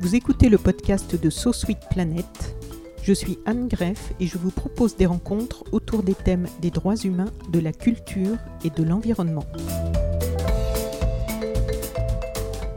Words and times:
Vous 0.00 0.16
écoutez 0.16 0.48
le 0.48 0.58
podcast 0.58 1.20
de 1.20 1.30
So 1.30 1.52
Planet. 1.90 2.26
Je 3.02 3.12
suis 3.12 3.38
Anne 3.46 3.68
Greff 3.68 4.12
et 4.18 4.26
je 4.26 4.38
vous 4.38 4.50
propose 4.50 4.96
des 4.96 5.06
rencontres 5.06 5.64
autour 5.72 6.02
des 6.02 6.14
thèmes 6.14 6.46
des 6.60 6.70
droits 6.70 6.96
humains, 6.96 7.32
de 7.50 7.60
la 7.60 7.72
culture 7.72 8.36
et 8.64 8.70
de 8.70 8.82
l'environnement. 8.82 9.44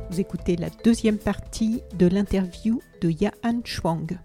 Vous 0.10 0.20
écoutez 0.20 0.58
la 0.58 0.70
deuxième 0.84 1.18
partie 1.18 1.82
de 1.98 2.06
l'interview 2.06 2.82
de 3.02 3.10
Yahan 3.10 3.62
Chuang. 3.64 4.20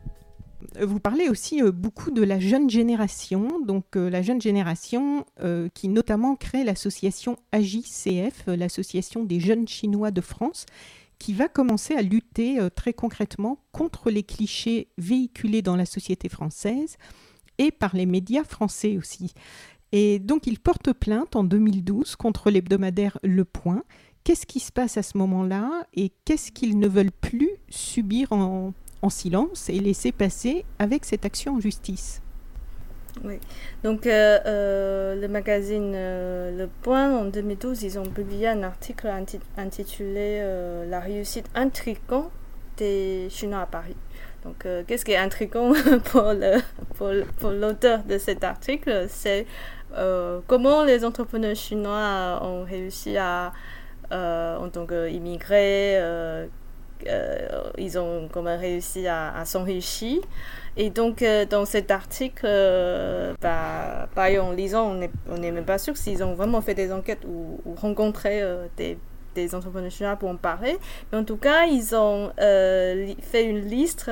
Vous 0.80 0.98
parlez 0.98 1.28
aussi 1.28 1.62
euh, 1.62 1.70
beaucoup 1.70 2.10
de 2.10 2.22
la 2.22 2.40
jeune 2.40 2.68
génération, 2.68 3.60
donc 3.64 3.96
euh, 3.96 4.10
la 4.10 4.22
jeune 4.22 4.40
génération 4.40 5.24
euh, 5.40 5.68
qui 5.72 5.88
notamment 5.88 6.34
crée 6.34 6.64
l'association 6.64 7.36
AJCF, 7.52 8.44
l'association 8.46 9.22
des 9.22 9.38
jeunes 9.38 9.68
chinois 9.68 10.10
de 10.10 10.20
France, 10.20 10.66
qui 11.18 11.32
va 11.32 11.48
commencer 11.48 11.94
à 11.94 12.02
lutter 12.02 12.60
très 12.76 12.92
concrètement 12.92 13.58
contre 13.72 14.08
les 14.08 14.22
clichés 14.22 14.86
véhiculés 14.98 15.62
dans 15.62 15.74
la 15.74 15.84
société 15.84 16.28
française 16.28 16.96
et 17.58 17.72
par 17.72 17.96
les 17.96 18.06
médias 18.06 18.44
français 18.44 18.96
aussi. 18.96 19.32
Et 19.90 20.20
donc 20.20 20.46
il 20.46 20.60
porte 20.60 20.92
plainte 20.92 21.34
en 21.34 21.42
2012 21.42 22.14
contre 22.14 22.52
l'hebdomadaire 22.52 23.18
Le 23.24 23.44
Point. 23.44 23.82
Qu'est-ce 24.22 24.46
qui 24.46 24.60
se 24.60 24.70
passe 24.70 24.96
à 24.96 25.02
ce 25.02 25.18
moment-là 25.18 25.88
et 25.92 26.12
qu'est-ce 26.24 26.52
qu'ils 26.52 26.78
ne 26.78 26.86
veulent 26.86 27.10
plus 27.10 27.50
subir 27.68 28.30
en 28.30 28.72
en 29.02 29.10
silence 29.10 29.68
et 29.68 29.78
laisser 29.78 30.12
passer 30.12 30.64
avec 30.78 31.04
cette 31.04 31.24
action 31.24 31.56
en 31.56 31.60
justice. 31.60 32.20
Oui. 33.24 33.38
Donc, 33.82 34.06
euh, 34.06 34.38
euh, 34.46 35.14
le 35.16 35.28
magazine 35.28 35.92
euh, 35.94 36.56
Le 36.56 36.68
Point, 36.82 37.16
en 37.16 37.24
2012, 37.24 37.82
ils 37.82 37.98
ont 37.98 38.06
publié 38.06 38.48
un 38.48 38.62
article 38.62 39.10
intitulé 39.56 40.40
La 40.88 41.00
réussite 41.00 41.46
intrigante 41.54 42.30
des 42.76 43.28
Chinois 43.30 43.62
à 43.62 43.66
Paris. 43.66 43.96
Donc, 44.44 44.66
qu'est-ce 44.86 45.04
qui 45.04 45.12
est 45.12 45.16
intrigant 45.16 45.72
pour, 46.04 47.50
l'auteur 47.50 48.04
de 48.04 48.18
cet 48.18 48.44
article? 48.44 49.06
C'est 49.08 49.46
comment 50.46 50.84
les 50.84 51.04
entrepreneurs 51.04 51.56
chinois 51.56 52.40
ont 52.42 52.64
réussi 52.64 53.16
à, 53.16 53.52
en 54.12 54.68
tant 54.68 54.86
qu'immigrés, 54.86 55.98
euh, 57.06 57.62
ils 57.78 57.98
ont 57.98 58.28
comme 58.28 58.46
réussi 58.46 59.06
à, 59.06 59.44
s'enrichir. 59.44 60.20
Et 60.76 60.90
donc, 60.90 61.22
euh, 61.22 61.44
dans 61.44 61.64
cet 61.64 61.90
article, 61.90 62.44
euh, 62.44 63.34
bah, 63.40 64.08
en 64.16 64.52
lisant, 64.52 64.96
on 65.28 65.38
n'est 65.38 65.50
même 65.50 65.64
pas 65.64 65.78
sûr 65.78 65.96
s'ils 65.96 66.22
ont 66.22 66.34
vraiment 66.34 66.60
fait 66.60 66.74
des 66.74 66.92
enquêtes 66.92 67.24
ou, 67.26 67.60
rencontré 67.76 68.42
des, 68.76 68.98
entrepreneurs 69.54 70.18
pour 70.18 70.30
en 70.30 70.36
parler. 70.36 70.78
Mais 71.12 71.18
en 71.18 71.24
tout 71.24 71.36
cas, 71.36 71.66
ils 71.66 71.94
ont 71.94 72.32
fait 72.38 73.44
une 73.44 73.60
liste 73.60 74.10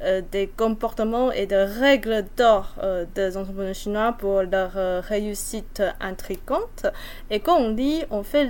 euh, 0.00 0.22
des 0.30 0.46
comportements 0.46 1.32
et 1.32 1.46
des 1.46 1.64
règles 1.64 2.24
d'or 2.36 2.76
euh, 2.80 3.04
des 3.16 3.36
entrepreneurs 3.36 3.74
chinois 3.74 4.14
pour 4.16 4.42
leur 4.42 4.70
euh, 4.76 5.00
réussite 5.04 5.82
intrigante. 6.00 6.86
Et 7.30 7.40
quand 7.40 7.58
on 7.58 7.70
lit, 7.70 8.04
on 8.10 8.22
fait 8.22 8.48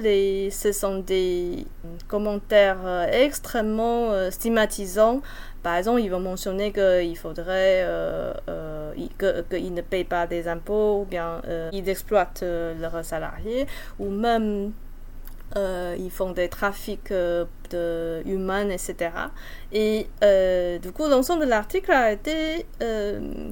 ce 0.51 0.73
sont 0.73 0.99
des 0.99 1.67
commentaires 2.07 3.07
extrêmement 3.11 4.31
stigmatisants. 4.31 5.23
Par 5.63 5.77
exemple, 5.77 6.01
ils 6.01 6.11
vont 6.11 6.21
mentionner 6.21 6.73
qu'il 6.73 7.17
faudrait 7.17 7.87
qu'ils 9.51 9.75
ne 9.75 9.81
payent 9.81 10.05
pas 10.05 10.27
des 10.27 10.49
impôts 10.49 11.03
ou 11.03 11.05
bien 11.05 11.41
ils 11.73 11.89
exploitent 11.89 12.45
leurs 12.45 13.05
salariés 13.05 13.67
ou 13.99 14.11
même 14.11 14.73
euh, 15.57 15.97
ils 15.99 16.11
font 16.11 16.33
des 16.33 16.49
trafics 16.49 17.11
euh, 17.11 17.47
humains, 18.27 18.69
etc. 18.69 19.11
Et 19.73 20.07
euh, 20.23 20.79
du 20.79 20.93
coup, 20.93 21.07
l'ensemble 21.07 21.47
de 21.47 21.51
l'article 21.51 21.91
a 21.93 22.13
été 22.13 22.67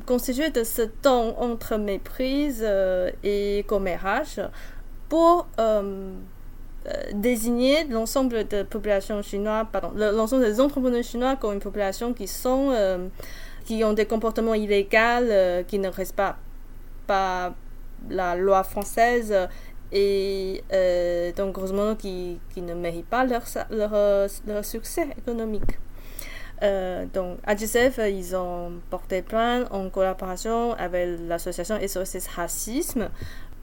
constitué 0.05 0.51
de 0.51 0.63
ce 0.63 0.83
ton 0.83 1.39
entre 1.39 1.77
méprise 1.77 2.67
et 3.25 3.65
commérage 3.67 4.43
pour 5.09 5.47
désigner 7.15 7.85
l'ensemble 7.85 8.45
des 8.47 8.61
entrepreneurs 10.61 11.03
chinois 11.03 11.37
comme 11.37 11.55
une 11.55 11.61
population 11.61 12.13
qui 12.13 12.29
sont, 12.29 13.09
qui 13.65 13.83
ont 13.85 13.95
des 13.95 14.07
comportements 14.07 14.55
illégaux, 14.55 15.65
qui 15.67 15.79
ne 15.79 15.89
respectent 15.89 16.37
pas 17.07 17.55
la 18.11 18.37
loi 18.37 18.63
française 18.63 19.35
et 19.97 20.63
euh, 20.75 21.33
donc 21.33 21.57
modo 21.57 21.95
qui, 21.97 22.39
qui, 22.53 22.61
ne 22.61 22.75
méritent 22.75 23.09
pas 23.09 23.25
leur, 23.25 24.65
succès 24.65 25.09
économique. 25.17 25.79
Euh, 26.63 27.07
donc 27.13 27.39
AGCF, 27.45 28.01
ils 28.09 28.37
ont 28.37 28.73
porté 28.91 29.23
plainte 29.23 29.69
en 29.71 29.89
collaboration 29.89 30.73
avec 30.75 31.19
l'association 31.27 31.79
SOS 31.87 32.29
Racisme 32.29 33.09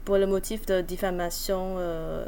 pour 0.04 0.16
le 0.18 0.26
motif 0.26 0.66
de 0.66 0.80
diffamation 0.80 1.76
euh, 1.78 2.24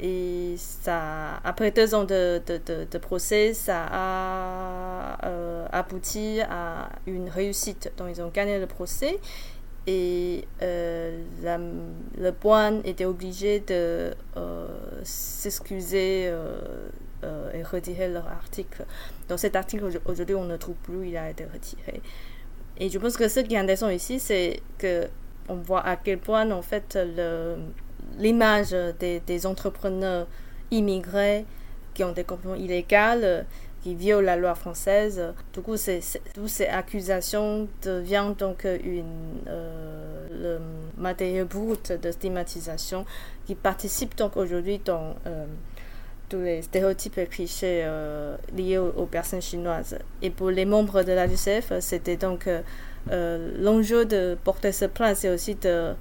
et 0.00 0.54
ça, 0.56 1.40
après 1.42 1.70
deux 1.72 1.94
ans 1.94 2.04
de 2.04 2.98
procès, 2.98 3.52
ça 3.54 3.86
a 3.90 5.26
euh, 5.26 5.66
abouti 5.72 6.40
à 6.48 6.88
une 7.06 7.28
réussite. 7.28 7.90
Donc, 7.96 8.08
ils 8.10 8.22
ont 8.22 8.28
gagné 8.28 8.58
le 8.60 8.66
procès 8.66 9.18
et 9.88 10.44
euh, 10.60 11.22
le 12.18 12.30
point 12.32 12.82
était 12.84 13.06
obligé 13.06 13.60
de 13.60 14.12
euh, 14.36 14.66
s'excuser 15.02 16.28
euh, 16.28 17.50
et 17.54 17.62
retirer 17.62 18.08
leur 18.08 18.28
article. 18.28 18.84
Dans 19.28 19.38
cet 19.38 19.56
article, 19.56 19.84
aujourd'hui, 20.04 20.34
on 20.34 20.44
ne 20.44 20.58
trouve 20.58 20.74
plus, 20.82 21.08
il 21.08 21.16
a 21.16 21.30
été 21.30 21.46
retiré. 21.46 22.02
Et 22.76 22.90
je 22.90 22.98
pense 22.98 23.16
que 23.16 23.28
ce 23.28 23.40
qui 23.40 23.54
est 23.54 23.58
intéressant 23.58 23.88
ici, 23.88 24.20
c'est 24.20 24.60
que 24.76 25.08
on 25.48 25.54
voit 25.54 25.80
à 25.86 25.96
quel 25.96 26.18
point, 26.18 26.50
en 26.50 26.60
fait, 26.60 26.98
l'image 28.18 28.76
des, 29.00 29.46
entrepreneurs 29.46 30.26
immigrés 30.70 31.46
qui 31.94 32.04
ont 32.04 32.12
des 32.12 32.24
comportements 32.24 32.54
illégaux 32.56 33.44
qui 33.82 33.94
viole 33.94 34.24
la 34.24 34.36
loi 34.36 34.54
française. 34.54 35.32
Du 35.52 35.60
coup, 35.60 35.76
toutes 36.34 36.48
ces 36.48 36.66
accusations 36.66 37.68
deviennent 37.82 38.34
donc 38.34 38.64
une, 38.64 39.40
le 40.40 40.58
matériau 40.96 41.44
brut 41.44 41.92
de 41.92 42.10
stigmatisation 42.10 43.04
qui 43.46 43.54
participe 43.54 44.16
donc 44.16 44.36
aujourd'hui 44.36 44.80
dans 44.84 45.16
euh, 45.26 45.46
tous 46.28 46.40
les 46.40 46.62
stéréotypes 46.62 47.18
et 47.18 47.26
clichés 47.26 47.82
euh, 47.84 48.36
liés 48.54 48.78
aux, 48.78 49.06
personnes 49.06 49.42
chinoises. 49.42 49.98
Et 50.22 50.30
pour 50.30 50.50
les 50.50 50.64
membres 50.64 51.02
de 51.02 51.12
la 51.12 51.26
l'ADCF, 51.26 51.72
c'était 51.80 52.16
donc 52.16 52.48
l'enjeu 53.10 54.04
de 54.04 54.36
porter 54.44 54.72
ce 54.72 54.84
plan, 54.84 55.12
c'est 55.14 55.30
aussi 55.30 55.54
de 55.54 55.94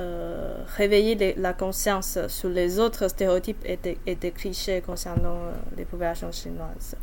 euh, 0.00 0.64
réveiller 0.78 1.34
la 1.36 1.52
conscience 1.52 2.18
sur 2.28 2.48
les 2.48 2.78
autres 2.78 3.08
stéréotypes 3.08 3.62
et 3.66 3.76
des, 4.16 4.30
clichés 4.30 4.80
concernant 4.80 5.36
euh, 5.36 5.52
les 5.76 5.84
populations 5.84 6.32
chinoises. 6.32 6.96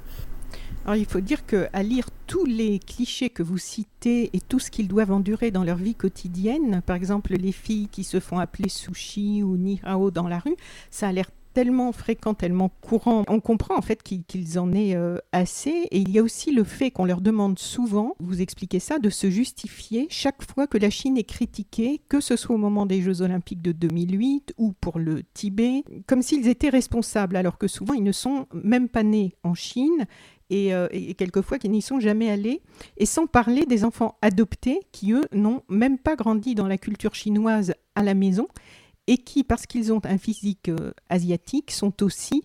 Alors 0.90 0.98
il 0.98 1.06
faut 1.06 1.22
dire 1.22 1.46
qu'à 1.46 1.84
lire 1.84 2.10
tous 2.26 2.46
les 2.46 2.80
clichés 2.80 3.30
que 3.30 3.44
vous 3.44 3.60
citez 3.60 4.32
et 4.34 4.40
tout 4.42 4.58
ce 4.58 4.72
qu'ils 4.72 4.88
doivent 4.88 5.12
endurer 5.12 5.52
dans 5.52 5.64
leur 5.64 5.78
vie 5.78 5.94
quotidienne, 5.94 6.82
par 6.84 6.96
exemple 6.96 7.36
les 7.36 7.52
filles 7.52 7.90
qui 7.90 8.04
se 8.04 8.20
font 8.20 8.40
appeler 8.40 8.70
sushi 8.70 9.44
ou 9.44 9.56
ni 9.56 9.80
hao 9.84 10.10
dans 10.10 10.28
la 10.28 10.40
rue, 10.40 10.56
ça 10.90 11.10
a 11.10 11.12
l'air 11.12 11.30
tellement 11.54 11.92
fréquent, 11.92 12.34
tellement 12.34 12.72
courant, 12.82 13.24
on 13.28 13.40
comprend 13.40 13.78
en 13.78 13.82
fait 13.82 14.02
qu'ils 14.02 14.58
en 14.60 14.72
aient 14.72 14.96
euh, 14.96 15.18
assez. 15.32 15.88
Et 15.92 16.00
il 16.00 16.10
y 16.10 16.18
a 16.18 16.24
aussi 16.24 16.52
le 16.52 16.64
fait 16.64 16.90
qu'on 16.90 17.06
leur 17.06 17.22
demande 17.22 17.60
souvent, 17.60 18.16
vous 18.20 18.42
expliquez 18.42 18.80
ça, 18.80 18.98
de 18.98 19.10
se 19.10 19.30
justifier 19.30 20.08
chaque 20.10 20.42
fois 20.50 20.68
que 20.68 20.78
la 20.78 20.90
Chine 20.90 21.18
est 21.18 21.24
critiquée, 21.24 22.02
que 22.10 22.20
ce 22.20 22.36
soit 22.36 22.56
au 22.56 22.60
moment 22.60 22.86
des 22.86 23.02
Jeux 23.02 23.22
olympiques 23.22 23.62
de 23.62 23.74
2008 23.74 24.54
ou 24.58 24.74
pour 24.80 24.98
le 24.98 25.22
Tibet, 25.34 25.84
comme 26.08 26.22
s'ils 26.22 26.48
étaient 26.48 26.70
responsables, 26.70 27.36
alors 27.36 27.58
que 27.58 27.68
souvent 27.68 27.94
ils 27.94 28.04
ne 28.04 28.12
sont 28.12 28.48
même 28.54 28.90
pas 28.90 29.04
nés 29.04 29.36
en 29.44 29.54
Chine 29.54 30.08
et, 30.50 30.74
euh, 30.74 30.88
et, 30.92 31.14
quelquefois 31.14 31.60
qui 31.60 31.70
n'y 31.70 31.82
sont 31.82 32.00
jamais 32.00 32.30
allés, 32.30 32.62
et 32.98 33.06
sans 33.06 33.28
parler 33.28 33.66
des 33.66 33.84
enfants 33.84 34.18
adoptés 34.22 34.80
qui, 34.92 35.14
eux, 35.14 35.26
n'ont 35.32 35.64
même 35.70 35.98
pas 35.98 36.16
grandi 36.16 36.56
dans 36.56 36.68
la 36.68 36.78
culture 36.78 37.16
chinoise 37.16 37.74
à 37.96 38.04
la 38.04 38.14
maison, 38.14 38.48
et 39.08 39.18
qui, 39.18 39.44
parce 39.44 39.66
qu'ils 39.66 39.92
ont 39.92 40.02
un 40.06 40.18
physique 40.18 40.70
euh, 40.70 40.92
asiatique, 41.10 41.72
sont 41.72 42.04
aussi 42.04 42.44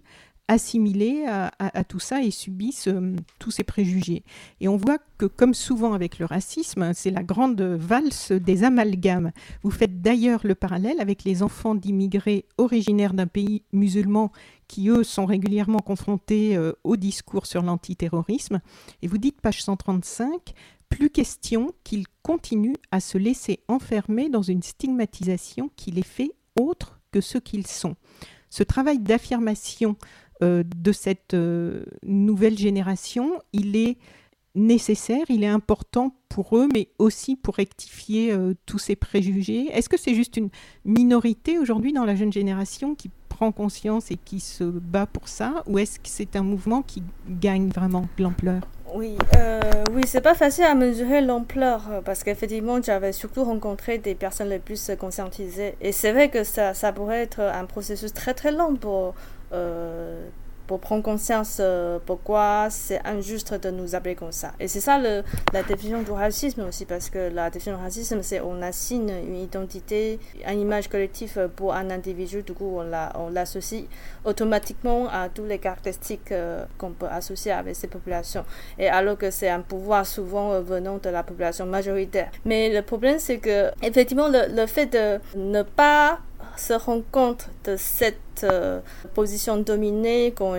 assimilés 0.49 1.25
à, 1.27 1.85
tout 1.85 1.99
ça 1.99 2.23
et 2.23 2.31
subissent 2.31 2.89
euh, 2.89 3.17
tous 3.39 3.51
ces 3.51 3.65
préjugés. 3.65 4.25
Et 4.61 4.69
on 4.69 4.77
voit 4.77 4.99
que, 5.17 5.27
comme 5.27 5.55
souvent 5.55 5.95
avec 5.95 6.19
le 6.19 6.27
racisme, 6.27 6.93
c'est 6.95 7.11
la 7.11 7.23
grande 7.23 7.63
valse 7.63 8.33
des 8.33 8.65
amalgames. 8.65 9.33
Vous 9.63 9.71
faites 9.71 10.03
d'ailleurs 10.03 10.41
le 10.45 10.55
parallèle 10.55 11.01
avec 11.01 11.25
les 11.25 11.43
enfants 11.43 11.75
d'immigrés 11.75 12.45
originaires 12.59 13.15
d'un 13.15 13.27
pays 13.27 13.63
musulman 13.73 14.33
qui, 14.69 14.89
eux, 14.89 15.05
sont 15.05 15.27
régulièrement 15.27 15.79
confrontés 15.79 16.57
euh, 16.57 16.73
au 16.85 16.97
discours 16.97 17.47
sur 17.47 17.63
l'antiterrorisme. 17.63 18.61
Et 19.03 19.09
vous 19.09 19.19
dites, 19.19 19.41
page 19.41 19.63
135, 19.63 20.53
plus 20.89 21.11
question 21.11 21.73
qu'ils 21.85 22.07
continuent 22.23 22.77
à 22.91 23.01
se 23.01 23.19
laisser 23.19 23.61
enfermer 23.69 24.29
dans 24.29 24.43
une 24.43 24.63
stigmatisation 24.63 25.71
qui 25.77 25.91
les 25.91 26.03
fait 26.03 26.33
autres 26.61 27.01
que 27.13 27.21
ce 27.21 27.39
qu'ils 27.39 27.67
sont. 27.67 27.97
Ce 28.51 28.63
travail 28.63 29.01
d'affirmation 29.01 29.97
de 30.41 30.93
cette 30.93 31.35
euh, 31.35 31.85
nouvelle 32.03 32.59
génération, 32.59 33.33
il 33.53 33.77
est 33.77 33.97
nécessaire, 34.55 35.25
il 35.29 35.43
est 35.43 35.49
important 35.49 36.15
pour 36.29 36.57
eux, 36.57 36.69
mais 36.73 36.89
aussi 36.99 37.35
pour 37.35 37.57
rectifier 37.57 38.33
tous 38.67 38.79
ces 38.79 38.95
préjugés. 38.95 39.67
Est-ce 39.73 39.89
que 39.89 39.97
c'est 39.97 40.15
juste 40.15 40.37
une 40.37 40.49
minorité 40.85 41.59
aujourd'hui 41.59 41.93
dans 41.93 42.05
la 42.05 42.15
jeune 42.15 42.33
génération 42.33 42.95
qui 42.95 43.11
prend 43.35 43.51
conscience 43.51 44.13
et 44.13 44.17
qui 44.17 44.39
se 44.39 44.63
bat 44.63 45.07
pour 45.07 45.27
ça 45.27 45.65
Ou 45.67 45.79
est-ce 45.79 45.99
que 45.99 46.09
c'est 46.09 46.37
un 46.37 46.43
mouvement 46.43 46.83
qui 46.83 47.03
gagne 47.29 47.69
vraiment 47.69 48.07
de 48.17 48.23
l'ampleur? 48.23 48.63
Oui, 48.95 49.17
euh, 49.37 49.61
oui, 49.93 50.03
c'est 50.07 50.21
pas 50.21 50.35
facile 50.35 50.65
à 50.65 50.77
mesurer 50.77 51.21
l'ampleur 51.21 52.03
parce 52.05 52.23
qu'effectivement, 52.23 52.81
j'avais 52.81 53.11
surtout 53.11 53.43
rencontré 53.43 53.99
des 53.99 54.15
personnes 54.15 54.51
les 54.51 54.61
plus 54.61 54.93
conscientisées. 55.01 55.75
Et 55.81 55.91
c'est 55.91 56.13
vrai 56.13 56.29
que 56.29 56.45
ça, 56.45 56.75
ça 56.75 56.93
pourrait 56.93 57.23
être 57.23 57.41
un 57.41 57.65
processus 57.65 58.13
très 58.13 58.35
très 58.35 58.53
long 58.53 58.77
pour 58.77 59.15
euh, 59.53 60.29
pour 60.67 60.81
prendre 60.81 61.03
conscience 61.03 61.59
euh, 61.61 61.99
pourquoi 62.07 62.69
c'est 62.71 62.99
injuste 63.05 63.53
de 63.53 63.71
nous 63.71 63.95
appeler 63.95 64.15
comme 64.15 64.33
ça. 64.33 64.53
Et 64.59 64.67
c'est 64.67 64.81
ça 64.81 64.99
le, 64.99 65.23
la 65.53 65.63
définition 65.63 66.03
du 66.03 66.11
racisme 66.11 66.63
aussi, 66.63 66.87
parce 66.87 67.11
que 67.11 67.31
la 67.31 67.51
définition 67.51 67.77
du 67.77 67.83
racisme, 67.83 68.23
c'est 68.23 68.41
on 68.41 68.63
assigne 68.63 69.11
une 69.11 69.37
identité, 69.37 70.19
une 70.49 70.61
image 70.61 70.89
collective 70.89 71.51
pour 71.55 71.75
un 71.75 71.91
individu, 71.91 72.43
du 72.43 72.55
coup 72.55 72.79
on 72.81 73.29
l'associe 73.31 73.85
automatiquement 74.25 75.07
à 75.09 75.29
toutes 75.29 75.49
les 75.49 75.59
caractéristiques 75.59 76.33
euh, 76.33 76.65
qu'on 76.79 76.93
peut 76.93 77.09
associer 77.09 77.53
avec 77.53 77.77
ces 77.77 77.89
populations. 77.89 78.47
Et 78.79 78.89
alors 78.89 79.19
que 79.19 79.31
c'est 79.31 79.51
un 79.51 79.61
pouvoir 79.61 80.07
souvent 80.07 80.61
venant 80.63 80.97
de 80.97 81.11
la 81.11 81.23
population 81.23 81.67
majoritaire. 81.67 82.31
Mais 82.47 82.71
le 82.73 82.81
problème, 82.81 83.19
c'est 83.19 83.37
que 83.39 83.71
effectivement, 83.83 84.29
le, 84.29 84.55
le 84.55 84.67
fait 84.67 84.87
de 84.87 85.21
ne 85.37 85.63
pas 85.63 86.21
se 86.57 86.73
rend 86.73 87.03
compte 87.13 87.49
de 87.65 87.77
cette 87.77 88.45
euh, 88.45 88.81
position 89.15 89.57
dominée 89.59 90.33
quand 90.37 90.55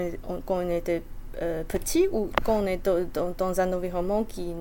on, 0.48 0.70
était 0.70 1.02
euh, 1.42 1.64
petit 1.68 2.08
ou 2.12 2.30
quand 2.44 2.62
on 2.64 2.66
est 2.66 2.80
dans, 2.84 3.60
un 3.60 3.74
environnement 3.74 4.24
qui 4.24 4.54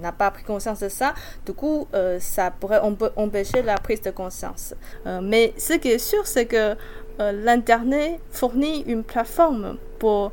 n'a 0.00 0.12
pas 0.12 0.30
pris 0.30 0.44
conscience 0.44 0.80
de 0.80 0.88
ça, 0.88 1.14
du 1.46 1.52
coup, 1.52 1.86
euh, 1.94 2.18
ça 2.20 2.50
pourrait 2.50 2.80
empêcher 3.16 3.62
la 3.62 3.76
prise 3.76 4.02
de 4.02 4.10
conscience. 4.10 4.74
mais 5.22 5.52
ce 5.58 5.74
qui 5.74 5.88
est 5.88 5.98
sûr, 5.98 6.26
c'est 6.26 6.46
que 6.46 6.76
l'Internet 7.18 8.18
fournit 8.30 8.82
une 8.82 9.04
plateforme 9.04 9.76
pour 9.98 10.32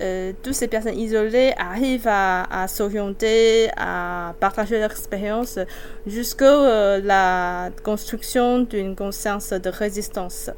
euh, 0.00 0.32
toutes 0.42 0.54
ces 0.54 0.68
personnes 0.68 0.98
isolées 0.98 1.52
arrivent 1.58 2.08
à, 2.08 2.66
s'orienter, 2.68 3.70
à 3.76 4.34
partager 4.40 4.78
leur 4.78 4.90
expérience 4.90 5.58
jusqu'à 6.06 6.44
euh, 6.44 7.00
la 7.02 7.70
construction 7.82 8.60
d'une 8.60 8.94
conscience 8.94 9.50
de 9.50 9.68
résistance. 9.68 10.50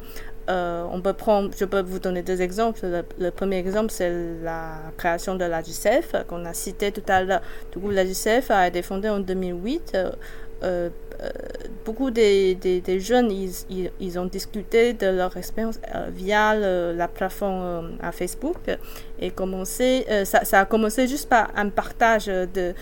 Euh, 0.50 0.84
on 0.90 1.00
peut 1.00 1.12
prendre, 1.12 1.50
je 1.56 1.64
peux 1.64 1.81
vous 1.81 2.00
donner 2.00 2.22
deux 2.22 2.42
exemples. 2.42 2.81
Le, 3.19 3.31
premier 3.31 3.58
exemple, 3.58 3.90
c'est 3.90 4.12
la 4.42 4.72
création 4.96 5.37
de 5.37 5.44
la 5.44 5.62
qu'on 6.26 6.44
a 6.44 6.54
cité 6.54 6.90
tout 6.90 7.02
à 7.06 7.22
l'heure. 7.22 7.43
Du 7.72 7.78
coup, 7.78 7.90
la 7.90 8.04
a 8.50 8.66
été 8.66 8.82
fondée 8.82 9.08
en 9.08 9.20
2008 9.20 9.93
euh, 9.94 10.10
euh, 10.64 10.90
beaucoup 11.84 12.11
des, 12.11 13.00
jeunes, 13.00 13.31
ils, 13.31 14.19
ont 14.19 14.26
discuté 14.26 14.93
de 14.93 15.06
leur 15.06 15.37
expérience 15.37 15.81
euh, 15.94 16.08
via 16.14 16.55
la 16.55 17.08
plateforme 17.08 17.93
à 18.02 18.12
Facebook 18.12 18.56
et 19.19 19.31
commencé, 19.31 20.06
ça, 20.25 20.61
a 20.61 20.64
commencé 20.64 21.06
juste 21.06 21.28
par 21.28 21.50
un 21.56 21.69
partage 21.69 22.26
de, 22.26 22.75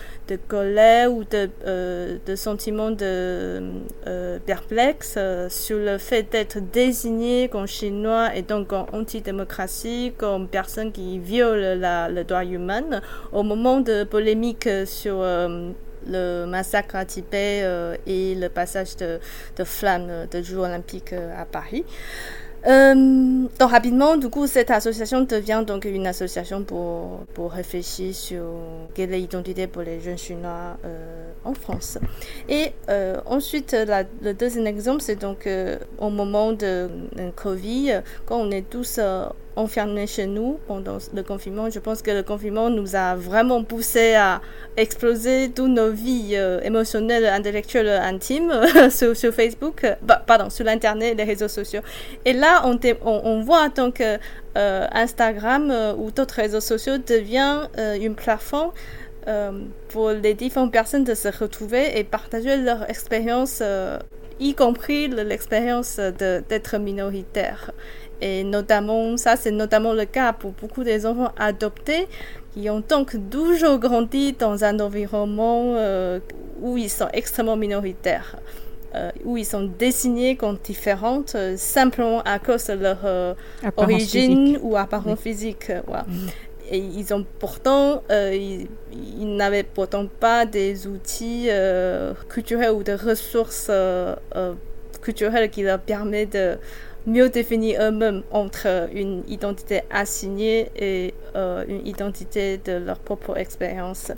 colère 0.47 1.11
ou 1.11 1.23
de, 1.23 1.49
de 2.25 2.35
sentiments 2.35 2.91
de 2.91 3.61
perplexe 4.45 5.17
sur 5.49 5.77
le 5.77 5.97
fait 5.97 6.31
d'être 6.31 6.59
désigné 6.59 7.49
comme 7.49 7.67
chinois 7.67 8.35
et 8.35 8.41
donc 8.41 8.71
en 8.73 8.85
antidémocratie, 8.93 10.13
comme 10.17 10.47
personne 10.47 10.91
qui 10.91 11.19
viole 11.19 11.79
le 11.81 12.23
droit 12.23 12.45
humain 12.45 13.01
au 13.33 13.43
moment 13.43 13.81
de 13.81 14.03
polémique 14.03 14.69
sur 14.85 15.23
le 16.09 16.45
massacre 16.45 16.95
à 16.95 17.05
Tibet 17.05 17.61
euh, 17.63 17.95
et 18.05 18.35
le 18.35 18.49
passage 18.49 18.95
de, 18.97 19.19
de 19.55 19.63
flammes 19.63 20.27
de 20.31 20.41
Jeux 20.41 20.57
olympiques 20.57 21.13
euh, 21.13 21.41
à 21.41 21.45
Paris. 21.45 21.85
Euh, 22.67 22.93
donc 23.57 23.71
rapidement, 23.71 24.17
du 24.17 24.27
coup, 24.27 24.45
cette 24.45 24.69
association 24.69 25.21
devient 25.21 25.63
donc 25.65 25.85
une 25.85 26.05
association 26.07 26.63
pour, 26.63 27.21
pour 27.33 27.53
réfléchir 27.53 28.13
sur 28.13 28.43
quelle 28.93 29.13
est 29.13 29.19
l'identité 29.19 29.65
pour 29.65 29.81
les 29.83 30.01
jeunes 30.01 30.17
chinois 30.17 30.75
en 31.45 31.53
France. 31.53 31.97
Et 32.49 32.73
ensuite, 33.25 33.73
le 34.21 34.33
deuxième 34.33 34.67
exemple, 34.67 35.01
c'est 35.01 35.15
donc 35.15 35.47
au 35.99 36.09
moment 36.09 36.51
de, 36.51 36.89
de 37.15 37.29
Covid, 37.33 38.01
quand 38.25 38.41
on 38.41 38.51
est 38.51 38.69
tous 38.69 38.99
enfermés 39.59 40.07
chez 40.07 40.25
nous 40.25 40.59
pendant 40.67 40.97
le 41.13 41.21
confinement. 41.21 41.69
Je 41.69 41.79
pense 41.79 42.01
que 42.01 42.11
le 42.11 42.23
confinement 42.23 42.69
nous 42.69 42.95
a 42.95 43.15
vraiment 43.15 43.63
poussé 43.63 44.15
à 44.15 44.41
exploser 44.77 45.51
toutes 45.53 45.69
nos 45.69 45.91
vies 45.91 46.31
euh, 46.33 46.61
émotionnelles, 46.61 47.25
intellectuelles, 47.25 47.89
intimes 47.89 48.53
sur, 48.89 49.15
sur, 49.15 49.33
Facebook, 49.33 49.85
bah, 50.01 50.23
pardon, 50.25 50.49
sur 50.49 50.65
l'Internet, 50.65 51.17
les 51.17 51.23
réseaux 51.25 51.49
sociaux. 51.49 51.81
Et 52.25 52.33
là, 52.33 52.63
on, 52.65 53.41
voit 53.41 53.69
que 53.69 54.17
euh, 54.57 54.87
Instagram 54.91 55.95
ou 55.97 56.11
d'autres 56.11 56.35
réseaux 56.35 56.61
sociaux 56.61 56.97
devient 56.97 57.67
une 57.99 58.15
plateforme 58.15 58.71
pour 59.89 60.09
les 60.09 60.33
différentes 60.33 60.71
personnes 60.71 61.03
de 61.03 61.13
se 61.13 61.27
retrouver 61.27 61.99
et 61.99 62.03
partager 62.03 62.57
leur 62.57 62.89
expérience, 62.89 63.61
y 64.39 64.55
compris 64.55 65.07
l'expérience 65.07 65.97
d'être 65.97 66.77
minoritaire. 66.77 67.71
Et 68.21 68.43
notamment, 68.43 69.15
ça 69.17 69.35
c'est 69.35 69.51
notamment 69.51 69.93
le 69.93 70.05
cas 70.05 70.33
pour 70.33 70.51
beaucoup 70.51 70.83
des 70.83 71.05
enfants 71.05 71.31
adoptés 71.37 72.07
qui 72.53 72.69
ont 72.69 72.83
donc 72.87 73.15
toujours 73.29 73.79
grandi 73.79 74.33
dans 74.33 74.63
un 74.63 74.79
environnement 74.79 75.73
euh, 75.75 76.19
où 76.61 76.77
ils 76.77 76.89
sont 76.89 77.07
extrêmement 77.13 77.55
minoritaires. 77.55 78.37
Euh, 78.95 79.11
où 79.23 79.37
ils 79.37 79.45
sont 79.45 79.69
désignés 79.77 80.35
comme 80.35 80.57
différentes 80.63 81.35
euh, 81.35 81.55
simplement 81.57 82.23
à 82.23 82.39
cause 82.39 82.65
de 82.65 82.73
leur 82.73 83.35
origine 83.77 84.57
ou 84.63 84.75
apparence 84.75 85.19
physique. 85.19 85.71
Et 86.71 86.77
ils 86.77 87.13
ont 87.13 87.25
pourtant, 87.39 88.03
ils, 88.11 88.67
ils 88.91 89.35
n'avaient 89.35 89.63
pourtant 89.63 90.07
pas 90.07 90.45
des 90.45 90.87
outils 90.87 91.49
culturels 92.29 92.71
ou 92.71 92.83
des 92.83 92.95
ressources 92.95 93.71
culturelles 95.01 95.49
qui 95.49 95.63
leur 95.63 95.79
permettent 95.79 96.33
de 96.33 96.57
mieux 97.05 97.29
définir 97.29 97.81
eux-mêmes 97.81 98.23
entre 98.31 98.89
une 98.93 99.23
identité 99.27 99.81
assignée 99.89 100.69
et 100.75 101.13
euh, 101.35 101.63
une 101.67 101.85
identité 101.87 102.57
de 102.57 102.73
leur 102.73 102.99
propre 102.99 103.37
expérience. 103.37 104.11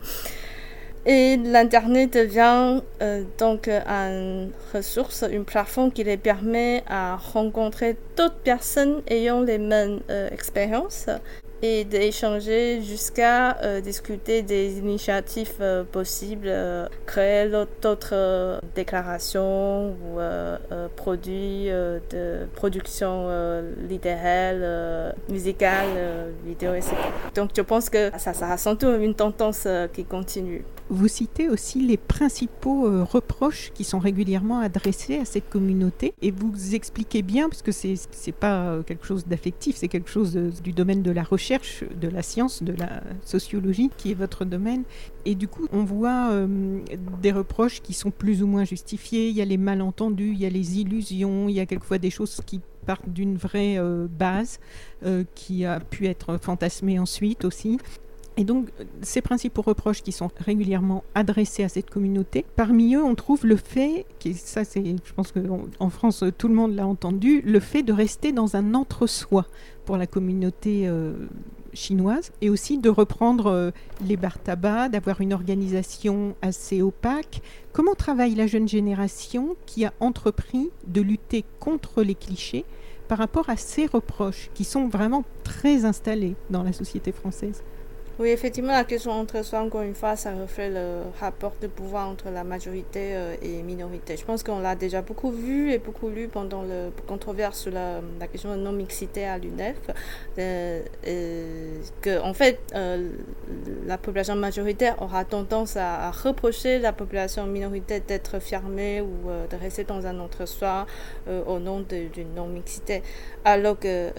Et 1.05 1.37
l'Internet 1.37 2.13
devient 2.13 2.81
euh, 3.01 3.23
donc 3.39 3.67
une 3.67 4.51
ressource, 4.71 5.23
une 5.31 5.45
plateforme 5.45 5.91
qui 5.91 6.03
les 6.03 6.17
permet 6.17 6.83
à 6.87 7.15
rencontrer 7.15 7.97
d'autres 8.15 8.35
personnes 8.43 9.01
ayant 9.07 9.41
les 9.41 9.57
mêmes 9.57 10.01
euh, 10.11 10.29
expériences 10.29 11.07
et 11.61 11.83
d'échanger 11.83 12.81
jusqu'à 12.81 13.57
discuter 13.81 14.41
des 14.41 14.79
initiatives 14.79 15.85
possibles, 15.91 16.51
créer 17.05 17.49
d'autres 17.81 18.59
déclarations 18.75 19.89
ou 19.89 20.19
produits 20.95 21.67
de 21.67 22.47
production 22.55 23.29
littéraire, 23.89 25.13
musicale, 25.29 26.31
vidéo, 26.45 26.73
etc. 26.73 26.95
Donc 27.35 27.51
je 27.55 27.61
pense 27.61 27.89
que 27.89 28.11
ça, 28.17 28.33
ça 28.33 28.57
surtout 28.57 28.87
une 28.87 29.15
tendance 29.15 29.67
qui 29.93 30.03
continue. 30.03 30.63
Vous 30.93 31.07
citez 31.07 31.47
aussi 31.47 31.79
les 31.87 31.95
principaux 31.95 32.85
euh, 32.85 33.05
reproches 33.05 33.71
qui 33.73 33.85
sont 33.85 33.97
régulièrement 33.97 34.59
adressés 34.59 35.19
à 35.19 35.23
cette 35.23 35.49
communauté 35.49 36.13
et 36.21 36.31
vous 36.31 36.75
expliquez 36.75 37.21
bien, 37.21 37.47
parce 37.47 37.61
que 37.61 37.71
c'est 37.71 38.31
pas 38.33 38.65
euh, 38.65 38.83
quelque 38.83 39.05
chose 39.05 39.25
d'affectif, 39.25 39.77
c'est 39.77 39.87
quelque 39.87 40.09
chose 40.09 40.33
du 40.33 40.73
domaine 40.73 41.01
de 41.01 41.11
la 41.11 41.23
recherche, 41.23 41.50
de 41.59 42.07
la 42.07 42.21
science, 42.21 42.63
de 42.63 42.73
la 42.73 43.01
sociologie 43.25 43.89
qui 43.97 44.11
est 44.11 44.15
votre 44.15 44.45
domaine. 44.45 44.83
Et 45.25 45.35
du 45.35 45.47
coup, 45.47 45.67
on 45.71 45.83
voit 45.83 46.31
euh, 46.31 46.79
des 47.21 47.31
reproches 47.31 47.81
qui 47.81 47.93
sont 47.93 48.11
plus 48.11 48.43
ou 48.43 48.47
moins 48.47 48.63
justifiés. 48.63 49.29
Il 49.29 49.35
y 49.35 49.41
a 49.41 49.45
les 49.45 49.57
malentendus, 49.57 50.31
il 50.33 50.39
y 50.39 50.45
a 50.45 50.49
les 50.49 50.79
illusions, 50.79 51.49
il 51.49 51.55
y 51.55 51.59
a 51.59 51.65
quelquefois 51.65 51.97
des 51.97 52.09
choses 52.09 52.41
qui 52.45 52.61
partent 52.85 53.09
d'une 53.09 53.37
vraie 53.37 53.77
base 54.09 54.59
qui 55.35 55.65
a 55.65 55.79
pu 55.79 56.07
être 56.07 56.37
fantasmée 56.37 56.97
ensuite 56.97 57.45
aussi. 57.45 57.77
Et 58.37 58.45
donc, 58.45 58.69
ces 59.01 59.21
principaux 59.21 59.61
reproches 59.61 60.01
qui 60.01 60.13
sont 60.13 60.31
régulièrement 60.37 61.03
adressés 61.15 61.63
à 61.63 61.69
cette 61.69 61.89
communauté, 61.89 62.45
parmi 62.55 62.95
eux, 62.95 63.03
on 63.03 63.13
trouve 63.13 63.45
le 63.45 63.57
fait, 63.57 64.05
qui, 64.19 64.33
ça 64.33 64.63
c'est, 64.63 64.83
je 64.83 65.13
pense 65.13 65.33
qu'en 65.33 65.89
France, 65.89 66.23
tout 66.37 66.47
le 66.47 66.55
monde 66.55 66.73
l'a 66.73 66.87
entendu, 66.87 67.41
le 67.41 67.59
fait 67.59 67.83
de 67.83 67.91
rester 67.91 68.31
dans 68.31 68.55
un 68.55 68.73
entre-soi 68.73 69.45
pour 69.85 69.97
la 69.97 70.07
communauté 70.07 70.87
euh, 70.87 71.27
chinoise, 71.73 72.31
et 72.39 72.49
aussi 72.49 72.77
de 72.77 72.89
reprendre 72.89 73.47
euh, 73.47 73.71
les 74.07 74.15
bars 74.15 74.39
tabac, 74.39 74.87
d'avoir 74.87 75.19
une 75.19 75.33
organisation 75.33 76.35
assez 76.41 76.81
opaque. 76.81 77.41
Comment 77.73 77.95
travaille 77.95 78.35
la 78.35 78.47
jeune 78.47 78.67
génération 78.67 79.57
qui 79.65 79.83
a 79.83 79.93
entrepris 79.99 80.69
de 80.87 81.01
lutter 81.01 81.43
contre 81.59 82.01
les 82.01 82.15
clichés 82.15 82.63
par 83.09 83.17
rapport 83.17 83.49
à 83.49 83.57
ces 83.57 83.87
reproches 83.87 84.49
qui 84.53 84.63
sont 84.63 84.87
vraiment 84.87 85.25
très 85.43 85.83
installés 85.83 86.35
dans 86.49 86.63
la 86.63 86.71
société 86.71 87.11
française? 87.11 87.61
Oui, 88.19 88.29
effectivement, 88.29 88.73
la 88.73 88.83
question 88.83 89.11
entre 89.11 89.43
soi, 89.43 89.59
encore 89.59 89.81
une 89.81 89.95
fois, 89.95 90.15
ça 90.15 90.33
reflète 90.33 90.73
le 90.73 91.03
rapport 91.19 91.53
de 91.61 91.67
pouvoir 91.67 92.09
entre 92.09 92.29
la 92.29 92.43
majorité 92.43 93.15
euh, 93.15 93.35
et 93.41 93.63
minorité. 93.63 94.17
Je 94.17 94.25
pense 94.25 94.43
qu'on 94.43 94.59
l'a 94.59 94.75
déjà 94.75 95.01
beaucoup 95.01 95.31
vu 95.31 95.71
et 95.71 95.79
beaucoup 95.79 96.09
lu 96.09 96.27
pendant 96.27 96.61
le 96.61 96.89
controverse 97.07 97.59
sur 97.59 97.71
la, 97.71 98.01
question 98.31 98.51
de 98.55 98.61
non-mixité 98.61 99.25
à 99.25 99.37
l'UNEF. 99.37 99.77
Euh, 100.37 100.81
que, 102.01 102.21
en 102.21 102.33
fait, 102.33 102.59
euh, 102.75 103.09
la 103.87 103.97
population 103.97 104.35
majoritaire 104.35 105.01
aura 105.01 105.23
tendance 105.23 105.77
à, 105.77 106.11
reprocher 106.11 106.79
la 106.79 106.91
population 106.91 107.47
minoritaire 107.47 108.01
d'être 108.05 108.39
fermée 108.39 109.01
ou 109.01 109.29
de 109.49 109.55
rester 109.55 109.83
dans 109.85 110.05
un 110.05 110.19
entre-soi 110.19 110.85
au 111.47 111.59
nom 111.59 111.79
d'une 111.79 112.33
non-mixité. 112.35 113.01
Alors 113.45 113.79
que 113.79 114.11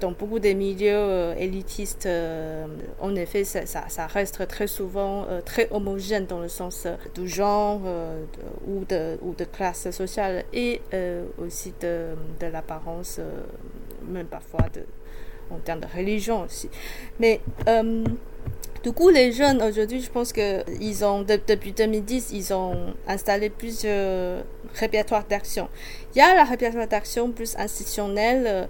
dans 0.00 0.12
beaucoup 0.12 0.38
des 0.38 0.54
milieux 0.54 1.34
élitistes, 1.38 2.08
on 3.00 3.13
est 3.16 3.22
effet, 3.22 3.44
ça, 3.44 4.06
reste 4.06 4.46
très 4.48 4.66
souvent 4.66 5.26
euh, 5.28 5.40
très 5.40 5.68
homogène 5.70 6.26
dans 6.26 6.40
le 6.40 6.48
sens 6.48 6.86
euh, 6.86 6.96
du 7.14 7.28
genre 7.28 7.80
euh, 7.84 8.24
ou, 8.66 8.84
de, 8.84 9.44
classe 9.44 9.90
sociale 9.90 10.44
et 10.52 10.80
aussi 11.38 11.72
de, 11.80 12.14
l'apparence, 12.40 13.20
même 14.06 14.26
parfois 14.26 14.66
en 15.50 15.58
termes 15.58 15.80
de 15.80 15.86
religion 15.86 16.42
aussi. 16.44 16.68
Mais 17.18 17.40
du 18.84 18.92
coup, 18.92 19.08
les 19.08 19.32
jeunes 19.32 19.62
aujourd'hui, 19.62 20.00
je 20.00 20.10
pense 20.10 20.32
que 20.32 20.62
ils 20.80 21.04
ont 21.04 21.22
depuis 21.22 21.72
2010, 21.72 22.30
ils 22.32 22.52
ont 22.52 22.94
installé 23.08 23.50
plusieurs 23.50 24.44
répertoires 24.74 25.24
d'action. 25.26 25.68
Il 26.14 26.18
y 26.18 26.20
a 26.20 26.34
la 26.34 26.44
répertoire 26.44 26.86
d'action 26.86 27.32
plus 27.32 27.56
institutionnelle, 27.56 28.68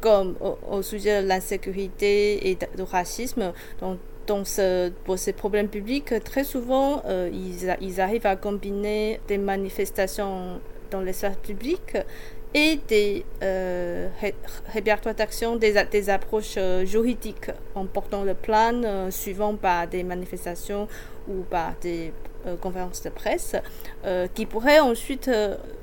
comme 0.00 0.36
au, 0.70 0.82
sujet 0.82 1.22
de 1.22 1.28
l'insécurité 1.28 2.50
et 2.50 2.56
du 2.56 2.82
racisme. 2.82 3.52
Donc, 3.80 3.98
pour 5.04 5.18
ces 5.18 5.32
problèmes 5.32 5.68
publics, 5.68 6.12
très 6.24 6.44
souvent, 6.44 7.02
euh, 7.06 7.30
ils, 7.32 7.76
ils, 7.80 8.00
arrivent 8.00 8.26
à 8.26 8.36
combiner 8.36 9.20
des 9.28 9.38
manifestations 9.38 10.60
dans 10.90 11.00
l'espace 11.00 11.36
public 11.36 11.96
et 12.56 12.80
des 12.88 13.22
euh, 13.42 14.08
répertoires 14.72 15.14
d'action, 15.14 15.56
des, 15.56 16.08
approches 16.08 16.54
euh, 16.56 16.86
juridiques 16.86 17.50
en 17.74 17.84
portant 17.84 18.24
le 18.24 18.32
plan, 18.32 18.82
euh, 18.82 19.10
suivant 19.10 19.54
par 19.56 19.86
des 19.86 20.02
manifestations 20.02 20.88
ou 21.28 21.42
par 21.42 21.74
des 21.82 22.12
conférences 22.60 23.02
de 23.02 23.10
presse, 23.10 23.56
qui 24.36 24.46
pourraient 24.46 24.78
ensuite 24.78 25.28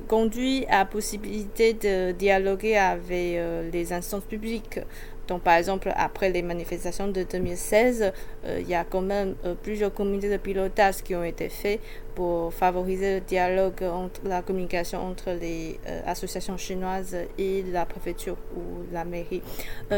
conduire 0.08 0.66
à 0.70 0.78
la 0.78 0.86
possibilité 0.86 1.74
de 1.74 2.14
dialoguer 2.14 2.78
avec 2.78 3.74
les 3.74 3.92
instances 3.92 4.24
publiques. 4.24 4.80
Donc, 5.28 5.42
par 5.42 5.56
exemple, 5.56 5.92
après 5.96 6.30
les 6.30 6.42
manifestations 6.42 7.08
de 7.08 7.24
2016, 7.24 8.12
euh, 8.46 8.60
il 8.60 8.68
y 8.68 8.76
a 8.76 8.84
quand 8.84 9.02
même 9.02 9.36
euh, 9.46 9.56
plusieurs 9.56 9.94
comités 9.94 10.30
de 10.30 10.38
pilotage 10.38 11.02
qui 11.02 11.16
ont 11.16 11.24
été 11.24 11.48
faits 11.48 11.80
pour 12.16 12.54
favoriser 12.54 13.16
le 13.16 13.22
dialogue 13.22 13.84
entre 13.84 14.22
la 14.26 14.42
communication 14.42 15.00
entre 15.06 15.32
les 15.32 15.80
euh, 15.88 16.02
associations 16.06 16.58
chinoises 16.58 17.16
et 17.38 17.64
la 17.72 17.86
préfecture 17.86 18.38
ou 18.56 18.84
la 18.92 19.06
mairie. 19.06 19.42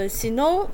sinon, 0.08 0.68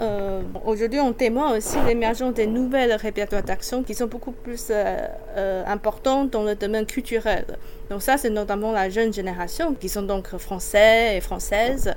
aujourd'hui, 0.66 1.00
on 1.00 1.14
témoigne 1.14 1.58
aussi 1.58 1.78
l'émergence 1.86 2.34
des 2.34 2.48
nouvelles 2.48 2.94
répertoires 2.94 3.44
d'action 3.44 3.84
qui 3.84 3.94
sont 3.94 4.08
beaucoup 4.08 4.32
plus 4.32 4.72
importantes 5.68 6.32
dans 6.32 6.44
le 6.44 6.56
domaine 6.56 6.86
culturel. 6.86 7.46
Donc 7.90 8.02
ça, 8.02 8.18
c'est 8.18 8.30
notamment 8.30 8.72
la 8.72 8.90
jeune 8.90 9.14
génération 9.14 9.74
qui 9.74 9.90
sont 9.90 10.04
donc 10.04 10.28
français 10.38 11.18
et 11.18 11.22
françaises 11.22 11.94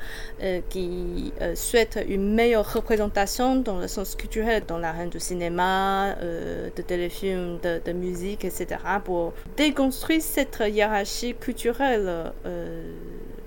qui 0.68 1.32
souhaitent 1.54 2.04
une 2.08 2.34
meilleure 2.34 2.70
représentation 2.72 3.56
dans 3.56 3.78
le 3.78 3.88
sens 3.88 4.14
culturel, 4.14 4.62
dans 4.66 4.78
l'arène 4.78 5.10
du 5.10 5.20
cinéma, 5.20 6.14
euh, 6.22 6.68
de 6.74 6.82
téléfilms, 6.82 7.58
de, 7.62 7.80
de, 7.84 7.92
musique, 7.92 8.44
etc., 8.44 8.66
pour 9.04 9.33
déconstruire 9.56 10.22
cette 10.22 10.62
hiérarchie 10.66 11.34
culturelle 11.34 12.32
euh, 12.46 12.92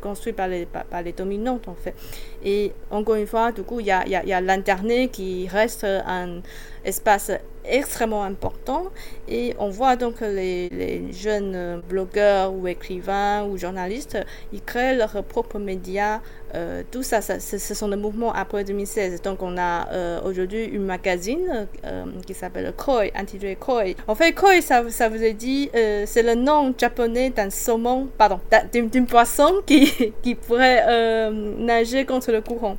construite 0.02 0.36
par 0.36 0.48
les, 0.48 0.66
par, 0.66 1.02
les 1.02 1.14
dominantes, 1.14 1.68
en 1.68 1.76
fait. 1.76 1.96
Et 2.44 2.72
encore 2.92 3.16
une 3.16 3.28
fois, 3.28 3.52
du 3.52 3.64
coup, 3.64 3.80
il 3.80 3.88
y 3.88 3.92
a, 3.92 4.08
y 4.08 4.34
a 4.34 4.42
l'Internet 4.42 5.12
qui 5.12 5.48
reste 5.48 5.84
un 5.84 6.42
espace 6.86 7.32
extrêmement 7.70 8.24
important 8.24 8.86
et 9.28 9.56
on 9.60 9.70
voit 9.70 9.96
donc 9.96 10.22
les, 10.22 11.04
jeunes 11.12 11.82
blogueurs 11.88 12.54
ou 12.54 12.68
écrivains 12.68 13.46
ou 13.46 13.58
journalistes, 13.58 14.18
ils 14.54 14.62
créent 14.62 14.96
leurs 14.96 15.24
propres 15.24 15.60
médias. 15.60 16.22
Euh, 16.56 16.84
tout 16.90 17.04
ça, 17.04 17.22
ce 17.22 17.74
sont 17.74 17.90
des 17.90 17.96
mouvements 17.98 18.32
après 18.34 18.64
2016. 18.64 19.22
Donc 19.22 19.42
on 19.42 19.58
a 19.58 19.90
euh, 19.92 20.22
aujourd'hui 20.24 20.66
une 20.66 20.86
magazine 20.86 21.68
euh, 21.86 22.06
qui 22.26 22.34
s'appelle 22.34 22.74
Koi, 22.76 23.12
intitulé 23.16 23.56
Koi. 23.56 23.96
En 24.08 24.16
fait, 24.16 24.34
Koi, 24.34 24.62
ça, 24.62 24.90
ça 24.90 25.10
vous 25.10 25.24
a 25.24 25.30
dit, 25.32 25.70
euh, 25.76 26.04
c'est 26.06 26.24
le 26.24 26.36
nom 26.36 26.74
japonais 26.78 27.30
d'un 27.30 27.50
saumon, 27.50 28.08
pardon, 28.18 28.40
d'une 28.72 29.06
poisson 29.06 29.62
qui, 29.66 30.14
qui 30.24 30.36
pourrait 30.36 30.84
euh, 30.88 31.30
nager 31.58 32.06
contre 32.06 32.32
le 32.32 32.42
courant. 32.42 32.78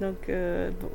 Donc, 0.00 0.28
bon, 0.28 0.90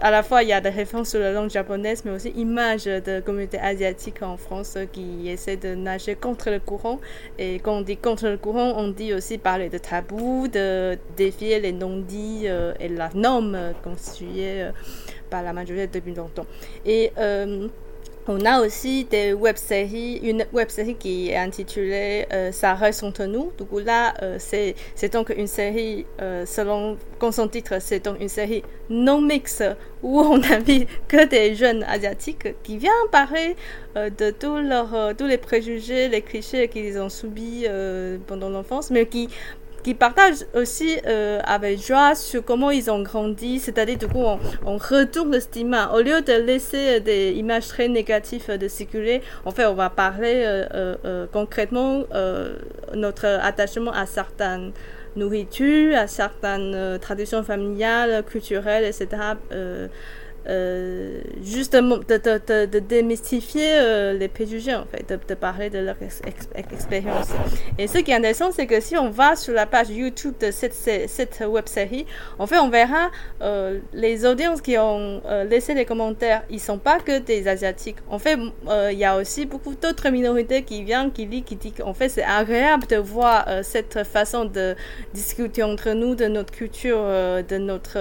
à 0.00 0.10
la 0.10 0.22
fois, 0.22 0.42
il 0.42 0.48
y 0.48 0.52
a 0.52 0.60
des 0.60 0.70
références 0.70 1.10
sur 1.10 1.20
la 1.20 1.32
langue 1.32 1.50
japonaise, 1.50 2.02
mais 2.04 2.10
aussi 2.10 2.30
images 2.30 2.84
de 2.84 3.20
communautés 3.20 3.58
asiatiques 3.58 4.22
en 4.22 4.36
France 4.36 4.76
qui 4.92 5.28
essaient 5.28 5.56
de 5.56 5.74
nager 5.74 6.14
contre 6.14 6.50
le 6.50 6.60
courant. 6.60 7.00
Et 7.38 7.56
quand 7.60 7.78
on 7.78 7.80
dit 7.80 7.96
contre 7.96 8.28
le 8.28 8.36
courant, 8.36 8.74
on 8.76 8.88
dit 8.88 9.14
aussi 9.14 9.38
parler 9.38 9.68
de 9.68 9.78
tabou, 9.78 10.48
de 10.48 10.98
défier 11.16 11.60
les 11.60 11.72
non-dits 11.72 12.44
euh, 12.44 12.74
et 12.80 12.88
la 12.88 13.10
norme 13.14 13.58
constituée 13.82 14.62
euh, 14.62 14.70
par 15.30 15.42
la 15.42 15.52
majorité 15.52 15.86
depuis 15.86 16.14
longtemps. 16.14 16.46
Euh, 16.86 17.68
on 18.28 18.44
a 18.44 18.60
aussi 18.60 19.04
des 19.04 19.32
web-séries, 19.32 20.16
une 20.22 20.46
web-série 20.52 20.96
qui 20.96 21.30
est 21.30 21.36
intitulée 21.36 22.26
euh, 22.32 22.50
reste 22.74 23.04
entre 23.04 23.24
nous. 23.24 23.52
Du 23.56 23.64
coup, 23.64 23.78
là, 23.78 24.14
euh, 24.22 24.36
c'est, 24.38 24.74
donc 25.12 25.32
une 25.36 25.46
série, 25.46 26.06
euh, 26.20 26.44
selon 26.44 26.96
son 27.30 27.48
titre, 27.48 27.80
c'est 27.80 28.04
donc 28.04 28.20
une 28.20 28.28
série 28.28 28.62
non 28.90 29.20
mix 29.20 29.62
où 30.02 30.20
on 30.20 30.38
vu 30.38 30.86
que 31.08 31.26
des 31.26 31.54
jeunes 31.54 31.84
asiatiques 31.84 32.48
qui 32.62 32.78
viennent 32.78 32.92
parler 33.10 33.56
de 33.94 34.30
tous 34.30 34.58
leurs, 34.58 35.16
tous 35.16 35.26
les 35.26 35.38
préjugés, 35.38 36.08
les 36.08 36.20
clichés 36.20 36.68
qu'ils 36.68 36.98
ont 36.98 37.08
subis 37.08 37.66
pendant 38.26 38.50
l'enfance, 38.50 38.90
mais 38.90 39.06
qui 39.06 39.28
qui 39.86 39.94
partagent 39.94 40.44
aussi 40.52 40.98
euh, 41.06 41.38
avec 41.44 41.78
joie 41.80 42.16
sur 42.16 42.44
comment 42.44 42.72
ils 42.72 42.90
ont 42.90 43.02
grandi, 43.02 43.60
c'est-à-dire 43.60 43.96
du 43.96 44.08
coup 44.08 44.24
on, 44.64 44.78
retourne 44.78 45.30
le 45.30 45.38
stigma. 45.38 45.92
Au 45.94 46.00
lieu 46.00 46.22
de 46.22 46.32
laisser 46.32 46.98
des 46.98 47.30
images 47.36 47.68
très 47.68 47.86
négatives 47.86 48.50
de 48.50 48.66
circuler, 48.66 49.22
en 49.44 49.52
fait 49.52 49.64
on 49.64 49.74
va 49.74 49.88
parler 49.88 50.42
euh, 50.44 50.96
euh, 51.04 51.26
concrètement 51.32 52.02
notre 52.94 53.26
attachement 53.26 53.92
à 53.92 54.06
certains 54.06 54.72
nourriture, 55.14 55.96
à 55.96 56.08
certaines 56.08 56.98
traditions 56.98 57.44
familiales, 57.44 58.24
culturelles, 58.24 58.84
etc. 58.84 59.06
Euh, 60.48 61.22
juste 61.42 61.74
de, 61.74 62.78
démystifier 62.78 63.78
euh, 63.78 64.12
les 64.12 64.28
préjugés, 64.28 64.74
en 64.74 64.84
fait, 64.84 65.08
de, 65.28 65.34
parler 65.34 65.70
de 65.70 65.78
leur 65.80 65.96
expérience. 66.54 67.28
Et 67.78 67.88
ce 67.88 67.98
qui 67.98 68.12
est 68.12 68.14
intéressant, 68.14 68.52
c'est 68.52 68.66
que 68.66 68.80
si 68.80 68.96
on 68.96 69.10
va 69.10 69.34
sur 69.34 69.52
la 69.54 69.66
page 69.66 69.90
YouTube 69.90 70.34
de 70.40 70.52
cette, 70.52 70.74
cette 70.74 71.44
web 71.46 71.66
série, 71.66 72.06
en 72.38 72.46
fait, 72.46 72.58
on 72.58 72.68
verra 72.68 73.10
euh, 73.42 73.80
les 73.92 74.24
audiences 74.24 74.60
qui 74.60 74.78
ont 74.78 75.20
laissé 75.48 75.74
les 75.74 75.84
commentaires. 75.84 76.44
Ils 76.48 76.60
sont 76.60 76.78
pas 76.78 77.00
que 77.00 77.18
des 77.18 77.48
Asiatiques. 77.48 77.96
En 78.08 78.18
fait, 78.18 78.38
il 78.92 78.98
y 78.98 79.04
a 79.04 79.16
aussi 79.16 79.46
beaucoup 79.46 79.74
d'autres 79.74 80.10
minorités 80.10 80.62
qui 80.62 80.84
viennent, 80.84 81.12
qui 81.12 81.26
lisent, 81.26 81.44
qui 81.44 81.56
disent 81.56 81.82
en 81.84 81.94
fait, 81.94 82.08
c'est 82.08 82.24
agréable 82.24 82.86
de 82.86 82.96
voir 82.96 83.46
cette 83.62 84.04
façon 84.04 84.44
de 84.44 84.76
discuter 85.12 85.62
entre 85.62 85.90
nous, 85.90 86.14
de 86.14 86.26
notre 86.26 86.52
culture, 86.52 86.98
de 86.98 87.56
notre 87.58 87.98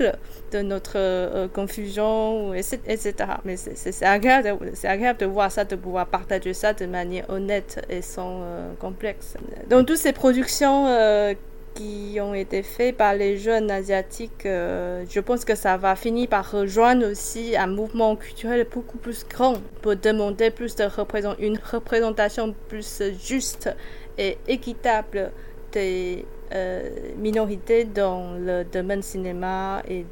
de 0.00 0.62
notre 0.62 0.96
euh, 0.96 1.48
confusion, 1.48 2.54
etc. 2.54 3.14
Mais 3.44 3.56
c'est 3.56 4.04
agréable, 4.04 4.58
agréable, 4.84 5.18
de 5.20 5.26
voir 5.26 5.50
ça, 5.50 5.64
de 5.64 5.76
pouvoir 5.76 6.06
partager 6.06 6.54
ça 6.54 6.72
de 6.72 6.86
manière 6.86 7.28
honnête 7.30 7.84
et 7.88 8.02
sans 8.02 8.40
euh, 8.42 8.74
complexe. 8.78 9.34
Donc 9.68 9.86
toutes 9.86 9.96
ces 9.96 10.12
productions 10.12 10.86
euh, 10.88 11.34
qui 11.74 12.18
ont 12.20 12.34
été 12.34 12.62
faites 12.62 12.96
par 12.96 13.14
les 13.14 13.38
jeunes 13.38 13.70
asiatiques, 13.70 14.42
je 14.44 15.20
pense 15.20 15.46
que 15.46 15.54
ça 15.54 15.78
va 15.78 15.96
finir 15.96 16.28
par 16.28 16.50
rejoindre 16.50 17.10
aussi 17.10 17.56
un 17.56 17.66
mouvement 17.66 18.14
culturel 18.14 18.66
beaucoup 18.70 18.98
plus 18.98 19.24
grand 19.26 19.54
pour 19.80 19.96
demander 19.96 20.50
plus 20.50 20.76
de 20.76 20.84
représentation, 20.84 21.42
une 21.42 21.58
représentation 21.58 22.54
plus 22.68 23.02
juste 23.18 23.74
et 24.18 24.36
équitable 24.46 25.32
des 25.72 26.26
euh, 26.54 26.82
minorité 27.16 27.84
dans 27.84 28.34
le 28.34 28.64
domaine 28.64 29.00
cinéma 29.00 29.82
et 29.88 30.04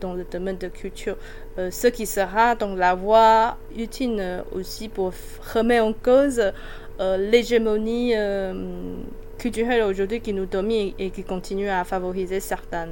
dans 0.00 0.14
le 0.14 0.24
domaine 0.24 0.56
de 0.56 0.68
culture. 0.68 1.18
Euh, 1.58 1.70
ce 1.70 1.86
qui 1.86 2.06
sera 2.06 2.54
donc 2.54 2.78
la 2.78 2.94
voie 2.94 3.58
utile 3.76 4.42
aussi 4.52 4.88
pour 4.88 5.12
remettre 5.52 5.84
en 5.84 5.92
cause 5.92 6.40
euh, 6.98 7.16
l'hégémonie 7.18 8.14
culturelle 9.36 9.82
aujourd'hui 9.82 10.22
qui 10.22 10.32
nous 10.32 10.46
domine 10.46 10.94
et 10.98 11.10
qui 11.10 11.24
continue 11.24 11.68
à 11.68 11.84
favoriser 11.84 12.40
certains 12.40 12.88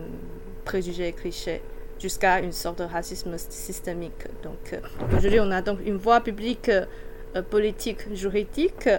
préjugés 0.66 1.08
et 1.08 1.12
clichés 1.12 1.62
jusqu'à 1.98 2.40
une 2.40 2.52
sorte 2.52 2.80
de 2.80 2.84
racisme 2.84 3.34
systémique. 3.38 4.26
Donc 4.42 4.78
aujourd'hui, 5.16 5.40
on 5.40 5.50
a 5.52 5.62
donc 5.62 5.78
une 5.86 5.96
voie 5.96 6.20
publique, 6.20 6.70
politique, 7.48 8.14
juridique 8.14 8.90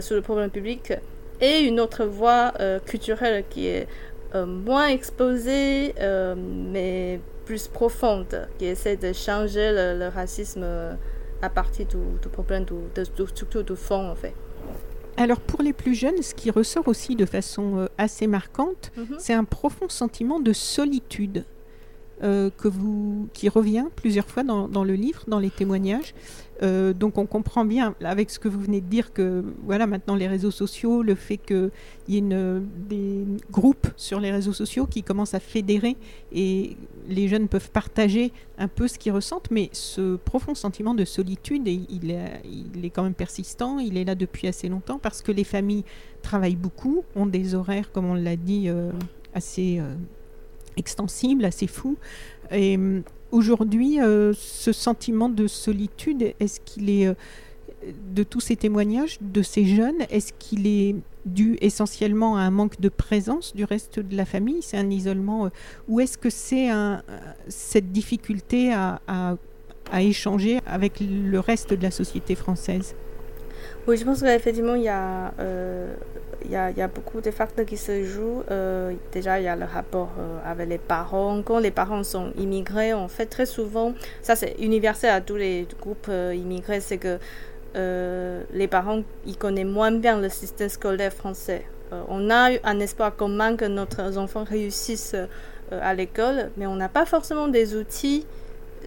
sur 0.00 0.14
le 0.14 0.22
problème 0.22 0.50
public 0.50 0.92
et 1.40 1.60
une 1.60 1.80
autre 1.80 2.04
voie 2.04 2.52
euh, 2.60 2.78
culturelle 2.80 3.44
qui 3.48 3.66
est 3.66 3.88
euh, 4.34 4.46
moins 4.46 4.88
exposée, 4.88 5.94
euh, 6.00 6.34
mais 6.36 7.20
plus 7.46 7.66
profonde, 7.66 8.48
qui 8.58 8.66
essaie 8.66 8.96
de 8.96 9.12
changer 9.12 9.72
le, 9.72 10.08
racisme 10.08 10.64
à 11.42 11.48
partir 11.48 11.86
du, 11.86 12.28
problème 12.28 12.64
du, 12.64 12.74
de, 12.94 13.62
du 13.62 13.76
fond, 13.76 14.10
en 14.10 14.14
fait. 14.14 14.34
Alors 15.16 15.40
pour 15.40 15.60
les 15.62 15.72
plus 15.72 15.94
jeunes, 15.94 16.22
ce 16.22 16.34
qui 16.34 16.50
ressort 16.50 16.86
aussi 16.86 17.16
de 17.16 17.26
façon 17.26 17.88
assez 17.98 18.26
marquante, 18.26 18.92
mhm. 18.96 19.16
c'est 19.18 19.34
un 19.34 19.44
profond 19.44 19.88
sentiment 19.88 20.38
de 20.38 20.52
solitude 20.52 21.44
que 22.20 22.68
vous, 22.68 23.28
qui 23.32 23.48
revient 23.48 23.86
plusieurs 23.96 24.26
fois 24.26 24.42
dans, 24.42 24.68
dans, 24.68 24.84
le 24.84 24.92
livre, 24.92 25.24
dans 25.26 25.38
les 25.38 25.50
témoignages. 25.50 26.14
Euh, 26.62 26.92
donc 26.92 27.16
on 27.18 27.26
comprend 27.26 27.64
bien 27.64 27.94
avec 28.04 28.30
ce 28.30 28.38
que 28.38 28.48
vous 28.48 28.60
venez 28.60 28.80
de 28.80 28.86
dire 28.86 29.12
que 29.12 29.44
voilà 29.64 29.86
maintenant 29.86 30.14
les 30.14 30.28
réseaux 30.28 30.50
sociaux, 30.50 31.02
le 31.02 31.14
fait 31.14 31.38
qu'il 31.38 31.70
y 32.08 32.18
ait 32.18 32.60
des 32.88 33.24
groupes 33.50 33.88
sur 33.96 34.20
les 34.20 34.30
réseaux 34.30 34.52
sociaux 34.52 34.86
qui 34.86 35.02
commencent 35.02 35.34
à 35.34 35.40
fédérer 35.40 35.96
et 36.32 36.76
les 37.08 37.28
jeunes 37.28 37.48
peuvent 37.48 37.70
partager 37.70 38.32
un 38.58 38.68
peu 38.68 38.88
ce 38.88 38.98
qu'ils 38.98 39.12
ressentent, 39.12 39.50
mais 39.50 39.70
ce 39.72 40.16
profond 40.16 40.54
sentiment 40.54 40.94
de 40.94 41.04
solitude, 41.04 41.66
il, 41.66 42.10
est, 42.10 42.42
il 42.44 42.84
est 42.84 42.90
quand 42.90 43.02
même 43.02 43.14
persistant, 43.14 43.78
il 43.78 43.96
est 43.96 44.04
là 44.04 44.14
depuis 44.14 44.46
assez 44.46 44.68
longtemps 44.68 44.98
parce 44.98 45.22
que 45.22 45.32
les 45.32 45.44
familles 45.44 45.84
travaillent 46.22 46.56
beaucoup, 46.56 47.04
ont 47.16 47.26
des 47.26 47.54
horaires, 47.54 47.90
comme 47.92 48.06
on 48.06 48.14
l'a 48.14 48.36
dit, 48.36 48.68
euh, 48.68 48.92
assez 49.34 49.78
euh, 49.80 49.94
extensibles, 50.76 51.44
assez 51.44 51.66
fous. 51.66 51.96
Et 52.52 52.78
Aujourd'hui, 53.32 54.00
euh, 54.00 54.32
ce 54.34 54.72
sentiment 54.72 55.28
de 55.28 55.46
solitude, 55.46 56.34
est-ce 56.40 56.60
qu'il 56.60 56.90
est, 56.90 57.06
euh, 57.06 57.14
de 58.12 58.24
tous 58.24 58.40
ces 58.40 58.56
témoignages 58.56 59.18
de 59.20 59.42
ces 59.42 59.64
jeunes, 59.64 60.02
est-ce 60.10 60.32
qu'il 60.32 60.66
est 60.66 60.96
dû 61.24 61.56
essentiellement 61.60 62.36
à 62.36 62.40
un 62.40 62.50
manque 62.50 62.80
de 62.80 62.88
présence 62.88 63.54
du 63.54 63.64
reste 63.64 64.00
de 64.00 64.16
la 64.16 64.24
famille? 64.24 64.62
C'est 64.62 64.78
un 64.78 64.90
isolement 64.90 65.46
euh, 65.46 65.50
Ou 65.88 66.00
est-ce 66.00 66.18
que 66.18 66.28
c'est 66.28 66.70
cette 67.48 67.92
difficulté 67.92 68.72
à, 68.72 69.36
échanger 69.98 70.60
avec 70.66 71.00
le 71.00 71.38
reste 71.38 71.72
de 71.72 71.82
la 71.82 71.90
société 71.90 72.34
française? 72.34 72.94
Oui, 73.86 73.96
je 73.96 74.04
pense 74.04 74.22
qu'effectivement, 74.22 74.74
il 74.74 74.82
y 74.82 74.88
a 74.88 75.32
il 76.44 76.52
y, 76.52 76.86
beaucoup 76.88 77.20
de 77.20 77.30
facteurs 77.30 77.66
qui 77.66 77.76
se 77.76 78.04
jouent. 78.04 78.42
Euh, 78.50 78.92
déjà, 79.12 79.40
il 79.40 79.44
y 79.44 79.48
a 79.48 79.56
le 79.56 79.64
rapport 79.64 80.10
euh, 80.18 80.38
avec 80.44 80.68
les 80.68 80.78
parents. 80.78 81.42
Quand 81.42 81.58
les 81.58 81.70
parents 81.70 82.02
sont 82.02 82.32
immigrés, 82.36 82.92
en 82.92 83.08
fait, 83.08 83.26
très 83.26 83.46
souvent, 83.46 83.94
ça 84.22 84.36
c'est 84.36 84.56
universel 84.58 85.10
à 85.10 85.20
tous 85.20 85.36
les 85.36 85.66
groupes 85.80 86.06
euh, 86.08 86.34
immigrés, 86.34 86.80
c'est 86.80 86.98
que 86.98 87.18
les 88.52 88.66
parents, 88.66 89.02
ils 89.26 89.36
connaissent 89.36 89.64
moins 89.64 89.92
bien 89.92 90.20
le 90.20 90.28
système 90.28 90.68
scolaire 90.68 91.12
français. 91.12 91.64
on 92.08 92.28
a 92.28 92.50
un 92.64 92.80
espoir 92.80 93.14
commun 93.14 93.54
que 93.54 93.64
notre 93.64 94.18
enfants 94.18 94.42
réussissent 94.42 95.14
à 95.70 95.94
l'école, 95.94 96.50
mais 96.56 96.66
on 96.66 96.74
n'a 96.74 96.88
pas 96.88 97.06
forcément 97.06 97.46
des 97.46 97.76
outils 97.76 98.26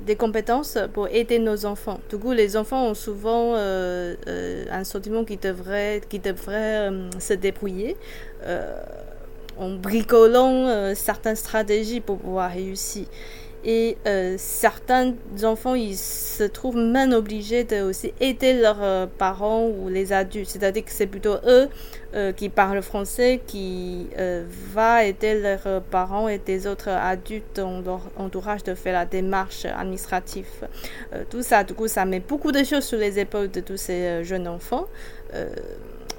des 0.01 0.15
compétences 0.15 0.77
pour 0.93 1.07
aider 1.07 1.39
nos 1.39 1.65
enfants. 1.65 1.99
Du 2.09 2.17
coup, 2.17 2.31
les 2.31 2.57
enfants 2.57 2.87
ont 2.87 2.93
souvent 2.93 3.53
euh, 3.55 4.15
euh, 4.27 4.65
un 4.71 4.83
sentiment 4.83 5.23
qui 5.23 5.37
devrait, 5.37 6.01
qui 6.09 6.19
devrait 6.19 6.89
euh, 6.89 7.09
se 7.19 7.33
débrouiller 7.33 7.95
en 9.57 9.69
bricolant 9.75 10.93
certaines 10.95 11.35
stratégies 11.35 12.01
pour 12.01 12.17
pouvoir 12.17 12.51
réussir. 12.51 13.05
Et 13.65 13.97
euh, 14.07 14.35
certains 14.37 15.13
enfants, 15.43 15.75
ils 15.75 15.95
se 15.95 16.43
trouvent 16.43 16.77
même 16.77 17.13
obligés 17.13 17.63
de 17.63 17.91
aider 18.19 18.53
leurs 18.53 18.83
euh, 18.83 19.05
parents 19.05 19.67
ou 19.67 19.87
les 19.87 20.11
adultes. 20.11 20.49
C'est-à-dire 20.49 20.83
que 20.83 20.91
c'est 20.91 21.07
plutôt 21.07 21.35
eux 21.47 21.69
euh, 22.13 22.33
qui 22.33 22.49
parlent 22.49 22.81
français 22.81 23.39
qui 23.47 24.07
va 24.73 25.05
aider 25.05 25.39
leurs 25.39 25.81
parents 25.83 26.27
et 26.27 26.39
des 26.39 26.67
autres 26.67 26.89
adultes 26.89 27.55
dans 27.55 27.81
leur 27.81 28.01
entourage 28.17 28.63
de 28.63 28.75
faire 28.75 28.93
la 28.93 29.05
démarche 29.05 29.65
administrative. 29.65 30.67
tout 31.29 31.41
ça, 31.41 31.63
du 31.63 31.73
coup, 31.73 31.87
ça 31.87 32.05
met 32.05 32.19
beaucoup 32.19 32.51
de 32.51 32.63
choses 32.63 32.83
sur 32.83 32.97
les 32.97 33.17
épaules 33.19 33.49
de 33.49 33.61
tous 33.61 33.77
ces 33.77 34.23
jeunes 34.23 34.47
enfants. 34.47 34.87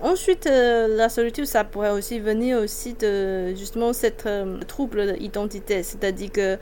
Ensuite, 0.03 0.47
la 0.47 1.09
solitude, 1.09 1.47
ça 1.47 1.65
pourrait 1.65 1.91
aussi 1.91 2.19
venir 2.19 2.59
aussi 2.59 2.95
de 2.95 3.55
justement 3.55 3.93
cette 3.93 4.29
trouble 4.67 5.15
d'identité, 5.15 5.83
c'est-à-dire 5.83 6.33
que 6.33 6.59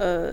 euh, 0.00 0.32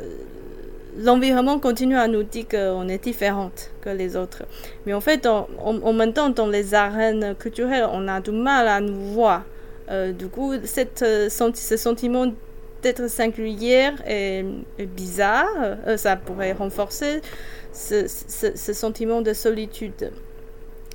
l'environnement 0.97 1.59
continue 1.59 1.97
à 1.97 2.07
nous 2.07 2.23
dire 2.23 2.47
qu'on 2.47 2.87
est 2.87 3.03
différente 3.03 3.71
que 3.81 3.89
les 3.89 4.15
autres. 4.15 4.43
Mais 4.85 4.93
en 4.93 5.01
fait, 5.01 5.27
en, 5.27 5.93
même 5.93 6.13
temps, 6.13 6.29
dans 6.29 6.47
les 6.47 6.73
arènes 6.73 7.35
culturelles, 7.35 7.87
on 7.91 8.07
a 8.07 8.19
du 8.21 8.31
mal 8.31 8.67
à 8.67 8.79
nous 8.79 9.13
voir. 9.13 9.43
Euh, 9.89 10.11
du 10.11 10.27
coup, 10.27 10.53
cette, 10.63 11.01
euh, 11.01 11.29
ce 11.29 11.77
sentiment 11.77 12.25
d'être 12.81 13.09
singulière 13.09 13.93
et, 14.07 14.43
bizarre, 14.79 15.47
ça 15.97 16.15
pourrait 16.15 16.53
renforcer 16.53 17.21
ce, 17.73 18.07
ce, 18.07 18.73
sentiment 18.73 19.21
de 19.21 19.33
solitude. 19.33 20.11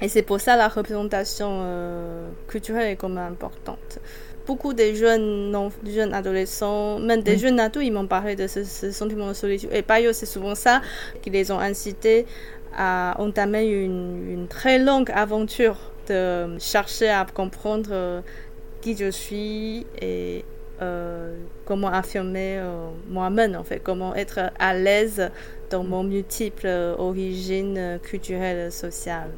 Et 0.01 0.09
c'est 0.09 0.23
pour 0.23 0.41
ça 0.41 0.57
la 0.57 0.69
représentation 0.69 1.65
culturelle 2.49 2.93
est 2.93 2.97
comme 2.97 3.19
importante 3.19 3.99
beaucoup 4.47 4.73
de 4.75 4.93
jeunes, 4.95 5.51
non, 5.51 5.71
jeunes 5.87 6.15
adolescents, 6.15 6.99
même 6.99 7.23
des 7.23 7.39
jeunes 7.39 7.61
adultes, 7.61 7.87
ils 7.87 7.93
m'ont 7.93 8.07
parlé 8.07 8.37
de 8.37 8.47
ce, 8.47 8.65
sentiment 8.65 9.29
de 9.29 9.35
solitude. 9.35 9.71
Et 9.73 9.83
par 9.83 9.97
ailleurs, 9.97 10.15
c'est 10.15 10.27
souvent 10.27 10.55
ça 10.55 10.81
qui 11.23 11.31
les 11.31 11.51
ont 11.51 11.59
incités 11.59 12.27
à 12.77 13.15
entamer 13.19 13.67
une, 13.67 14.31
une, 14.31 14.49
très 14.49 14.79
longue 14.79 15.11
aventure 15.13 15.77
de 16.09 16.59
chercher 16.59 17.11
à 17.11 17.27
comprendre 17.33 17.91
euh, 17.93 18.21
qui 18.81 18.97
je 18.97 19.11
suis 19.11 19.87
et 20.01 20.45
euh, 20.81 21.37
comment 21.65 21.89
affirmer 21.89 22.59
euh, 22.59 22.89
moi-même, 23.09 23.55
en 23.55 23.63
fait, 23.63 23.81
comment 23.81 24.15
être 24.15 24.51
à 24.59 24.75
l'aise 24.75 25.31
dans 25.71 25.85
mon 25.85 26.03
multiple 26.03 26.67
origine 26.99 27.99
culturelle, 28.03 28.73
sociale. 28.73 29.31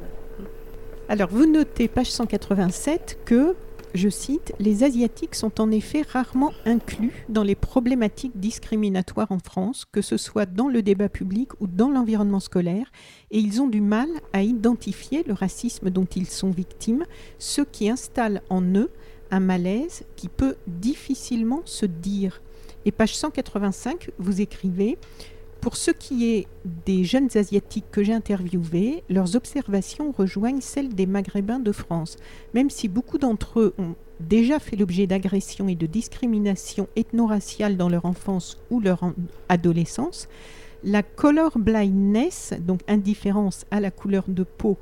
Alors, 1.07 1.29
vous 1.29 1.45
notez, 1.45 1.87
page 1.87 2.11
187, 2.11 3.19
que 3.25 3.55
je 3.95 4.09
cite, 4.09 4.53
Les 4.59 4.83
Asiatiques 4.83 5.35
sont 5.35 5.61
en 5.61 5.71
effet 5.71 6.01
rarement 6.01 6.51
inclus 6.65 7.25
dans 7.29 7.43
les 7.43 7.55
problématiques 7.55 8.37
discriminatoires 8.39 9.31
en 9.31 9.39
France, 9.39 9.85
que 9.91 10.01
ce 10.01 10.17
soit 10.17 10.45
dans 10.45 10.67
le 10.67 10.81
débat 10.81 11.09
public 11.09 11.49
ou 11.61 11.67
dans 11.67 11.89
l'environnement 11.89 12.39
scolaire, 12.39 12.91
et 13.31 13.39
ils 13.39 13.61
ont 13.61 13.67
du 13.67 13.81
mal 13.81 14.09
à 14.33 14.43
identifier 14.43 15.23
le 15.23 15.33
racisme 15.33 15.89
dont 15.89 16.05
ils 16.05 16.27
sont 16.27 16.51
victimes, 16.51 17.05
ce 17.39 17.61
qui 17.61 17.89
installe 17.89 18.41
en 18.49 18.61
eux 18.61 18.91
un 19.31 19.39
malaise 19.39 20.03
qui 20.15 20.29
peut 20.29 20.55
difficilement 20.67 21.61
se 21.65 21.85
dire. 21.85 22.41
Et 22.85 22.91
page 22.91 23.15
185, 23.15 24.11
vous 24.19 24.41
écrivez 24.41 24.97
pour 25.65 25.77
ce 25.77 25.89
qui 25.89 26.29
est 26.29 26.45
des 26.85 27.03
jeunes 27.03 27.29
asiatiques 27.33 27.89
que 27.89 28.03
j'ai 28.03 28.13
interviewés, 28.13 29.03
leurs 29.09 29.35
observations 29.35 30.11
rejoignent 30.11 30.61
celles 30.61 30.93
des 30.93 31.07
Maghrébins 31.07 31.57
de 31.57 31.71
France. 31.71 32.17
Même 32.53 32.69
si 32.69 32.87
beaucoup 32.87 33.17
d'entre 33.17 33.59
eux 33.59 33.73
ont 33.79 33.95
déjà 34.19 34.59
fait 34.59 34.75
l'objet 34.75 35.07
d'agressions 35.07 35.67
et 35.67 35.73
de 35.73 35.87
discriminations 35.87 36.87
ethno-raciales 36.95 37.77
dans 37.77 37.89
leur 37.89 38.05
enfance 38.05 38.59
ou 38.69 38.79
leur 38.79 39.11
adolescence, 39.49 40.27
la 40.83 41.01
color 41.01 41.57
blindness, 41.57 42.53
donc 42.59 42.81
indifférence 42.87 43.65
à 43.71 43.79
la 43.79 43.89
couleur 43.89 44.25
de 44.27 44.43
peau 44.43 44.77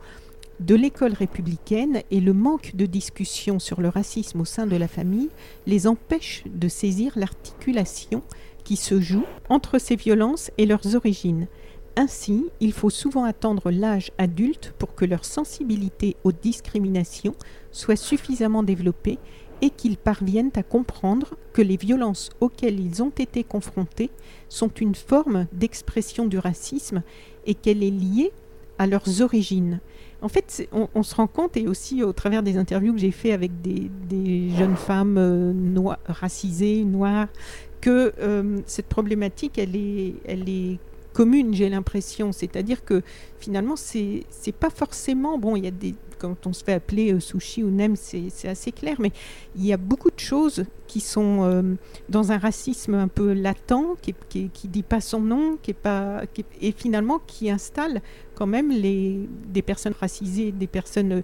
de 0.60 0.76
l'école 0.76 1.14
républicaine 1.14 2.02
et 2.12 2.20
le 2.20 2.34
manque 2.34 2.76
de 2.76 2.86
discussion 2.86 3.58
sur 3.58 3.80
le 3.80 3.88
racisme 3.88 4.42
au 4.42 4.46
sein 4.46 4.68
de 4.68 4.76
la 4.76 4.88
famille 4.88 5.30
les 5.66 5.88
empêchent 5.88 6.44
de 6.46 6.68
saisir 6.68 7.14
l'articulation 7.16 8.22
qui 8.64 8.76
se 8.76 9.00
joue 9.00 9.26
entre 9.50 9.80
ces 9.80 9.96
violences 9.96 10.52
et 10.58 10.66
leurs 10.66 10.96
origines. 10.96 11.48
Ainsi, 11.96 12.46
il 12.60 12.74
faut 12.74 12.90
souvent 12.90 13.24
attendre 13.24 13.70
l'âge 13.70 14.12
adulte 14.18 14.74
pour 14.80 14.96
que 14.96 15.06
leur 15.06 15.26
sensibilité 15.26 16.16
aux 16.24 16.32
discriminations 16.32 17.36
soit 17.72 17.96
suffisamment 17.96 18.64
développée 18.64 19.20
et 19.62 19.70
qu'ils 19.70 19.98
parviennent 19.98 20.52
à 20.56 20.64
comprendre 20.64 21.36
que 21.54 21.62
les 21.62 21.78
violences 21.78 22.32
auxquelles 22.42 22.80
ils 22.80 23.04
ont 23.04 23.14
été 23.18 23.44
confrontés 23.44 24.10
sont 24.50 24.72
une 24.82 24.96
forme 24.96 25.48
d'expression 25.54 26.26
du 26.26 26.40
racisme 26.40 27.04
et 27.46 27.54
qu'elle 27.54 27.84
est 27.84 27.92
liée 27.92 28.32
à 28.80 28.88
leurs 28.88 29.22
origines. 29.22 29.80
En 30.22 30.30
fait, 30.30 30.68
on, 30.72 31.04
se 31.04 31.16
rend 31.16 31.28
compte, 31.28 31.58
et 31.58 31.68
aussi 31.68 32.02
au 32.02 32.14
travers 32.14 32.44
des 32.44 32.58
interviews 32.58 32.94
que 32.94 33.00
j'ai 33.00 33.12
fait 33.12 33.34
avec 33.34 33.62
des, 33.62 34.50
jeunes 34.58 34.78
femmes 34.78 35.18
euh, 35.18 35.54
racisées, 36.06 36.86
noires, 36.86 37.28
que 37.84 38.14
euh, 38.18 38.62
cette 38.66 38.86
problématique, 38.86 39.58
elle 39.58 39.76
est, 39.76 40.14
elle 40.24 40.48
est 40.48 40.80
commune, 41.12 41.54
j'ai 41.54 41.68
l'impression. 41.68 42.32
C'est-à-dire 42.32 42.86
que 42.86 43.02
finalement, 43.40 43.76
c'est 43.76 44.24
pas 44.58 44.70
forcément. 44.70 45.38
Bon, 45.38 45.58
il 45.58 45.66
y 45.66 45.68
a 45.68 45.72
des. 45.72 45.94
Quand 46.18 46.48
on 46.48 46.54
se 46.54 46.64
fait 46.64 46.72
appeler 46.72 47.12
euh, 47.12 47.20
sushi 47.20 47.62
ou 47.62 47.70
nem, 47.70 47.98
c'est 47.98 48.48
assez 48.48 48.72
clair, 48.72 48.96
mais 49.00 49.12
il 49.58 49.66
y 49.66 49.74
a 49.74 49.78
beaucoup 49.78 50.10
de 50.10 50.20
choses 50.20 50.64
qui 50.88 51.02
sont 51.02 51.44
euh, 51.44 51.76
dans 52.08 52.32
un 52.32 52.38
racisme 52.38 52.94
un 52.94 53.10
peu 53.10 53.34
latent, 53.34 53.98
qui, 54.02 54.16
qui, 54.30 54.68
dit 54.70 54.84
pas 54.84 55.02
son 55.02 55.20
nom, 55.20 55.58
qui 55.62 55.72
est 55.72 55.74
pas, 55.74 56.22
et 56.62 56.72
finalement 56.72 57.20
qui 57.28 57.50
installe 57.50 58.02
quand 58.36 58.48
même 58.48 58.70
les, 58.70 59.28
des 59.50 59.62
personnes 59.62 59.96
racisées, 60.00 60.54
des 60.54 60.68
personnes 60.68 61.24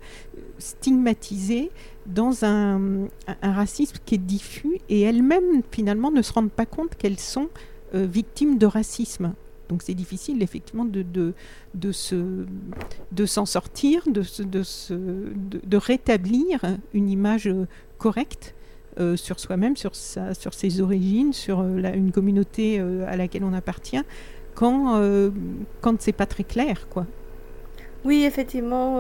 stigmatisées 0.58 1.72
dans 2.10 2.44
un, 2.44 3.08
racisme 3.42 3.98
qui 4.06 4.16
est 4.16 4.20
diffus 4.20 4.80
et 4.90 5.02
elles-mêmes 5.02 5.62
finalement 5.72 6.12
ne 6.12 6.22
se 6.22 6.34
rendent 6.34 6.52
pas 6.52 6.66
compte 6.66 6.96
qu'elles 6.96 7.20
sont 7.20 7.50
euh, 7.94 8.06
victimes 8.06 8.58
de 8.58 8.66
racisme. 8.66 9.34
Donc 9.70 9.84
c'est 9.84 9.94
difficile 9.94 10.42
effectivement 10.42 10.86
de, 10.86 11.04
de, 11.04 11.92
se, 11.92 12.46
de 13.12 13.26
s'en 13.28 13.46
sortir, 13.46 14.02
de, 14.08 14.24
de, 14.44 14.64
de, 15.64 15.78
rétablir 15.78 16.62
une 16.96 17.08
image 17.08 17.54
correcte 18.00 18.56
euh, 19.00 19.16
sur 19.16 19.40
soi-même, 19.40 19.78
sur, 19.78 19.96
sa, 19.96 20.34
sur 20.34 20.56
ses 20.56 20.82
origines, 20.82 21.34
sur 21.34 21.60
euh, 21.60 21.94
une 21.94 22.12
communauté 22.12 22.80
à 22.80 23.16
laquelle 23.16 23.44
on 23.44 23.54
appartient, 23.54 24.02
quand, 24.56 25.00
quand 25.82 26.02
c'est 26.02 26.14
pas 26.14 26.26
très 26.26 26.44
clair. 26.44 26.88
quoi. 26.90 27.06
Oui, 28.04 28.24
effectivement 28.24 29.00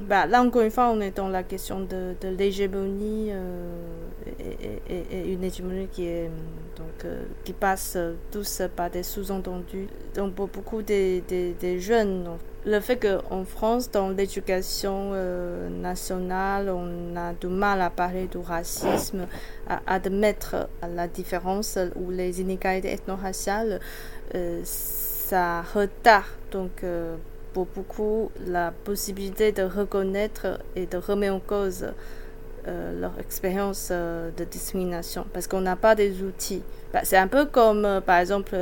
bah, 0.00 0.26
là, 0.26 0.42
encore 0.42 0.62
une 0.62 0.70
fois, 0.70 0.90
on 0.90 1.00
est 1.00 1.16
dans 1.16 1.28
la 1.28 1.42
question 1.42 1.80
de, 1.80 2.14
de 2.20 2.28
l'hégémonie 2.28 3.28
euh, 3.30 3.70
et, 4.38 5.32
une 5.32 5.44
hégémonie 5.44 5.88
euh, 5.98 6.28
qui 7.44 7.52
passe 7.52 7.98
tous 8.30 8.62
par 8.74 8.90
des 8.90 9.02
sous-entendus. 9.02 9.88
Donc, 10.14 10.34
pour 10.34 10.48
beaucoup 10.48 10.80
des, 10.80 11.22
jeunes, 11.80 12.28
le 12.64 12.80
fait 12.80 12.96
qu'en 12.96 13.44
France, 13.44 13.90
dans 13.90 14.08
l'éducation 14.08 15.10
euh, 15.12 15.68
nationale, 15.68 16.70
on 16.70 17.14
a 17.16 17.34
du 17.34 17.48
mal 17.48 17.82
à 17.82 17.90
parler 17.90 18.26
du 18.26 18.38
racisme, 18.38 19.26
à 19.68 19.80
admettre 19.86 20.68
la 20.82 21.08
différence 21.08 21.78
ou 21.96 22.10
les 22.10 22.40
inégalités 22.40 22.92
ethno-raciales, 22.92 23.80
ça 24.64 25.62
retarde 25.62 26.24
donc 26.50 26.82
pour 27.52 27.66
beaucoup 27.66 28.30
la 28.46 28.72
possibilité 28.84 29.52
de 29.52 29.62
reconnaître 29.62 30.60
et 30.76 30.86
de 30.86 30.96
remettre 30.96 31.34
en 31.34 31.40
cause 31.40 31.86
euh, 32.68 33.00
leur 33.00 33.18
expérience 33.18 33.88
euh, 33.90 34.30
de 34.36 34.44
discrimination 34.44 35.24
parce 35.32 35.46
qu'on 35.46 35.62
n'a 35.62 35.76
pas 35.76 35.94
des 35.94 36.22
outils. 36.22 36.62
Bah, 36.92 37.00
c'est 37.04 37.16
un 37.16 37.26
peu 37.26 37.46
comme, 37.46 37.86
euh, 37.86 38.00
par 38.02 38.18
exemple, 38.18 38.54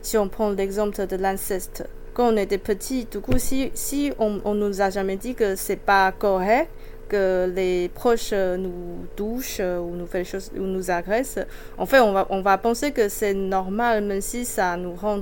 si 0.00 0.16
on 0.16 0.28
prend 0.28 0.50
l'exemple 0.50 1.06
de 1.06 1.16
l'inceste. 1.16 1.86
Quand 2.14 2.32
on 2.32 2.36
était 2.38 2.58
petit, 2.58 3.04
du 3.04 3.20
coup, 3.20 3.38
si, 3.38 3.70
si 3.74 4.12
on, 4.18 4.40
on 4.46 4.54
nous 4.54 4.80
a 4.80 4.88
jamais 4.88 5.16
dit 5.16 5.34
que 5.34 5.56
c'est 5.56 5.76
pas 5.76 6.10
correct, 6.12 6.70
que 7.08 7.52
les 7.54 7.90
proches 7.90 8.32
nous 8.32 9.06
touchent 9.14 9.60
ou 9.60 9.94
nous 9.94 10.06
fait 10.06 10.20
des 10.20 10.24
choses 10.24 10.50
ou 10.56 10.62
nous 10.62 10.90
agressent, 10.90 11.40
en 11.76 11.84
fait, 11.84 12.00
on 12.00 12.12
va, 12.12 12.26
on 12.30 12.40
va 12.40 12.56
penser 12.56 12.92
que 12.92 13.10
c'est 13.10 13.34
normal, 13.34 14.04
même 14.04 14.22
si 14.22 14.46
ça 14.46 14.76
nous 14.78 14.94
rend 14.94 15.20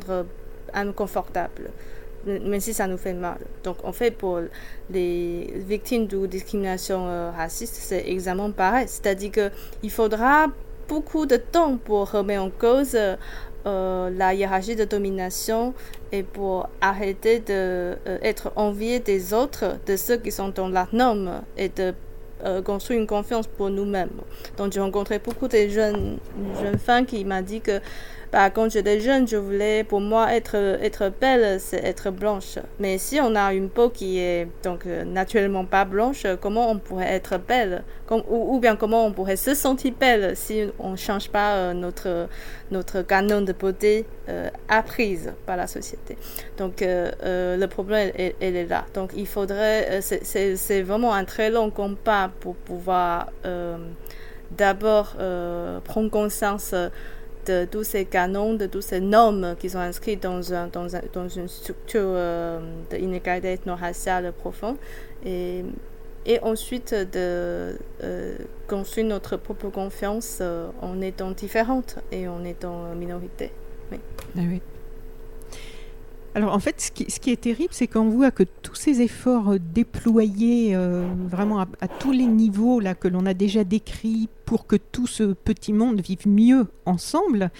inconfortable 0.75 1.71
même 2.27 2.61
si 2.61 2.73
ça 2.73 2.87
nous 2.87 2.97
fait 2.97 3.15
mal. 3.15 3.39
Donc, 3.65 3.77
en 3.85 3.93
fait, 3.93 4.13
pour 4.13 4.41
les 4.91 5.53
victimes 5.67 6.07
de 6.07 6.27
discrimination 6.27 7.07
euh, 7.07 7.31
raciste, 7.31 7.75
c'est 7.75 8.09
exactement 8.09 8.51
pareil. 8.51 8.87
C'est-à-dire 8.89 9.31
qu'il 9.33 9.91
faudra 9.91 10.47
beaucoup 10.89 11.27
de 11.27 11.37
temps 11.37 11.77
pour 11.77 12.11
remettre 12.11 12.43
en 12.43 12.51
cause 12.51 12.97
euh, 13.67 14.11
la 14.11 14.35
hiérarchie 14.35 14.77
de 14.77 14.85
domination 14.85 15.75
et 16.11 16.23
pour 16.23 16.69
arrêter 16.81 17.39
d'être 17.39 18.47
euh, 18.49 18.51
envié 18.57 19.01
des 19.01 19.33
autres, 19.33 19.79
de 19.87 19.97
ceux 19.97 20.17
qui 20.17 20.31
sont 20.31 20.49
dans 20.49 20.69
la 20.69 20.89
norme 20.93 21.43
et 21.57 21.69
de 21.69 21.95
construire 22.65 22.99
une 22.99 23.07
confiance 23.07 23.47
pour 23.47 23.71
nous-mêmes. 23.71 24.11
Donc 24.57 24.73
j'ai 24.73 24.81
rencontré 24.81 25.21
beaucoup 25.21 25.47
de 25.47 25.69
jeunes, 25.69 26.19
jeunes 26.61 26.79
femmes 26.79 27.07
qui 27.07 27.25
m'ont 27.25 27.41
dit 27.41 27.61
que 27.61 27.81
bah, 28.33 28.49
quand 28.49 28.71
j'étais 28.71 28.99
jeune, 28.99 29.29
je 29.29 29.37
voulais, 29.37 29.85
pour 29.85 30.01
moi, 30.01 30.35
être, 30.35 30.55
être 30.55 31.13
belle, 31.21 31.61
c'est 31.61 31.85
être 31.85 32.11
blanche. 32.11 32.59
Mais 32.81 32.97
si 32.97 33.21
on 33.21 33.35
a 33.35 33.53
une 33.53 33.69
peau 33.69 33.91
qui 33.91 34.21
est 34.21 34.49
donc 34.65 34.87
euh, 34.87 35.05
naturellement 35.05 35.67
pas 35.67 35.85
blanche, 35.85 36.27
comment 36.41 36.71
on 36.71 36.79
pourrait 36.79 37.13
être 37.13 37.37
belle? 37.37 37.85
Ou, 38.31 38.59
bien 38.59 38.77
comment 38.77 39.05
on 39.07 39.13
pourrait 39.13 39.37
se 39.37 39.55
sentir 39.55 39.93
belle 40.01 40.35
si 40.35 40.65
on 40.79 40.93
ne 40.93 40.97
change 40.97 41.29
pas 41.29 41.57
euh, 41.57 41.73
notre, 41.75 42.29
notre 42.71 43.03
canon 43.03 43.43
de 43.43 43.53
beauté 43.53 44.07
euh, 44.31 44.49
apprise 44.67 45.35
par 45.45 45.59
la 45.59 45.67
société? 45.67 46.17
Donc, 46.57 46.77
le 46.81 47.67
problème, 47.67 48.13
elle, 48.17 48.57
est 48.57 48.67
là. 48.67 48.87
Donc, 48.95 49.11
il 49.15 49.27
faudrait, 49.27 50.01
c'est 50.01 50.83
vraiment 50.83 51.13
un 51.13 51.27
très 51.27 51.51
long 51.51 51.71
combat 51.71 52.31
pour 52.41 52.55
pouvoir 52.55 53.31
d'abord 54.57 55.17
prendre 55.85 56.11
conscience 56.11 56.75
de 57.47 57.65
tous 57.65 57.85
ces 57.85 58.05
canons, 58.05 58.55
de 58.55 58.67
tous 58.67 58.83
ces 58.83 59.01
normes 59.01 59.57
qui 59.59 59.71
sont 59.71 59.79
inscrits 59.79 60.17
dans, 60.17 60.53
un, 60.53 60.69
dans, 60.69 60.97
un, 60.97 61.01
dans 61.13 61.29
une 61.29 61.49
structure 61.49 62.01
euh, 62.05 62.61
d'inégalité 62.91 63.53
ethno-raciale 63.53 64.33
profonde. 64.33 64.77
Et, 65.25 65.65
et 66.25 66.41
ensuite 66.41 66.95
de 66.95 67.77
euh, 68.03 68.37
construire 68.69 69.07
notre 69.07 69.37
propre 69.37 69.71
confiance 69.71 70.39
euh, 70.41 70.69
en 70.81 71.01
étant 71.01 71.33
différente 71.33 71.99
et 72.13 72.29
en 72.29 72.45
étant 72.45 72.95
minorité. 72.95 73.51
Oui. 73.91 73.99
Ah. 74.37 74.72
Alors 76.35 76.55
en 76.55 76.59
fait, 76.59 76.81
ce 76.81 76.91
qui, 76.91 77.31
est 77.31 77.41
terrible, 77.41 77.73
c'est 77.73 77.87
qu'on 77.87 78.09
voit 78.09 78.31
que 78.31 78.43
tous 78.43 78.75
ces 78.75 79.03
efforts 79.03 79.57
déployés 79.59 80.75
vraiment 81.29 81.61
à, 81.61 81.89
tous 81.89 82.13
les 82.13 82.27
niveaux 82.27 82.81
là 82.81 82.95
que 82.95 83.07
l'on 83.07 83.27
a 83.27 83.35
déjà 83.35 83.65
décrits 83.65 84.31
pour 84.47 84.67
que 84.67 84.77
tout 84.77 85.07
ce 85.07 85.35
petit 85.35 85.73
monde 85.73 86.01
vive 86.01 86.27
mieux 86.27 86.67
ensemble. 86.87 87.51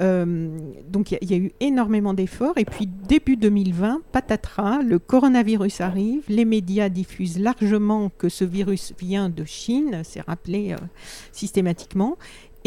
Euh, 0.00 0.58
donc 0.88 1.12
il 1.12 1.30
y, 1.30 1.34
a 1.34 1.38
eu 1.38 1.52
énormément 1.60 2.14
d'efforts. 2.14 2.58
Et 2.58 2.64
puis 2.64 2.86
début 2.86 3.36
2020, 3.36 4.02
patatras, 4.12 4.82
le 4.82 4.98
coronavirus 4.98 5.80
arrive, 5.80 6.22
les 6.28 6.44
médias 6.44 6.88
diffusent 6.88 7.38
largement 7.38 8.10
que 8.10 8.28
ce 8.28 8.44
virus 8.44 8.92
vient 8.98 9.28
de 9.28 9.44
Chine, 9.44 10.02
c'est 10.04 10.20
rappelé 10.20 10.72
euh, 10.72 10.76
systématiquement. 11.32 12.16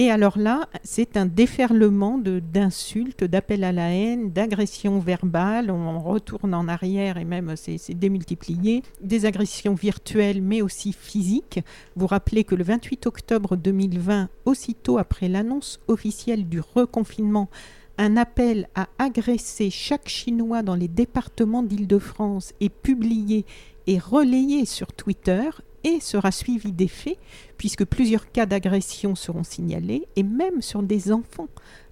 Et 0.01 0.09
alors 0.09 0.39
là, 0.39 0.69
c'est 0.81 1.17
un 1.17 1.25
déferlement 1.25 2.17
d'insultes, 2.17 3.25
d'appels 3.25 3.65
à 3.65 3.73
la 3.73 3.91
haine, 3.91 4.31
d'agressions 4.31 4.97
verbales. 4.99 5.69
On 5.69 5.99
retourne 5.99 6.53
en 6.53 6.69
arrière 6.69 7.17
et 7.17 7.25
même 7.25 7.57
c'est 7.57 7.93
démultiplié. 7.95 8.81
Des 9.01 9.25
agressions 9.25 9.73
virtuelles, 9.73 10.41
mais 10.41 10.61
aussi 10.61 10.93
physiques. 10.93 11.59
Vous 11.97 12.07
rappelez 12.07 12.45
que 12.45 12.55
le 12.55 12.63
28 12.63 13.07
octobre 13.07 13.57
2020, 13.57 14.29
aussitôt 14.45 14.99
après 14.99 15.27
l'annonce 15.27 15.81
officielle 15.89 16.47
du 16.47 16.61
reconfinement, 16.61 17.49
un 17.97 18.15
appel 18.15 18.69
à 18.75 18.87
agresser 18.99 19.69
chaque 19.69 20.07
Chinois 20.07 20.63
dans 20.63 20.75
les 20.75 20.87
départements 20.87 21.61
d'Île-de-France 21.61 22.53
est 22.61 22.69
publié 22.69 23.45
et 23.85 23.99
relayé 23.99 24.63
sur 24.63 24.93
Twitter 24.93 25.49
et 25.83 25.99
sera 25.99 26.31
suivi 26.31 26.71
des 26.71 26.87
faits, 26.87 27.17
puisque 27.57 27.85
plusieurs 27.85 28.31
cas 28.31 28.45
d'agression 28.45 29.15
seront 29.15 29.43
signalés, 29.43 30.07
et 30.15 30.23
même 30.23 30.61
sur 30.61 30.83
des 30.83 31.11
enfants 31.11 31.49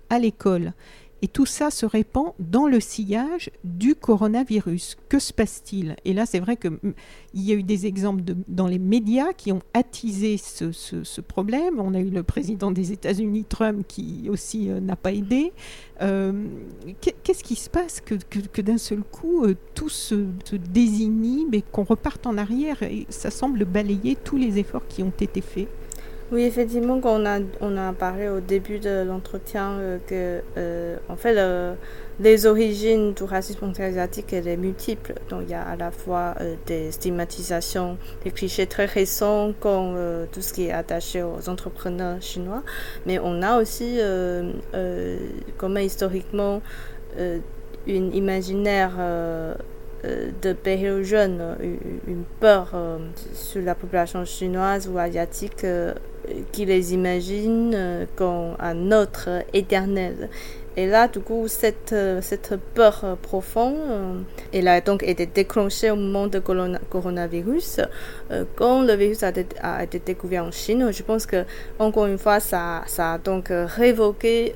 à 0.10 0.20
l'école. 0.20 0.74
Et 1.22 1.28
tout 1.28 1.46
ça 1.46 1.72
se 1.72 1.86
répand 1.86 2.34
dans 2.40 2.68
le 2.68 2.80
sillage 2.80 3.50
du 3.64 3.96
coronavirus. 3.96 4.98
Que 5.10 5.20
se 5.20 5.34
passe-t-il? 5.34 5.96
Et 6.06 6.14
là, 6.14 6.26
c'est 6.26 6.40
vrai 6.40 6.58
qu'il 6.58 6.72
mm, 6.72 6.94
y 7.34 7.52
a 7.52 7.56
eu 7.56 7.64
des 7.64 7.88
exemples 7.88 8.24
dans 8.48 8.68
les 8.68 8.78
médias 8.78 9.34
qui 9.34 9.52
ont 9.52 9.62
attisé 9.74 10.38
ce, 10.38 11.22
problème. 11.22 11.80
On 11.80 11.94
a 11.94 12.00
eu 12.00 12.10
le 12.10 12.24
président 12.24 12.72
des 12.72 12.92
États-Unis, 12.92 13.46
Trump, 13.46 13.84
qui 13.88 14.28
aussi 14.30 14.70
euh, 14.70 14.80
n'a 14.80 14.96
pas 14.96 15.12
aidé. 15.12 15.54
Euh, 16.02 16.46
qu'est-ce 17.24 17.44
qui 17.44 17.56
se 17.56 17.70
passe 17.70 18.02
que, 18.02 18.62
d'un 18.62 18.78
seul 18.78 19.02
coup, 19.02 19.46
euh, 19.46 19.56
tout 19.74 19.90
se, 19.90 20.28
se 20.46 20.56
désinhibe 20.56 21.56
et 21.56 21.64
qu'on 21.64 21.84
reparte 21.84 22.28
en 22.28 22.38
arrière? 22.38 22.84
Et 22.84 23.08
ça 23.10 23.32
semble 23.32 23.66
balayer 23.66 24.16
tous 24.16 24.38
les 24.38 24.60
efforts 24.60 24.88
qui 24.88 25.02
ont 25.02 25.14
été 25.20 25.42
faits 25.42 25.68
oui, 26.30 26.44
effectivement, 26.44 27.00
on 27.06 27.26
a, 27.26 27.40
on 27.62 27.78
a 27.78 27.94
parlé 27.94 28.28
au 28.28 28.42
début 28.42 28.80
de 28.80 29.06
l'entretien 29.08 29.72
euh, 29.80 29.98
que, 30.06 30.42
euh, 30.58 30.98
en 31.08 31.16
fait, 31.16 31.38
les 32.20 32.46
origines 32.46 33.14
du 33.14 33.24
racisme 33.24 33.72
asiatique, 33.80 34.34
elles 34.34 34.44
sont 34.44 34.62
multiples. 34.62 35.14
Donc, 35.30 35.44
il 35.44 35.52
y 35.52 35.54
a 35.54 35.64
à 35.64 35.78
la 35.78 35.90
fois 35.90 36.36
euh, 36.42 36.56
des 36.66 36.92
stigmatisations, 36.92 37.98
des 38.26 38.32
clichés 38.32 38.68
très 38.68 38.88
récents, 38.88 39.54
comme 39.62 39.96
tout 40.34 40.42
ce 40.42 40.52
qui 40.52 40.66
est 40.66 40.74
attaché 40.74 41.24
aux 41.24 41.48
entrepreneurs 41.48 42.22
chinois. 42.22 42.62
Mais 43.06 43.20
on 43.20 43.42
a 43.42 43.62
aussi, 43.62 44.00
comme 45.58 45.78
historiquement, 45.78 46.62
une 47.88 48.14
imaginaire 48.14 48.98
de 50.04 50.54
période 50.54 51.04
jeune, 51.04 51.58
une 52.06 52.24
peur 52.42 52.76
sur 53.34 53.62
la 53.62 53.76
population 53.76 54.26
chinoise 54.26 54.90
ou 54.90 54.98
asiatique 54.98 55.66
qui 56.52 56.66
les 56.66 56.94
imagine 56.94 57.72
euh, 57.76 58.06
comme 58.16 58.56
un 58.60 58.92
autre 58.92 59.44
éternel. 59.54 60.30
Et 60.80 60.86
là, 60.86 61.08
du 61.08 61.20
coup, 61.22 61.48
cette, 61.48 61.92
euh, 61.94 62.22
cette 62.22 62.54
peur 62.76 63.18
profonde, 63.24 63.78
euh, 63.78 64.14
elle 64.54 64.68
a 64.68 64.80
donc 64.80 65.02
été 65.02 65.26
déclenchée 65.26 65.90
au 65.90 65.96
moment 65.96 66.28
du 66.28 66.40
coronavirus. 66.90 67.82
Quand 68.56 68.84
le 68.84 68.94
virus 68.94 69.24
a, 69.24 69.84
été 69.84 70.00
découvert 70.00 70.44
en 70.44 70.52
Chine, 70.52 70.92
je 70.92 71.02
pense 71.02 71.26
que, 71.26 71.46
encore 71.80 72.06
une 72.06 72.20
fois, 72.20 72.40
ça, 72.40 72.84
ça 72.86 73.14
a 73.14 73.18
donc 73.18 73.48
révoqué 73.50 74.54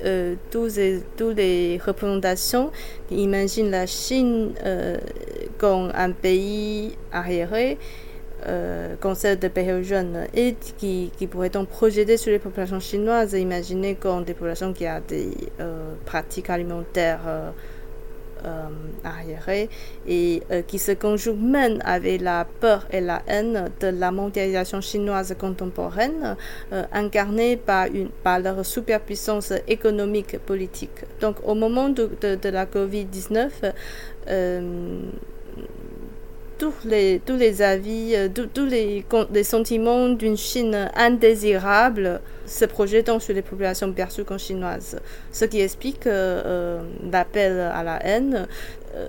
tous 0.50 0.76
les, 0.76 1.02
toutes 1.16 1.36
les 1.36 1.80
représentations 1.84 2.70
qui 3.08 3.16
imaginent 3.16 3.70
la 3.70 3.86
Chine 3.86 4.52
comme 5.58 5.90
un 5.94 6.12
pays 6.12 6.96
arriéré 7.10 7.78
euh, 8.46 8.96
de 9.36 9.48
période 9.48 9.82
jeune 9.82 10.26
et 10.34 10.54
qui, 10.78 11.10
pourrait 11.30 11.50
donc 11.50 11.68
projeter 11.68 12.16
sur 12.16 12.30
les 12.32 12.38
populations 12.38 12.80
chinoises, 12.80 13.34
imaginer 13.34 13.94
comme 13.94 14.24
des 14.24 14.34
populations 14.34 14.72
qui 14.72 14.86
ont 14.86 15.02
des 15.06 15.30
euh, 15.60 15.94
pratiques 16.04 16.50
alimentaires 16.50 17.20
euh, 17.26 17.50
euh 18.44 18.68
arriérées 19.04 19.68
et 20.06 20.42
qui 20.66 20.78
se 20.78 20.92
conjuguent 20.92 21.40
même 21.40 21.78
avec 21.84 22.20
la 22.20 22.44
peur 22.60 22.86
et 22.90 23.00
la 23.00 23.22
haine 23.26 23.70
de 23.80 23.88
la 23.88 24.10
mondialisation 24.10 24.80
chinoise 24.80 25.34
contemporaine, 25.38 26.36
incarnée 26.92 27.56
par, 27.56 27.86
une, 27.86 28.08
par 28.08 28.40
leur 28.40 28.64
superpuissance 28.66 29.52
économique 29.68 30.38
politique. 30.38 31.04
Donc 31.20 31.36
au 31.44 31.54
moment 31.54 31.88
de 31.88 32.08
la 32.48 32.66
COVID-19, 32.66 33.50
tous 36.62 36.74
les, 36.84 37.62
avis, 37.62 38.14
euh, 38.14 38.28
tous 38.28 38.66
les, 38.66 39.04
sentiments 39.42 40.08
d'une 40.10 40.36
Chine 40.36 40.90
indésirable 40.94 42.20
se 42.46 42.64
projettent 42.64 43.20
sur 43.20 43.34
les 43.34 43.42
populations 43.42 43.92
perçues 43.92 44.22
comme 44.24 44.38
chinoises. 44.38 45.00
Ce 45.32 45.44
qui 45.44 45.60
explique 45.60 46.06
euh, 46.06 46.42
euh, 46.44 46.82
l'appel 47.10 47.58
à 47.58 47.82
la 47.82 48.04
haine, 48.06 48.46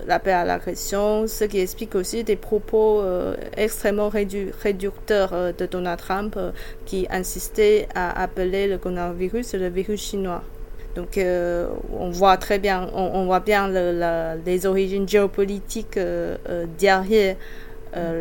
l'appel 0.08 0.34
à 0.34 0.44
l'agression, 0.44 1.26
ce 1.28 1.44
qui 1.44 1.60
explique 1.60 1.94
aussi 1.94 2.24
des 2.24 2.36
propos 2.36 3.02
extrêmement 3.56 4.08
réducteurs 4.08 5.52
de 5.52 5.66
Donald 5.66 5.98
Trump 5.98 6.38
qui 6.86 7.06
insistait 7.10 7.86
à 7.94 8.22
appeler 8.22 8.66
le 8.66 8.78
coronavirus 8.78 9.54
le 9.54 9.68
virus 9.68 10.00
chinois. 10.00 10.42
Donc, 10.94 11.18
euh, 11.18 11.68
on 11.92 12.10
voit 12.10 12.36
très 12.36 12.58
bien, 12.58 12.88
on, 12.94 13.24
voit 13.26 13.40
bien 13.40 13.68
les 14.46 14.66
origines 14.66 15.08
géopolitiques 15.08 15.96
euh, 15.96 16.36
euh, 16.48 16.66
derrière 16.78 17.36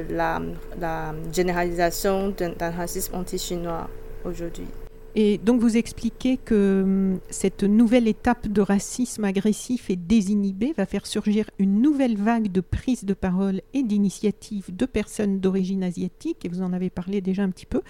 la, 0.10 0.40
la, 0.80 1.14
généralisation 1.32 2.34
d'un 2.38 2.72
racisme 2.72 3.16
anti-chinois 3.16 3.90
aujourd'hui. 4.24 4.68
Et 5.15 5.38
donc 5.38 5.62
vous 5.62 5.78
expliquez 5.78 6.38
que 6.38 6.82
hum, 6.84 7.19
cette 7.30 7.63
nouvelle 7.63 8.08
étape 8.08 8.47
de 8.47 8.62
racisme 8.62 9.26
agressif 9.26 9.89
et 9.89 9.95
désinhibé 9.95 10.73
va 10.76 10.88
faire 10.88 11.06
surgir 11.06 11.49
une 11.60 11.82
nouvelle 11.82 12.17
vague 12.17 12.52
de 12.52 12.62
prise 12.62 13.06
de 13.06 13.13
parole 13.13 13.62
et 13.73 13.84
d'initiatives 13.84 14.76
de 14.76 14.86
personnes 14.86 15.39
d'origine 15.39 15.84
asiatique, 15.84 16.45
et 16.45 16.49
vous 16.49 16.62
en 16.62 16.73
avez 16.73 16.89
parlé 16.89 17.21
déjà 17.21 17.43
un 17.43 17.49
petit 17.49 17.67
peu, 17.67 17.82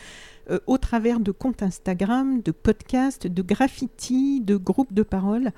euh, 0.49 0.59
au 0.67 0.77
travers 0.77 1.21
de 1.21 1.31
comptes 1.31 1.63
Instagram, 1.63 2.41
de 2.41 2.51
podcasts, 2.51 3.27
de 3.27 3.41
graffitis, 3.41 4.41
de 4.41 4.57
groupes 4.57 4.93
de 4.93 5.03
parole 5.03 5.51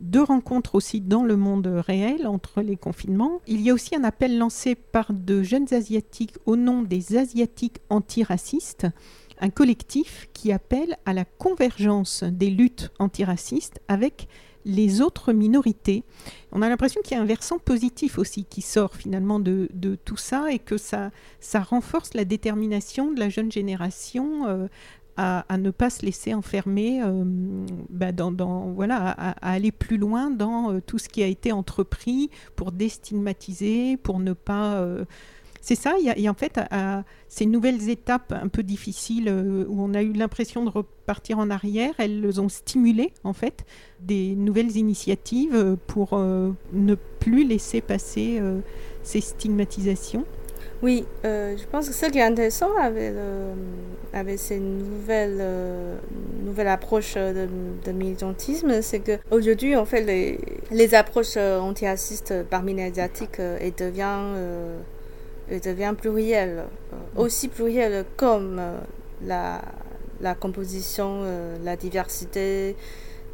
de 0.00 0.20
rencontres 0.20 0.74
aussi 0.74 1.00
dans 1.00 1.22
le 1.22 1.36
monde 1.36 1.66
réel 1.66 2.26
entre 2.26 2.60
les 2.60 2.76
confinements. 2.76 3.40
Il 3.46 3.62
y 3.62 3.70
a 3.70 3.74
aussi 3.74 3.96
un 3.96 4.04
appel 4.04 4.36
lancé 4.36 4.74
par 4.74 5.12
de 5.12 5.42
jeunes 5.42 5.72
Asiatiques 5.72 6.34
au 6.44 6.56
nom 6.56 6.82
des 6.82 7.16
Asiatiques 7.16 7.78
antiracistes 7.88 8.86
un 9.40 9.50
collectif 9.50 10.28
qui 10.32 10.52
appelle 10.52 10.96
à 11.04 11.12
la 11.12 11.24
convergence 11.24 12.24
des 12.24 12.50
luttes 12.50 12.90
antiracistes 12.98 13.80
avec 13.88 14.28
les 14.66 15.00
autres 15.00 15.32
minorités. 15.32 16.02
On 16.52 16.60
a 16.60 16.68
l'impression 16.68 17.00
qu'il 17.00 17.16
y 17.16 17.20
a 17.20 17.22
un 17.22 17.26
versant 17.26 17.58
positif 17.58 18.18
aussi 18.18 18.44
qui 18.44 18.62
sort 18.62 18.94
finalement 18.94 19.38
de, 19.38 19.68
tout 20.04 20.16
ça 20.16 20.52
et 20.52 20.58
que 20.58 20.76
ça, 20.76 21.10
ça 21.40 21.60
renforce 21.60 22.14
la 22.14 22.24
détermination 22.24 23.12
de 23.12 23.20
la 23.20 23.28
jeune 23.28 23.50
génération 23.52 24.46
euh, 24.48 24.66
à, 25.16 25.56
ne 25.56 25.70
pas 25.70 25.88
se 25.88 26.04
laisser 26.04 26.34
enfermer, 26.34 27.00
euh, 27.02 27.24
bah, 27.88 28.12
dans, 28.12 28.32
voilà, 28.74 28.96
à, 28.96 29.52
aller 29.52 29.72
plus 29.72 29.96
loin 29.96 30.30
dans 30.30 30.72
euh, 30.72 30.80
tout 30.84 30.98
ce 30.98 31.08
qui 31.08 31.22
a 31.22 31.26
été 31.26 31.52
entrepris 31.52 32.28
pour 32.54 32.72
déstigmatiser, 32.72 33.96
pour 33.96 34.18
ne 34.18 34.34
pas 34.34 34.84
c'est 35.66 35.74
ça, 35.74 35.94
a, 35.96 36.30
en 36.30 36.34
fait 36.34 36.60
ces 37.26 37.44
nouvelles 37.44 37.90
étapes 37.90 38.32
un 38.40 38.46
peu 38.46 38.62
difficiles 38.62 39.28
euh, 39.28 39.64
où 39.68 39.82
on 39.82 39.94
a 39.94 40.02
eu 40.02 40.12
l'impression 40.12 40.64
de 40.64 40.70
repartir 40.70 41.40
en 41.40 41.50
arrière, 41.50 41.92
elles 41.98 42.40
ont 42.40 42.48
stimulé 42.48 43.12
en 43.24 43.32
fait 43.32 43.64
des 43.98 44.36
nouvelles 44.36 44.76
initiatives 44.76 45.56
euh, 45.56 45.74
pour 45.88 46.10
euh, 46.12 46.52
ne 46.72 46.94
plus 46.94 47.44
laisser 47.44 47.80
passer 47.80 48.40
ces 49.02 49.20
stigmatisations. 49.20 50.24
Oui, 50.82 51.04
je 51.24 51.66
pense 51.72 51.88
que 51.88 51.94
ce 51.94 52.06
qui 52.06 52.18
est 52.18 52.22
intéressant 52.22 52.70
avec, 52.80 53.12
avec 54.12 54.38
ces 54.38 54.60
nouvelles, 54.60 55.42
nouvelles 56.44 56.68
approches 56.68 57.14
de, 57.14 57.48
de 57.84 57.92
militantisme, 57.92 58.82
c'est 58.82 59.00
qu'aujourd'hui, 59.00 59.74
en 59.74 59.84
fait, 59.84 60.02
les, 60.02 60.38
les 60.70 60.94
approches 60.94 61.36
antiracistes 61.36 62.44
parmi 62.48 62.74
les 62.74 62.84
Asiatiques 62.84 63.40
elles 63.40 63.74
deviennent 63.74 64.36
devient 65.48 65.94
pluriel, 65.96 66.64
euh, 66.92 66.96
aussi 67.16 67.48
pluriel 67.48 68.04
comme 68.16 68.58
euh, 68.58 68.78
la, 69.24 69.62
la 70.20 70.34
composition, 70.34 71.20
euh, 71.22 71.56
la 71.64 71.76
diversité 71.76 72.76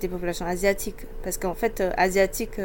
des 0.00 0.08
populations 0.08 0.46
asiatiques. 0.46 1.06
Parce 1.22 1.38
qu'en 1.38 1.54
fait, 1.54 1.82
asiatique, 1.96 2.60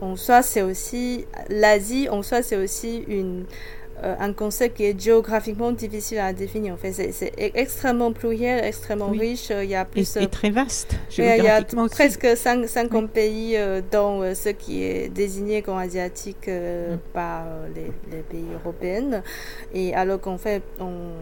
en 0.00 0.16
soi, 0.16 0.42
c'est 0.42 0.62
aussi, 0.62 1.26
l'Asie, 1.48 2.08
en 2.08 2.22
soi, 2.22 2.42
c'est 2.42 2.56
aussi 2.56 3.04
une, 3.06 3.44
un 4.18 4.32
concept 4.32 4.76
qui 4.76 4.84
est 4.84 5.00
géographiquement 5.00 5.72
difficile 5.72 6.18
à 6.18 6.32
définir. 6.32 6.74
En 6.74 6.76
fait, 6.76 6.92
c'est 6.92 7.32
extrêmement 7.36 8.12
pluriel, 8.12 8.64
extrêmement 8.64 9.08
riche. 9.08 9.50
Il 9.50 9.68
y 9.68 9.74
a 9.74 9.84
plus. 9.84 10.16
Et, 10.16 10.26
très 10.26 10.50
vaste. 10.50 10.96
Il 11.16 11.24
y 11.24 11.48
a 11.48 11.62
presque 11.90 12.26
50 12.36 13.10
pays, 13.10 13.56
dont 13.90 14.22
ce 14.34 14.50
qui 14.50 14.84
est 14.84 15.08
désigné 15.08 15.62
comme 15.62 15.78
asiatique 15.78 16.48
mm. 16.48 16.98
par 17.12 17.44
les, 17.74 17.90
les, 18.14 18.22
pays 18.22 18.46
européens. 18.54 19.22
Et 19.72 19.94
alors 19.94 20.20
qu'en 20.20 20.38
fait, 20.38 20.62
on, 20.80 21.12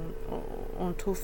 on 0.81 0.92
trouve, 0.92 1.21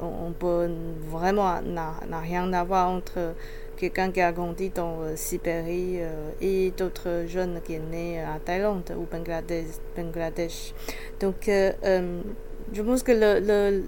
on, 0.00 0.32
peut 0.32 0.70
vraiment 1.10 1.60
n'a 1.62 2.20
rien 2.20 2.52
à 2.52 2.64
voir 2.64 2.88
entre 2.88 3.34
quelqu'un 3.84 4.10
qui 4.10 4.20
a 4.20 4.32
grandi 4.32 4.70
dans 4.70 5.00
la 5.02 5.16
Sibérie 5.16 5.98
et 6.40 6.72
d'autres 6.76 7.24
jeunes 7.26 7.60
qui 7.64 7.76
sont 7.76 7.82
nés 7.90 8.20
à 8.20 8.38
Thaïlande 8.44 8.94
ou 8.96 9.06
Bangladesh. 9.10 9.66
Bangladesh. 9.96 10.72
Donc, 11.20 11.46
je 11.46 12.82
pense 12.82 13.02
que 13.02 13.12
le, 13.12 13.82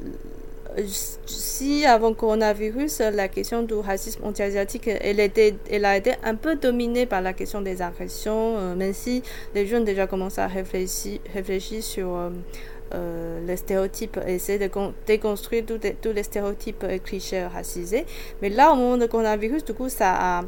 si 1.26 1.86
avant 1.86 2.12
coronavirus, 2.12 3.00
la 3.12 3.28
question 3.28 3.62
du 3.62 3.74
racisme 3.74 4.24
anti-asiatique, 4.24 4.88
elle, 4.88 5.20
était, 5.20 5.54
elle 5.70 5.84
a 5.84 5.96
été 5.96 6.12
un 6.22 6.34
peu 6.34 6.56
dominée 6.56 7.06
par 7.06 7.22
la 7.22 7.32
question 7.32 7.60
des 7.62 7.80
agressions, 7.82 8.74
même 8.74 8.92
si 8.92 9.22
les 9.54 9.66
jeunes 9.66 9.84
déjà 9.84 10.06
commencent 10.06 10.38
à 10.38 10.46
réfléchir, 10.46 11.20
sur 11.80 12.14
euh, 12.14 12.30
les 12.92 13.56
stéréotypes, 13.56 14.18
essayer 14.26 14.58
de 14.58 14.70
déconstruire 15.06 15.64
tous 15.66 16.12
les 16.12 16.22
stéréotypes 16.22 16.84
et 16.88 16.98
clichés 17.00 17.44
racisés. 17.46 18.06
Mais 18.42 18.48
là, 18.48 18.72
au 18.72 18.76
moment 18.76 18.96
du 18.96 19.08
coronavirus, 19.08 19.64
du 19.64 19.74
coup, 19.74 19.88
ça 19.88 20.38
a 20.38 20.44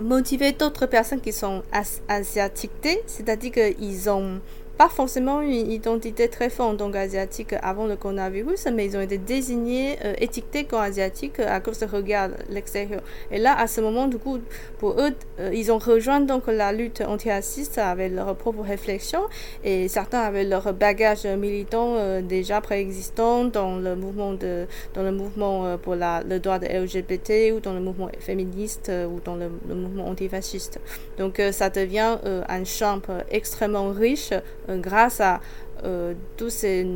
motivé 0.00 0.52
d'autres 0.52 0.86
personnes 0.86 1.20
qui 1.20 1.32
sont 1.32 1.62
asiatiques, 2.08 3.00
c'est-à-dire 3.06 3.52
qu'ils 3.52 4.10
ont 4.10 4.40
pas 4.76 4.88
forcément 4.88 5.40
une 5.40 5.70
identité 5.70 6.28
très 6.28 6.50
forte 6.50 6.76
donc 6.76 6.94
asiatique 6.96 7.54
avant 7.62 7.86
le 7.86 7.96
coronavirus, 7.96 8.66
mais 8.72 8.86
ils 8.86 8.96
ont 8.96 9.00
été 9.00 9.18
désignés, 9.18 9.96
euh, 10.04 10.14
étiquetés 10.18 10.64
comme 10.64 10.80
asiatiques 10.80 11.40
à 11.40 11.60
cause 11.60 11.78
de 11.78 11.86
regard 11.86 12.30
l'extérieur. 12.50 13.00
Et 13.30 13.38
là, 13.38 13.58
à 13.58 13.66
ce 13.66 13.80
moment, 13.80 14.06
du 14.06 14.18
coup, 14.18 14.38
pour 14.78 15.00
eux, 15.00 15.12
euh, 15.40 15.50
ils 15.54 15.72
ont 15.72 15.78
rejoint 15.78 16.20
donc 16.20 16.46
la 16.48 16.72
lutte 16.72 17.00
antiraciste 17.00 17.78
avec 17.78 18.12
leur 18.12 18.34
propre 18.36 18.62
réflexion 18.62 19.20
et 19.64 19.88
certains 19.88 20.20
avaient 20.20 20.44
leur 20.44 20.72
bagage 20.74 21.24
militant 21.24 21.94
euh, 21.96 22.20
déjà 22.20 22.60
préexistant 22.60 23.44
dans 23.44 23.78
le 23.78 23.96
mouvement 23.96 24.34
de, 24.34 24.66
dans 24.94 25.02
le 25.02 25.12
mouvement 25.12 25.78
pour 25.78 25.94
la, 25.94 26.22
le 26.22 26.38
droit 26.38 26.58
de 26.58 26.66
LGBT 26.66 27.54
ou 27.56 27.60
dans 27.60 27.72
le 27.72 27.80
mouvement 27.80 28.10
féministe 28.18 28.90
ou 28.90 29.20
dans 29.24 29.36
le, 29.36 29.50
le 29.68 29.74
mouvement 29.74 30.08
antifasciste. 30.08 30.80
Donc, 31.18 31.40
ça 31.52 31.70
devient 31.70 32.18
un 32.24 32.64
champ 32.64 33.00
extrêmement 33.30 33.90
riche 33.90 34.32
euh, 34.65 34.65
grâce 34.68 35.20
à 35.20 35.40
euh, 35.84 36.14
tous 36.38 36.48
ces 36.48 36.86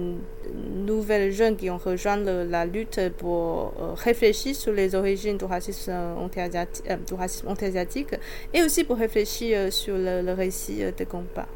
nouvelles 0.54 1.32
jeunes 1.32 1.56
qui 1.56 1.68
ont 1.68 1.76
rejoint 1.76 2.16
la 2.16 2.64
lutte 2.64 2.98
pour 3.18 3.74
euh, 3.78 3.92
réfléchir 3.94 4.56
sur 4.56 4.72
les 4.72 4.94
origines 4.94 5.36
du 5.36 5.44
racisme 5.44 5.92
anti-asiatique, 6.16 8.14
et 8.54 8.62
aussi 8.62 8.84
pour 8.84 8.96
réfléchir 8.96 9.70
sur 9.70 9.96
le, 9.98 10.32
récit 10.32 10.78
de 10.78 11.04
combat. 11.04 11.46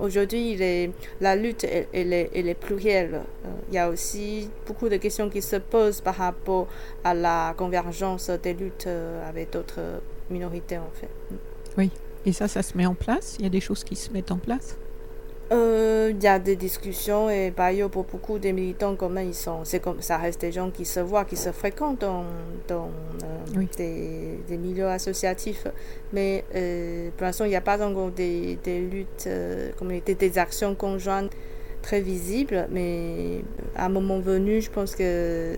Aujourd'hui, 0.00 0.56
la 1.20 1.34
lutte 1.34 1.66
elle, 1.92 2.12
est, 2.12 2.30
est, 2.32 2.54
plurielle. 2.54 3.22
il 3.68 3.74
y 3.74 3.78
a 3.78 3.88
aussi 3.88 4.48
beaucoup 4.64 4.88
de 4.88 4.98
questions 4.98 5.28
qui 5.28 5.42
se 5.42 5.56
posent 5.56 6.00
par 6.00 6.14
rapport 6.14 6.68
à 7.02 7.12
la 7.12 7.54
convergence 7.58 8.30
des 8.30 8.54
luttes 8.54 8.88
avec 9.26 9.52
d'autres 9.52 10.00
minorités 10.30 10.78
en 10.78 10.90
fait. 10.94 11.10
Oui, 11.76 11.90
et 12.24 12.32
ça, 12.32 12.46
ça 12.46 12.62
se 12.62 12.76
met 12.76 12.86
en 12.86 12.94
place? 12.94 13.34
Il 13.40 13.42
y 13.42 13.46
a 13.46 13.50
des 13.50 13.60
choses 13.60 13.82
qui 13.82 13.96
se 13.96 14.12
mettent 14.12 14.30
en 14.30 14.38
place? 14.38 14.76
Euh, 15.52 16.12
il 16.14 16.22
y 16.22 16.28
a 16.28 16.38
des 16.38 16.54
discussions 16.54 17.28
et 17.28 17.50
par 17.50 17.66
ailleurs 17.66 17.90
pour 17.90 18.04
beaucoup 18.04 18.38
des 18.38 18.52
militants 18.52 18.94
comme 18.94 19.18
ils 19.18 19.34
sont. 19.34 19.64
C'est 19.64 19.80
comme 19.80 20.00
ça 20.00 20.16
reste 20.16 20.40
des 20.40 20.52
gens 20.52 20.70
qui 20.70 20.84
se 20.84 21.00
voient 21.00 21.24
qui 21.24 21.36
se 21.36 21.50
fréquentent 21.50 22.00
dans, 22.02 22.24
dans 22.68 22.88
euh, 23.24 23.64
des, 23.76 24.38
des, 24.46 24.56
milieux 24.56 24.86
associatifs. 24.86 25.66
Mais 26.12 26.44
euh, 26.54 27.10
pour 27.16 27.26
l'instant 27.26 27.46
il 27.46 27.48
n'y 27.48 27.56
a 27.56 27.60
pas 27.60 27.84
encore 27.84 28.12
des, 28.12 28.58
des 28.62 28.80
luttes 28.80 29.28
comme 29.76 29.88
des, 29.88 30.14
des 30.14 30.38
actions 30.38 30.76
conjointes 30.76 31.32
très 31.82 32.00
visibles. 32.00 32.68
Mais 32.70 33.42
à 33.74 33.86
un 33.86 33.88
moment 33.88 34.20
venu 34.20 34.60
je 34.60 34.70
pense 34.70 34.94
que 34.94 35.56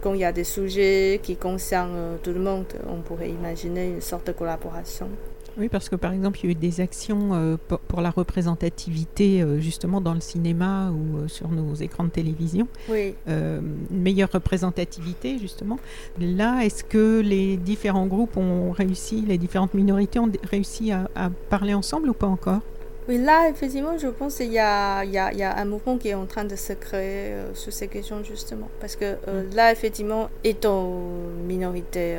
quand 0.00 0.14
il 0.14 0.20
y 0.20 0.24
a 0.24 0.32
des 0.32 0.44
sujets 0.44 1.20
qui 1.22 1.36
concernent 1.36 2.16
tout 2.22 2.32
le 2.32 2.40
monde 2.40 2.64
on 2.88 3.02
pourrait 3.02 3.28
imaginer 3.28 3.88
une 3.88 4.00
sorte 4.00 4.28
de 4.28 4.32
collaboration 4.32 5.10
oui, 5.58 5.68
parce 5.68 5.88
que 5.88 5.96
par 5.96 6.12
exemple, 6.12 6.38
il 6.42 6.44
y 6.44 6.48
a 6.48 6.52
eu 6.52 6.54
des 6.54 6.80
actions 6.80 7.30
euh, 7.32 7.56
pour, 7.88 8.00
la 8.00 8.10
représentativité 8.10 9.42
euh, 9.42 9.60
justement 9.60 10.00
dans 10.00 10.14
le 10.14 10.20
cinéma 10.20 10.90
ou 10.90 11.18
euh, 11.18 11.28
sur 11.28 11.48
nos 11.48 11.74
écrans 11.74 12.04
de 12.04 12.10
télévision. 12.10 12.68
Oui. 12.88 13.14
une 13.26 13.76
meilleure 13.90 14.30
représentativité 14.32 15.38
justement. 15.38 15.78
Là, 16.18 16.62
est-ce 16.64 16.84
que 16.84 17.20
les 17.20 17.56
différents 17.56 18.06
groupes 18.06 18.36
ont 18.36 18.72
réussi, 18.72 19.22
les 19.26 19.38
différentes 19.38 19.74
minorités 19.74 20.18
ont 20.18 20.30
réussi 20.44 20.92
à, 20.92 21.08
parler 21.48 21.74
ensemble 21.74 22.10
ou 22.10 22.14
pas 22.14 22.26
encore? 22.26 22.60
Oui, 23.08 23.18
là, 23.18 23.48
effectivement, 23.48 23.98
je 23.98 24.08
pense 24.08 24.36
qu'il 24.36 24.52
y, 24.52 24.52
y, 24.52 24.54
y 24.56 24.58
a, 24.58 25.56
un 25.56 25.64
mouvement 25.64 25.98
qui 25.98 26.08
est 26.08 26.14
en 26.14 26.26
train 26.26 26.44
de 26.44 26.54
se 26.54 26.74
créer 26.74 27.34
sur 27.54 27.72
ces 27.72 27.88
questions, 27.88 28.22
justement. 28.22 28.68
Parce 28.80 28.94
que 28.94 29.14
mm. 29.14 29.54
là, 29.54 29.72
effectivement, 29.72 30.30
étant 30.44 31.00
minorité 31.46 32.18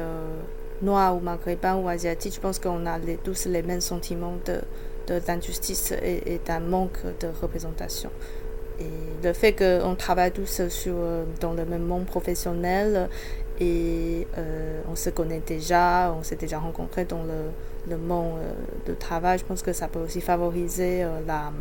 noir 0.82 1.16
ou 1.16 1.20
maghrébin 1.20 1.76
ou 1.76 1.88
asiatique, 1.88 2.34
je 2.36 2.40
pense 2.40 2.60
qu'on 2.60 2.86
a 2.86 2.98
tous 3.24 3.46
les 3.46 3.64
mêmes 3.64 3.82
sentiments 3.82 4.38
de, 4.46 5.20
d'injustice 5.20 5.92
et, 5.92 6.40
d'un 6.46 6.60
manque 6.60 7.00
de 7.20 7.28
représentation. 7.42 8.10
Et 8.80 8.86
le 9.24 9.34
fait 9.34 9.54
qu'on 9.54 9.96
travaille 9.96 10.32
tous 10.32 10.68
sur, 10.70 10.96
dans 11.40 11.54
le 11.54 11.66
même 11.66 11.84
monde 11.84 12.06
professionnel 12.06 13.10
et 13.62 14.26
euh, 14.38 14.82
on 14.92 14.96
se 14.96 15.12
connaît 15.12 15.42
déjà, 15.46 16.14
on 16.18 16.24
s'est 16.24 16.36
déjà 16.36 16.58
rencontré 16.58 17.06
dans 17.06 17.24
le, 17.24 17.52
le 17.88 17.98
monde 17.98 18.40
euh, 18.40 18.54
de 18.88 18.96
travail, 18.96 19.38
je 19.38 19.46
pense 19.46 19.62
que 19.62 19.72
ça 19.72 19.88
peut 19.88 20.00
aussi 20.00 20.20
favoriser 20.20 21.04
euh, 21.04 21.20
la, 21.28 21.52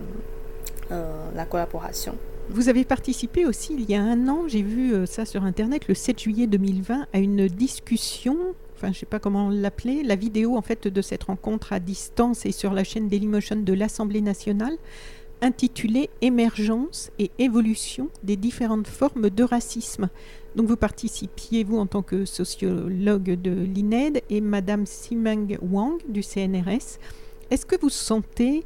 la 1.34 1.44
collaboration. 1.44 2.14
Vous 2.48 2.68
avez 2.68 2.84
participé 2.84 3.44
aussi 3.44 3.74
il 3.74 3.88
y 3.88 3.94
a 3.94 4.02
un 4.02 4.28
an, 4.28 4.48
j'ai 4.48 4.62
vu 4.62 5.06
ça 5.06 5.24
sur 5.24 5.44
Internet, 5.44 5.86
le 5.86 5.94
7 5.94 6.18
juillet 6.18 6.46
2020, 6.48 7.06
à 7.12 7.18
une 7.18 7.46
discussion 7.46 8.36
enfin 8.80 8.92
je 8.92 9.00
sais 9.00 9.06
pas 9.06 9.18
comment 9.18 9.50
l'appeler, 9.50 10.02
la 10.02 10.16
vidéo 10.16 10.56
en 10.56 10.62
fait 10.62 10.88
de 10.88 11.02
cette 11.02 11.24
rencontre 11.24 11.74
à 11.74 11.80
distance 11.80 12.46
et 12.46 12.52
sur 12.52 12.72
la 12.72 12.82
chaîne 12.82 13.08
Dailymotion 13.08 13.56
de 13.56 13.72
l'Assemblée 13.74 14.22
nationale 14.22 14.76
intitulée 15.42 16.08
Émergence 16.22 17.10
et 17.18 17.30
évolution 17.38 18.08
des 18.22 18.36
différentes 18.36 18.86
formes 18.86 19.28
de 19.28 19.42
racisme. 19.42 20.08
Donc 20.56 20.66
vous 20.66 20.76
participiez, 20.76 21.64
vous, 21.64 21.78
en 21.78 21.86
tant 21.86 22.02
que 22.02 22.24
sociologue 22.24 23.40
de 23.40 23.50
l'INED 23.50 24.22
et 24.30 24.40
Madame 24.40 24.86
Simeng 24.86 25.58
Wang 25.62 25.98
du 26.08 26.22
CNRS. 26.22 26.98
Est-ce 27.50 27.66
que 27.66 27.76
vous 27.80 27.90
sentez 27.90 28.64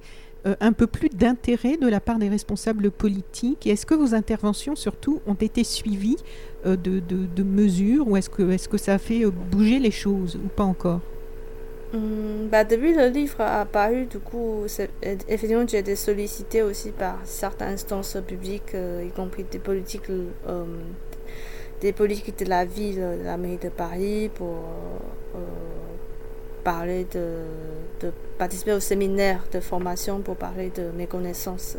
un 0.61 0.73
peu 0.73 0.87
plus 0.87 1.09
d'intérêt 1.09 1.77
de 1.77 1.89
la 1.89 2.01
part 2.01 2.19
des 2.19 2.29
responsables 2.29 2.91
politiques? 2.91 3.67
Est-ce 3.67 3.87
que 3.87 3.95
vos 3.95 4.15
interventions, 4.15 4.77
surtout, 4.77 5.21
ont 5.27 5.35
été 5.35 5.65
suivies 5.65 6.19
euh, 6.67 6.77
de, 6.77 7.43
mesures 7.43 8.09
ou 8.09 8.17
est-ce 8.17 8.31
que, 8.31 8.79
ça 8.79 8.95
a 8.95 8.99
fait 8.99 9.25
euh, 9.25 9.31
bouger 9.31 9.79
les 9.79 9.91
choses 9.91 10.37
ou 10.37 10.49
pas 10.49 10.65
encore? 10.65 11.01
Hum, 11.93 12.49
bah, 12.51 12.65
Depuis 12.65 12.95
le 12.95 13.09
livre 13.09 13.41
a 13.41 13.63
apparu, 13.63 14.07
du 14.07 14.19
coup, 14.19 14.65
effectivement, 15.29 15.67
j'ai 15.67 15.79
été 15.79 15.97
sollicitée 15.97 16.63
aussi 16.63 16.91
par 16.91 17.19
certaines 17.25 17.75
instances 17.75 18.17
publiques, 18.27 18.75
y 18.75 19.11
compris 19.11 19.45
des 19.45 19.59
politiques, 19.59 20.11
des 21.81 21.93
politiques 21.93 22.39
de 22.39 22.49
la 22.49 22.65
ville, 22.65 22.97
de 22.97 23.25
la 23.25 23.37
mairie 23.37 23.59
de 23.59 23.69
Paris, 23.69 24.31
pour 24.35 24.57
parler 26.65 27.07
de, 27.13 28.11
participer 28.39 28.73
au 28.73 28.81
séminaire 28.81 29.45
de 29.53 29.61
formation 29.61 30.21
pour 30.21 30.37
parler 30.37 30.71
de 30.75 30.91
mes 30.97 31.07
connaissances. 31.07 31.77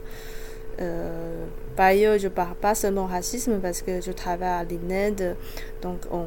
Euh, 0.79 1.45
par 1.75 1.87
ailleurs, 1.87 2.17
je 2.17 2.25
ne 2.25 2.29
parle 2.29 2.55
pas 2.55 2.75
seulement 2.75 3.05
racisme 3.05 3.59
parce 3.61 3.81
que 3.81 3.99
je 4.01 4.11
travaille 4.11 4.47
à 4.47 4.63
l'INED. 4.63 5.35
Donc, 5.81 5.99
on, 6.11 6.25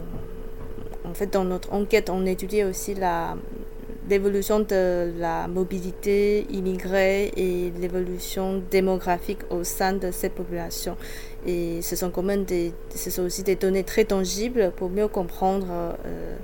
en 1.09 1.15
fait, 1.15 1.33
dans 1.33 1.45
notre 1.45 1.73
enquête, 1.73 2.11
on 2.11 2.27
étudie 2.27 2.65
aussi 2.65 2.95
la, 2.95 3.37
l'évolution 4.09 4.61
de 4.61 5.13
la 5.19 5.49
mobilité 5.49 6.47
immigrée 6.51 7.33
et 7.37 7.73
l'évolution 7.79 8.63
démographique 8.71 9.41
au 9.51 9.65
sein 9.65 9.93
de 9.93 10.11
cette 10.11 10.35
population. 10.35 10.97
Et 11.47 11.81
ce 11.83 11.97
sont, 11.97 12.11
quand 12.11 12.23
même 12.23 12.45
des, 12.45 12.73
ce 12.95 13.11
sont 13.11 13.23
aussi 13.23 13.43
des 13.43 13.57
données 13.57 13.85
très 13.85 14.05
tangibles 14.05 14.73
pour 14.77 14.91
mieux 14.91 15.09
comprendre 15.09 15.67
euh, 15.71 16.37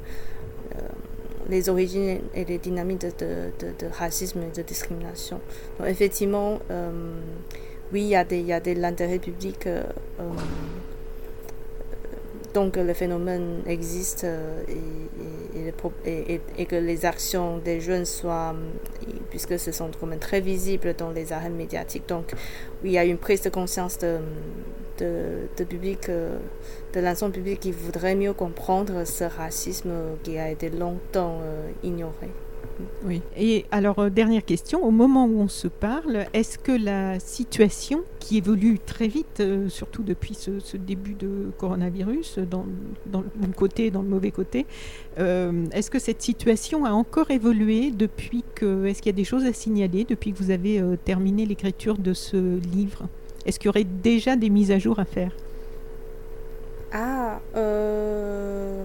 les 1.49 1.69
origines 1.69 2.21
et 2.35 2.45
les 2.45 2.59
dynamiques 2.59 3.03
de, 3.19 3.87
racisme 3.93 4.43
et 4.43 4.57
de 4.57 4.63
discrimination. 4.63 5.41
Donc, 5.79 5.89
effectivement, 5.89 6.59
euh, 6.71 6.91
oui, 7.93 8.03
il 8.03 8.09
y 8.09 8.53
a, 8.53 8.61
de 8.61 8.73
l'intérêt 8.73 9.19
public. 9.19 9.67
Euh, 9.67 9.83
euh, 10.21 10.23
donc 12.55 12.77
le 12.77 12.95
phénomène 12.95 13.63
existe 13.67 14.25
et, 14.25 15.73
et, 16.57 16.67
que 16.67 16.77
les 16.77 17.05
actions 17.05 17.59
des 17.59 17.81
jeunes 17.81 18.05
soient, 18.05 18.55
puisque 19.31 19.59
ce 19.59 19.73
sont 19.73 19.91
quand 19.99 20.07
même 20.07 20.21
très 20.21 20.41
visibles 20.41 20.95
dans 20.97 21.11
les 21.11 21.33
arènes 21.33 21.57
médiatiques. 21.57 22.09
Donc, 22.09 22.33
il 22.85 22.93
y 22.93 22.99
a 22.99 23.05
une 23.05 23.19
prise 23.19 23.43
de 23.43 23.51
conscience 23.51 23.99
de, 23.99 24.21
de, 24.99 25.65
public, 25.65 26.09
de 26.09 27.01
l'ensemble 27.01 27.33
public 27.33 27.61
qui 27.61 27.73
voudrait 27.73 28.15
mieux 28.15 28.33
comprendre 28.33 29.05
ce 29.07 29.25
racisme 29.25 29.93
qui 30.23 30.39
a 30.39 30.51
été 30.51 30.71
longtemps 30.71 31.41
ignoré. 31.83 32.31
Oui. 33.05 33.23
Et 33.37 33.67
alors, 33.71 33.99
euh, 33.99 34.11
dernière 34.11 34.45
question, 34.45 34.85
au 34.85 34.91
moment 34.91 35.27
où 35.27 35.41
on 35.41 35.49
se 35.49 35.69
parle, 35.69 36.27
est-ce 36.33 36.59
que 36.59 36.73
la 36.73 37.21
situation 37.21 38.03
qui 38.19 38.39
évolue 38.39 38.79
très 38.79 39.09
vite, 39.09 39.41
euh, 39.41 39.69
surtout 39.69 40.03
depuis 40.03 40.35
ce, 40.35 40.77
début 40.77 41.15
de 41.15 41.51
coronavirus, 41.59 42.39
dans, 42.39 42.65
le 43.13 43.25
bon 43.37 43.53
côté, 43.55 43.91
dans 43.91 44.03
le 44.03 44.09
mauvais 44.09 44.31
côté, 44.31 44.67
euh, 45.19 45.67
est-ce 45.73 45.91
que 45.91 45.99
cette 45.99 46.23
situation 46.23 46.85
a 46.85 46.91
encore 46.91 47.31
évolué 47.31 47.91
depuis 47.91 48.45
que... 48.55 48.87
Est-ce 48.87 49.03
qu'il 49.03 49.11
y 49.11 49.15
a 49.15 49.17
des 49.17 49.25
choses 49.25 49.45
à 49.45 49.53
signaler 49.53 50.05
depuis 50.05 50.33
que 50.33 50.39
vous 50.39 50.51
avez 50.51 50.83
terminé 51.05 51.47
l'écriture 51.47 51.99
de 51.99 52.13
ce 52.13 52.59
livre? 52.59 53.09
Est-ce 53.47 53.59
qu'il 53.59 53.67
y 53.67 53.69
aurait 53.69 53.85
déjà 53.85 54.37
des 54.37 54.51
mises 54.51 54.71
à 54.71 54.79
jour 54.79 54.99
à 54.99 55.05
faire? 55.05 55.33
Ah, 56.93 57.41
euh... 57.57 58.85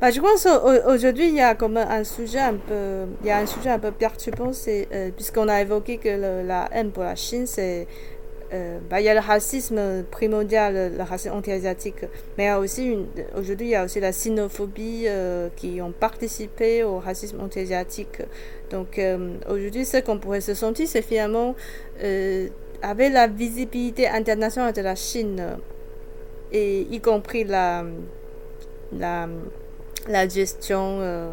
Bah, 0.00 0.12
je 0.12 0.20
pense 0.20 0.46
aujourd'hui 0.86 1.26
il 1.28 1.34
y 1.34 1.40
a 1.40 1.56
comme 1.56 1.76
un 1.76 2.04
sujet 2.04 2.38
un 2.38 2.54
peu, 2.54 3.06
il 3.20 3.26
y 3.26 3.30
a 3.30 3.38
un 3.38 3.46
sujet 3.46 3.70
un 3.70 3.80
peu 3.80 3.90
perturbant, 3.90 4.52
c'est 4.52 4.86
euh, 4.92 5.10
puisqu'on 5.10 5.48
a 5.48 5.60
évoqué 5.60 5.98
que 5.98 6.08
la 6.46 6.68
haine 6.72 6.92
pour 6.92 7.02
la 7.02 7.16
Chine, 7.16 7.48
c'est 7.48 7.88
euh, 8.52 8.78
bah, 8.88 9.00
il 9.00 9.04
y 9.04 9.08
a 9.08 9.14
le 9.14 9.20
racisme 9.20 10.04
primordial, 10.10 10.94
le 10.96 11.02
racisme 11.02 11.34
anti-asiatique, 11.34 12.04
mais 12.36 12.52
aujourd'hui 12.52 13.66
il 13.66 13.70
y 13.70 13.74
a 13.74 13.84
aussi 13.84 13.98
la 13.98 14.12
sinophobie 14.12 15.06
qui 15.56 15.80
ont 15.82 15.92
participé 15.92 16.84
au 16.84 17.00
racisme 17.00 17.40
anti-asiatique. 17.40 18.22
Donc 18.70 19.00
aujourd'hui, 19.48 19.84
ce 19.84 19.98
qu'on 19.98 20.18
pourrait 20.18 20.40
se 20.40 20.54
sentir, 20.54 20.86
c'est 20.88 21.02
finalement 21.02 21.54
avec 22.82 23.12
la 23.12 23.26
visibilité 23.26 24.08
internationale 24.08 24.72
de 24.72 24.82
la 24.82 24.94
Chine 24.94 25.56
et 26.52 26.82
y 26.90 27.00
compris 27.00 27.44
la 27.44 27.84
la 28.92 29.28
la 30.08 30.26
gestion 30.26 30.98
euh, 31.00 31.30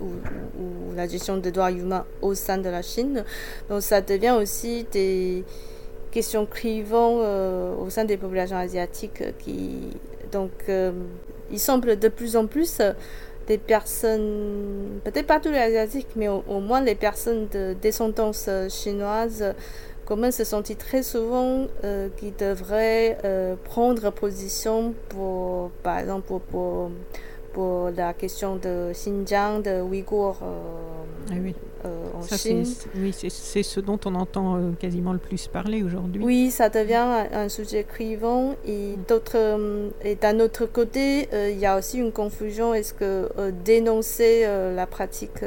ou, 0.00 0.94
la 0.94 1.06
gestion 1.06 1.36
des 1.36 1.50
droits 1.50 1.72
humains 1.72 2.06
au 2.22 2.34
sein 2.34 2.58
de 2.58 2.68
la 2.68 2.82
Chine. 2.82 3.24
Donc 3.68 3.82
ça 3.82 4.00
devient 4.00 4.36
aussi 4.40 4.86
des 4.92 5.44
questions 6.10 6.46
crivantes 6.46 7.20
euh, 7.22 7.74
au 7.76 7.90
sein 7.90 8.04
des 8.04 8.16
populations 8.16 8.56
asiatiques 8.56 9.22
qui 9.40 9.90
donc 10.32 10.50
euh, 10.68 10.92
il 11.50 11.58
semble 11.58 11.98
de 11.98 12.08
plus 12.08 12.36
en 12.36 12.46
plus 12.46 12.80
des 13.46 13.58
personnes, 13.58 15.00
peut-être 15.04 15.26
pas 15.26 15.40
tous 15.40 15.50
les 15.50 15.58
asiatiques, 15.58 16.08
mais 16.16 16.28
au, 16.28 16.60
moins 16.60 16.80
les 16.80 16.94
personnes 16.94 17.48
de 17.52 17.74
descendance 17.80 18.48
chinoise 18.68 19.54
comment 20.04 20.30
se 20.30 20.44
sentir 20.44 20.76
très 20.76 21.02
souvent 21.02 21.66
qui 22.16 22.30
devraient 22.30 23.18
prendre 23.64 24.10
position 24.10 24.94
pour, 25.08 25.70
par 25.82 25.98
exemple, 25.98 26.26
pour 26.26 26.40
pour 26.42 26.90
la 27.96 28.12
question 28.14 28.56
de 28.56 28.92
Xinjiang, 28.92 29.62
de 29.62 29.80
Ouïghours 29.80 30.40
euh, 30.42 31.30
ah 31.30 31.34
oui. 31.42 31.54
Euh, 31.84 32.04
en 32.14 32.22
Chine. 32.36 32.64
Oui, 32.96 33.12
c'est 33.12 33.62
ce 33.62 33.80
dont 33.80 33.98
on 34.04 34.14
entend 34.14 34.56
euh, 34.56 34.72
quasiment 34.78 35.12
le 35.12 35.18
plus 35.18 35.46
parler 35.46 35.82
aujourd'hui. 35.82 36.22
Oui, 36.22 36.50
ça 36.50 36.68
devient 36.68 37.26
un, 37.32 37.48
sujet 37.48 37.84
crivant. 37.84 38.54
Et, 38.66 38.96
mm. 38.96 39.90
et 40.04 40.14
d'un 40.16 40.40
autre 40.40 40.66
côté, 40.66 41.28
il 41.32 41.58
y 41.58 41.66
a 41.66 41.78
aussi 41.78 41.98
une 41.98 42.12
confusion. 42.12 42.74
Est-ce 42.74 42.94
que 42.94 43.30
dénoncer 43.64 44.46
la 44.74 44.86
pratique 44.86 45.44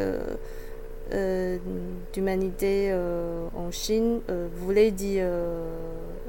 d'humanité 2.13 2.93
en 3.55 3.71
Chine 3.71 4.19
voulait 4.55 4.91
dire 4.91 5.25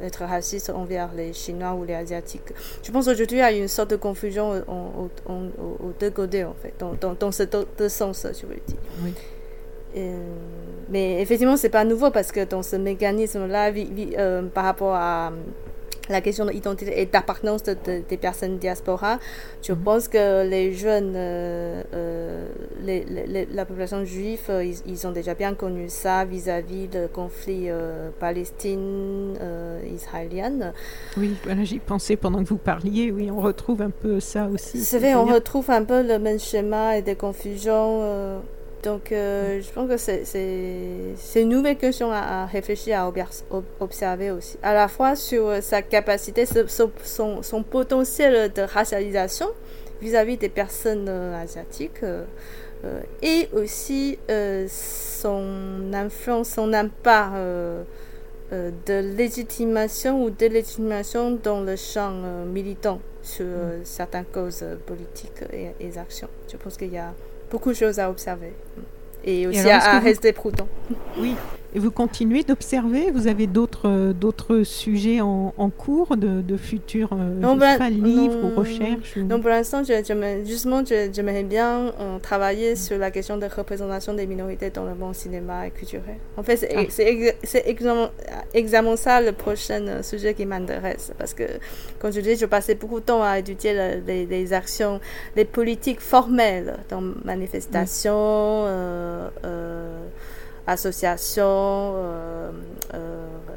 être 0.02 0.24
raciste 0.24 0.70
envers 0.70 1.10
les 1.14 1.32
Chinois 1.32 1.74
ou 1.74 1.84
les 1.84 1.94
Asiatiques. 1.94 2.52
Je 2.82 2.90
pense 2.90 3.06
qu'aujourd'hui, 3.06 3.38
il 3.38 3.40
y 3.40 3.42
a 3.42 3.50
une 3.52 3.68
sorte 3.68 3.90
de 3.90 3.96
confusion 3.96 4.52
aux 4.68 5.92
deux 5.98 6.10
côtés, 6.10 6.44
en 6.44 6.54
fait, 6.54 6.72
dans, 6.78 6.94
dans, 7.00 7.14
dans 7.14 7.32
ces 7.32 7.46
deux 7.46 7.88
sens, 7.88 8.26
je 8.26 8.46
veux 8.46 8.54
dire. 8.66 8.78
Oui. 9.02 9.12
mais 10.88 11.20
effectivement, 11.20 11.56
c'est 11.56 11.68
pas 11.68 11.84
nouveau 11.84 12.10
parce 12.10 12.32
que 12.32 12.44
dans 12.44 12.62
ce 12.62 12.76
mécanisme-là, 12.76 13.72
euh, 14.18 14.42
par 14.42 14.64
rapport 14.64 14.94
à 14.94 15.32
la 16.08 16.20
question 16.20 16.44
de 16.44 16.50
l'identité 16.50 17.00
et 17.00 17.06
d'appartenance 17.06 17.62
de, 17.62 17.76
des 18.08 18.16
personnes 18.16 18.58
diaspora, 18.58 19.20
je 19.62 19.72
mhm. 19.72 19.80
pense 19.80 20.08
que 20.08 20.48
les 20.48 20.72
jeunes, 20.72 21.12
euh, 21.14 21.84
euh, 21.94 22.48
la 23.52 23.64
population 23.64 24.04
juive, 24.04 24.40
euh, 24.48 24.64
ils, 24.64 25.06
ont 25.06 25.12
déjà 25.12 25.34
bien 25.34 25.54
connu 25.54 25.88
ça 25.88 26.24
vis-à-vis 26.24 26.88
du 26.88 27.06
conflit 27.12 27.68
palestine-israélien. 28.18 30.72
oui, 31.16 31.36
voilà, 31.44 31.62
j'y 31.64 31.78
pensais 31.78 32.16
pendant 32.16 32.42
que 32.42 32.48
vous 32.48 32.58
parliez. 32.58 33.10
Oui, 33.10 33.30
on 33.30 33.40
retrouve 33.40 33.80
un 33.82 33.90
peu 33.90 34.20
ça 34.20 34.48
aussi. 34.52 34.80
C'est 34.80 34.98
vrai, 34.98 35.14
on 35.14 35.24
retrouve 35.24 35.70
un 35.70 35.84
peu 35.84 36.02
le 36.02 36.18
même 36.18 36.38
schéma 36.38 36.98
et 36.98 37.02
des 37.02 37.16
confusions. 37.16 38.40
Donc, 38.82 39.12
euh, 39.12 39.60
je 39.60 39.70
pense 39.72 39.88
que 39.88 39.96
c'est 39.98 41.42
une 41.42 41.50
nouvelle 41.50 41.76
question 41.76 42.10
à, 42.12 42.46
réfléchir, 42.46 43.00
à 43.00 43.12
observer 43.80 44.30
aussi. 44.30 44.56
À 44.62 44.72
la 44.72 44.88
fois 44.88 45.16
sur 45.16 45.48
euh, 45.48 45.60
sa 45.60 45.82
capacité, 45.82 46.46
son, 46.46 47.42
son, 47.42 47.62
potentiel 47.62 48.50
de 48.52 48.62
racialisation 48.62 49.48
vis-à-vis 50.00 50.38
des 50.38 50.48
personnes 50.48 51.06
euh, 51.08 51.42
asiatiques 51.42 52.02
et 53.20 53.50
aussi 53.52 54.18
son 54.68 55.92
influence, 55.92 56.48
son 56.48 56.72
impact 56.72 57.34
de 58.50 59.14
légitimation 59.14 60.24
ou 60.24 60.30
délégitimation 60.30 61.38
dans 61.42 61.60
le 61.60 61.76
champ 61.76 62.12
militant 62.46 63.02
sur 63.20 63.44
mm. 63.44 63.84
certaines 63.84 64.24
causes 64.24 64.64
politiques 64.86 65.44
et, 65.52 65.72
et 65.78 65.98
actions. 65.98 66.30
Je 66.50 66.56
pense 66.56 66.78
qu'il 66.78 66.94
y 66.94 66.96
a 66.96 67.12
beaucoup 67.50 67.70
de 67.70 67.76
choses 67.76 67.98
à 67.98 68.10
observer. 68.10 68.52
Et 69.24 69.46
aussi 69.46 69.68
à, 69.68 69.98
rester 69.98 70.32
prudent. 70.32 70.68
Oui, 71.18 71.34
et 71.74 71.78
vous 71.78 71.90
continuez 71.90 72.42
d'observer? 72.42 73.10
Vous 73.10 73.26
avez 73.26 73.46
d'autres 73.46 73.88
euh, 73.88 74.12
d'autres 74.12 74.62
sujets 74.62 75.20
en, 75.20 75.54
en, 75.56 75.70
cours 75.70 76.16
de, 76.16 76.40
de 76.42 76.56
futurs 76.56 77.10
euh, 77.12 77.56
ben, 77.56 77.88
livres 77.88 78.44
ou 78.44 78.58
recherches 78.58 79.16
Non, 79.16 79.40
pour 79.40 79.50
l'instant, 79.50 79.82
justement, 79.84 80.82
j'aimerais 80.84 81.44
bien 81.44 81.92
euh, 82.00 82.18
travailler 82.18 82.76
sur 82.76 82.98
la 82.98 83.10
question 83.10 83.36
de 83.36 83.46
représentation 83.46 84.14
des 84.14 84.26
minorités 84.26 84.70
dans 84.70 84.84
le 84.84 84.94
monde 84.94 85.14
cinéma 85.14 85.66
et 85.66 85.70
culturel. 85.70 86.16
En 86.36 86.42
fait, 86.42 86.56
c'est 86.56 86.70
ah. 86.74 88.10
exactement 88.54 88.96
ça 88.96 89.20
le 89.20 89.32
prochain 89.32 90.02
sujet 90.02 90.34
qui 90.34 90.46
m'intéresse. 90.46 91.12
Parce 91.18 91.34
que, 91.34 91.44
comme 91.98 92.12
je 92.12 92.20
dis, 92.20 92.36
je 92.36 92.46
passais 92.46 92.74
beaucoup 92.74 93.00
de 93.00 93.04
temps 93.04 93.22
à 93.22 93.38
étudier 93.38 94.00
les, 94.06 94.52
actions, 94.52 95.00
les 95.36 95.44
politiques 95.44 96.00
formelles 96.00 96.78
dans 96.88 97.00
manifestations 97.24 98.12
euh, 98.14 99.28
euh, 99.44 100.06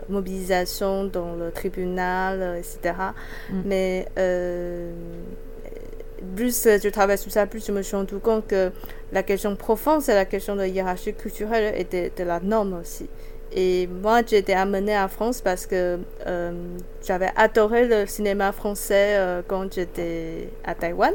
mobilisation 0.10 1.06
dans 1.06 1.36
le 1.36 1.52
tribunal, 1.52 2.42
euh, 2.42 2.58
etc. 2.58 2.96
Mm. 3.50 3.62
Mais 3.66 4.08
plus 6.36 6.64
je 6.64 6.90
travaille 6.90 7.18
sur 7.18 7.32
ça, 7.32 7.46
plus 7.46 7.66
je 7.66 7.72
me 7.72 7.82
suis 7.82 7.96
rendu 7.96 8.16
compte 8.16 8.48
que 8.48 8.72
la 9.12 9.24
question 9.24 9.56
profonde, 9.56 10.02
c'est 10.02 10.16
la 10.16 10.26
question 10.26 10.56
de 10.56 10.66
hiérarchie 10.66 11.14
culturelle 11.14 11.74
et 11.78 11.84
de, 11.84 12.24
la 12.24 12.40
norme 12.40 12.80
aussi. 12.82 13.10
Et 13.56 13.88
moi, 13.88 14.22
j'ai 14.26 14.38
été 14.38 14.54
amenée 14.54 14.98
en 14.98 15.10
France 15.10 15.42
parce 15.42 15.68
que 15.68 16.00
j'avais 17.06 17.30
adoré 17.36 17.86
le 17.86 18.08
cinéma 18.08 18.52
français 18.54 19.20
quand 19.48 19.72
j'étais 19.74 20.50
à 20.64 20.74
Taïwan. 20.76 21.14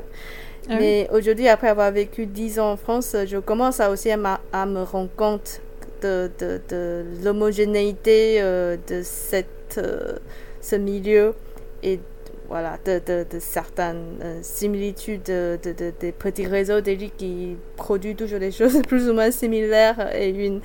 Ah 0.71 0.77
Mais 0.79 1.09
aujourd'hui, 1.11 1.49
après 1.49 1.69
avoir 1.69 1.91
vécu 1.91 2.27
10 2.27 2.61
ans 2.61 2.73
en 2.73 2.77
France, 2.77 3.17
je 3.27 3.39
commence 3.39 3.81
à 3.81 3.91
aussi 3.91 4.11
à 4.11 4.67
me 4.67 4.83
rendre 4.83 5.11
compte 5.17 5.63
de, 6.03 6.31
de, 6.39 6.61
de 6.69 7.05
l'homogénéité 7.25 8.41
euh, 8.41 8.77
de 8.89 9.03
cette, 9.03 9.79
euh, 9.79 10.17
ce 10.61 10.77
milieu 10.77 11.35
et 11.83 12.01
voilà, 12.49 12.79
de, 12.85 13.01
de, 13.05 13.27
de 13.31 13.39
certaines 13.39 14.19
euh, 14.23 14.39
similitudes 14.43 15.25
de, 15.25 15.59
de, 15.63 16.11
petits 16.13 16.47
réseaux 16.47 16.81
d'élite 16.81 17.15
qui 17.17 17.57
produisent 17.77 18.17
toujours 18.17 18.39
des 18.39 18.51
choses 18.59 18.81
plus 18.83 19.09
ou 19.09 19.15
moins 19.15 19.31
similaires 19.31 20.15
et 20.15 20.31
une, 20.31 20.61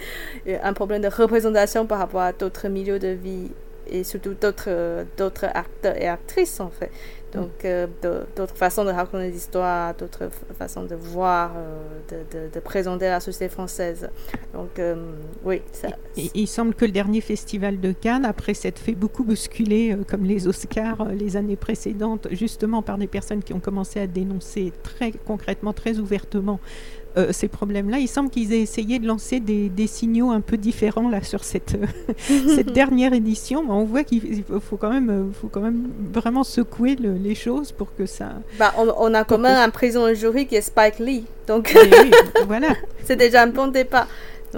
un 0.48 0.74
problème 0.74 1.02
de 1.02 1.10
représentation 1.10 1.86
par 1.86 2.00
rapport 2.00 2.22
à 2.22 2.32
d'autres 2.32 2.70
milieux 2.70 3.00
de 3.00 3.10
vie 3.10 3.52
et 3.88 4.06
surtout 4.06 4.34
d'autres 4.34 5.06
d'autres 5.18 5.46
acteurs 5.54 5.98
et 6.02 6.08
actrices 6.08 6.62
en 6.62 6.70
fait. 6.70 6.90
Donc, 7.34 7.66
euh, 7.66 7.88
d'autres 8.36 8.56
façons 8.56 8.86
de 8.86 8.92
raconter 8.92 9.32
des 9.32 9.38
histoires, 9.38 9.96
d'autres 9.96 10.30
façons 10.58 10.84
de 10.84 10.96
voir, 10.96 11.52
euh, 11.56 12.24
de, 12.32 12.54
de, 12.54 12.60
présenter 12.60 13.06
la 13.06 13.20
société 13.20 13.50
française. 13.50 14.10
Donc, 14.54 14.78
euh, 14.78 14.96
oui. 15.44 15.62
Ça, 15.72 15.90
il 16.16 16.48
semble 16.48 16.76
que 16.76 16.86
le 16.86 16.92
dernier 16.92 17.22
festival 17.22 17.80
de 17.80 17.92
Cannes, 17.92 18.26
après 18.26 18.54
s'être 18.54 18.80
fait 18.80 18.94
beaucoup 18.94 19.24
bousculer, 19.24 19.98
comme 20.08 20.24
les 20.24 20.48
Oscars 20.48 21.06
les 21.06 21.36
années 21.36 21.56
précédentes, 21.56 22.28
justement 22.32 22.82
par 22.82 22.98
des 22.98 23.08
personnes 23.08 23.42
qui 23.42 23.54
ont 23.54 23.60
commencé 23.60 24.00
à 24.00 24.08
dénoncer 24.08 24.72
très 24.84 25.12
concrètement, 25.12 25.74
très 25.74 25.98
ouvertement 26.00 26.60
euh, 27.18 27.32
ces 27.32 27.48
problèmes-là. 27.48 28.00
Il 28.00 28.08
semble 28.08 28.30
qu'ils 28.30 28.54
aient 28.54 28.62
essayé 28.62 29.00
de 29.00 29.08
lancer 29.08 29.40
des, 29.40 29.88
signaux 29.88 30.32
un 30.32 30.42
peu 30.42 30.58
différents 30.58 31.10
là 31.10 31.22
sur 31.22 31.44
cette, 31.44 31.78
cette 32.18 32.72
dernière 32.74 33.14
édition, 33.14 33.64
mais 33.64 33.72
on 33.72 33.86
voit 33.86 34.04
qu'il 34.04 34.44
faut 34.62 34.78
quand 34.78 34.90
même, 34.90 35.32
faut 35.34 35.48
quand 35.48 35.62
même 35.62 35.90
vraiment 36.14 36.44
secouer 36.44 36.96
les 36.96 37.36
choses 37.36 37.72
pour 37.72 37.96
que 37.96 38.06
ça. 38.06 38.32
Bah, 38.58 38.74
on, 38.78 39.14
a 39.14 39.24
quand 39.24 39.38
même 39.38 39.58
un 39.58 39.70
président 39.70 40.08
de 40.08 40.14
jury 40.14 40.48
qui 40.48 40.56
est 40.56 40.62
Spike 40.62 41.00
Lee, 41.00 41.26
donc 41.48 41.76
voilà. 42.48 42.70
C'est 43.04 43.18
déjà 43.18 43.44
un 43.44 43.48
bon 43.48 43.68
départ 43.68 44.08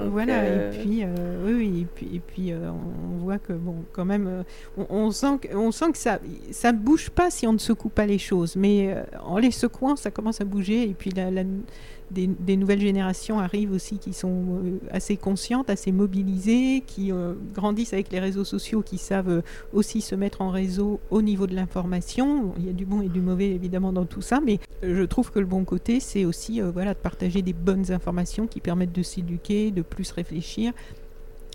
voilà, 0.03 0.33
et 0.33 0.49
euh, 0.49 0.71
puis, 0.71 1.03
euh, 1.03 1.45
oui, 1.45 1.81
et 1.81 1.87
puis, 1.93 2.15
et 2.15 2.19
puis 2.19 2.51
euh, 2.51 2.69
on 2.69 3.23
voit 3.23 3.37
que, 3.37 3.53
bon, 3.53 3.75
quand 3.93 4.05
même, 4.05 4.43
on, 4.89 5.11
sent 5.11 5.39
que, 5.41 5.55
on 5.55 5.71
sent 5.71 5.91
que 5.91 5.97
ça 5.97 6.19
ça 6.51 6.71
ne 6.71 6.77
bouge 6.77 7.09
pas 7.09 7.29
si 7.29 7.47
on 7.47 7.53
ne 7.53 7.57
secoue 7.57 7.89
pas 7.89 8.05
les 8.05 8.17
choses, 8.17 8.55
mais 8.55 8.95
en 9.23 9.37
les 9.37 9.51
secouant, 9.51 9.95
ça 9.95 10.11
commence 10.11 10.41
à 10.41 10.45
bouger, 10.45 10.83
et 10.83 10.93
puis 10.93 11.11
la, 11.11 11.31
la 11.31 11.43
des, 12.11 12.57
nouvelles 12.57 12.81
générations 12.81 13.39
arrivent 13.39 13.71
aussi 13.71 13.97
qui 13.97 14.13
sont 14.13 14.29
euh, 14.29 14.79
assez 14.91 15.17
conscientes, 15.17 15.69
assez 15.69 15.91
mobilisées, 15.91 16.83
qui 16.85 17.11
euh, 17.11 17.33
grandissent 17.53 17.93
avec 17.93 18.11
les 18.11 18.19
réseaux 18.19 18.43
sociaux, 18.43 18.81
qui 18.81 18.97
savent 18.97 19.29
euh, 19.29 19.41
aussi 19.73 20.01
se 20.01 20.15
mettre 20.15 20.41
en 20.41 20.49
réseau 20.49 20.99
au 21.09 21.21
niveau 21.21 21.47
de 21.47 21.55
l'information. 21.55 22.53
Il 22.57 22.65
y 22.65 22.69
a 22.69 22.73
du 22.73 22.85
bon 22.85 23.01
et 23.01 23.09
du 23.09 23.21
mauvais 23.21 23.49
évidemment 23.49 23.91
dans 23.91 24.05
tout 24.05 24.21
ça, 24.21 24.39
mais 24.43 24.59
je 24.83 25.03
trouve 25.03 25.31
que 25.31 25.39
le 25.39 25.45
bon 25.45 25.63
côté, 25.65 25.99
c'est 25.99 26.25
aussi 26.25 26.61
voilà, 26.61 26.93
de 26.93 26.99
partager 26.99 27.41
des 27.41 27.53
bonnes 27.53 27.91
informations 27.91 28.47
qui 28.47 28.59
permettent 28.59 28.93
de 28.93 29.03
s'éduquer, 29.03 29.71
de 29.71 29.81
plus 29.81 30.11
réfléchir 30.11 30.73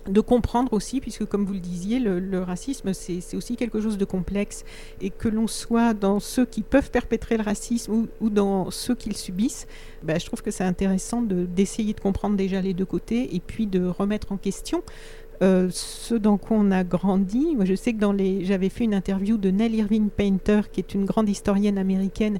de 0.09 0.21
comprendre 0.21 0.73
aussi, 0.73 1.01
puisque 1.01 1.25
comme 1.25 1.45
vous 1.45 1.53
le 1.53 1.61
disiez, 1.61 1.99
le, 1.99 2.43
racisme, 2.43 2.93
c'est 2.93 3.37
aussi 3.37 3.57
quelque 3.57 3.81
chose 3.81 3.99
de 3.99 4.05
complexe, 4.05 4.65
et 5.01 5.11
que 5.11 5.29
l'on 5.29 5.47
soit 5.47 5.95
dans 5.95 6.21
ceux 6.21 6.47
qui 6.47 6.63
peuvent 6.63 6.91
perpétrer 6.91 7.37
le 7.37 7.43
racisme 7.43 8.07
ou, 8.21 8.31
dans 8.31 8.71
ceux 8.71 8.95
qui 8.95 9.09
le 9.09 9.15
subissent, 9.15 9.67
bah, 10.03 10.19
je 10.19 10.27
trouve 10.27 10.43
que 10.43 10.51
c'est 10.51 10.65
intéressant 10.65 11.23
d'essayer 11.23 11.93
de, 11.93 12.01
comprendre 12.01 12.37
déjà 12.37 12.61
les 12.61 12.75
deux 12.75 12.87
côtés, 12.87 13.35
et 13.35 13.41
puis 13.41 13.67
de 13.67 13.85
remettre 13.87 14.33
en 14.33 14.37
question 14.37 14.83
euh, 15.43 15.69
ce 15.73 16.15
dans 16.15 16.37
quoi 16.37 16.59
on 16.61 16.71
a 16.71 16.85
grandi. 16.85 17.57
Moi, 17.57 17.65
je 17.65 17.75
sais 17.75 17.95
que 17.95 17.99
dans 17.99 18.15
j'avais 18.43 18.69
fait 18.69 18.85
une 18.85 18.93
interview 18.93 19.39
de 19.39 19.51
Nell 19.51 19.75
Irving 19.75 20.11
Painter, 20.11 20.63
qui 20.71 20.81
est 20.81 20.93
une 20.93 21.07
grande 21.07 21.31
historienne 21.31 21.79
américaine, 21.79 22.39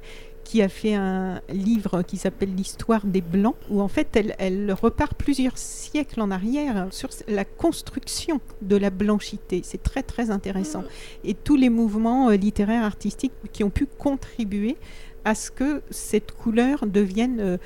qui 0.51 0.63
a 0.63 0.69
fait 0.69 0.95
un 0.95 1.41
livre 1.49 2.03
qui 2.03 2.17
s'appelle 2.17 2.53
L'histoire 2.57 3.07
des 3.07 3.21
Blancs, 3.21 3.55
où 3.71 3.81
en 3.81 3.87
fait 3.87 4.17
elle, 4.17 4.35
elle, 4.41 4.73
repart 4.73 5.15
plusieurs 5.15 5.57
siècles 5.57 6.21
en 6.21 6.33
arrière 6.33 6.89
sur 6.91 7.09
la 7.29 7.45
construction 7.45 8.41
de 8.61 8.75
la 8.75 8.91
blanchité. 8.91 9.61
C'est 9.63 9.81
très 9.81 10.03
très 10.03 10.29
intéressant. 10.33 10.83
Et 11.23 11.35
tous 11.35 11.55
les 11.55 11.69
mouvements 11.71 12.31
euh, 12.31 12.35
littéraires, 12.35 12.83
artistiques 12.83 13.33
qui 13.53 13.63
ont 13.63 13.71
pu 13.71 13.87
contribuer 13.87 14.77
à 15.25 15.37
ce 15.37 15.53
que 15.53 15.83
cette 15.91 16.33
couleur 16.33 16.85
devienne 16.85 17.39
euh, 17.39 17.57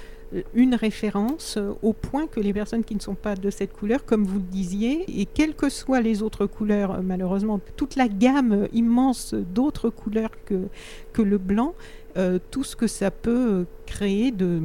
une 0.52 0.74
référence 0.74 1.56
euh, 1.56 1.72
au 1.80 1.94
point 1.94 2.26
que 2.26 2.40
les 2.40 2.52
personnes 2.52 2.84
qui 2.84 2.94
ne 2.94 3.00
sont 3.00 3.14
pas 3.14 3.34
de 3.34 3.48
cette 3.48 3.72
couleur, 3.72 4.04
comme 4.04 4.24
vous 4.24 4.40
le 4.40 4.44
disiez, 4.44 5.06
et 5.08 5.24
quelles 5.24 5.54
que 5.54 5.70
soient 5.70 6.02
les 6.02 6.22
autres 6.22 6.44
couleurs, 6.44 7.02
malheureusement, 7.02 7.60
toute 7.76 7.96
la 7.96 8.08
gamme 8.08 8.68
immense 8.74 9.32
d'autres 9.32 9.88
couleurs 9.88 10.32
que, 10.44 10.68
que 11.14 11.22
le 11.22 11.38
blanc, 11.38 11.74
euh, 12.16 12.38
tout 12.50 12.62
ce 12.62 12.76
que 12.76 12.86
ça 12.86 13.10
peut 13.10 13.66
créer 13.86 14.30
de, 14.30 14.60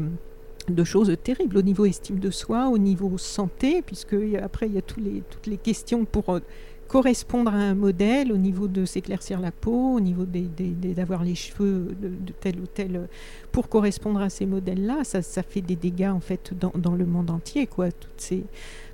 choses 0.83 1.15
terribles 1.23 1.57
au 1.57 1.61
niveau 1.63 1.85
estime 1.85 2.19
de 2.19 2.29
soi, 2.29 2.69
au 2.69 2.77
niveau 2.77 3.17
santé, 3.17 3.81
puisque 3.81 4.15
après 4.41 4.67
il 4.67 4.73
y 4.73 4.77
a 4.77 4.83
tous 4.83 4.99
les, 4.99 5.23
toutes 5.29 5.47
les 5.47 5.57
questions 5.57 6.05
pour 6.05 6.29
euh, 6.29 6.39
correspondre 6.87 7.51
à 7.51 7.57
un 7.57 7.73
modèle, 7.73 8.31
au 8.31 8.37
niveau 8.37 8.67
de 8.67 8.85
s'éclaircir 8.85 9.39
la 9.39 9.51
peau, 9.51 9.95
au 9.95 9.99
niveau 9.99 10.25
d'avoir 10.25 11.23
les 11.23 11.33
cheveux 11.33 11.95
de, 11.99 12.11
tel 12.39 12.59
ou 12.59 12.67
tel, 12.67 13.07
pour 13.51 13.67
correspondre 13.67 14.21
à 14.21 14.29
ces 14.29 14.45
modèles-là, 14.45 15.03
ça, 15.03 15.23
ça, 15.23 15.41
fait 15.41 15.61
des 15.61 15.75
dégâts 15.75 16.11
en 16.13 16.19
fait 16.19 16.53
dans, 16.53 16.95
le 16.95 17.05
monde 17.05 17.31
entier, 17.31 17.65
quoi. 17.65 17.91
Toutes 17.91 18.11
ces 18.17 18.43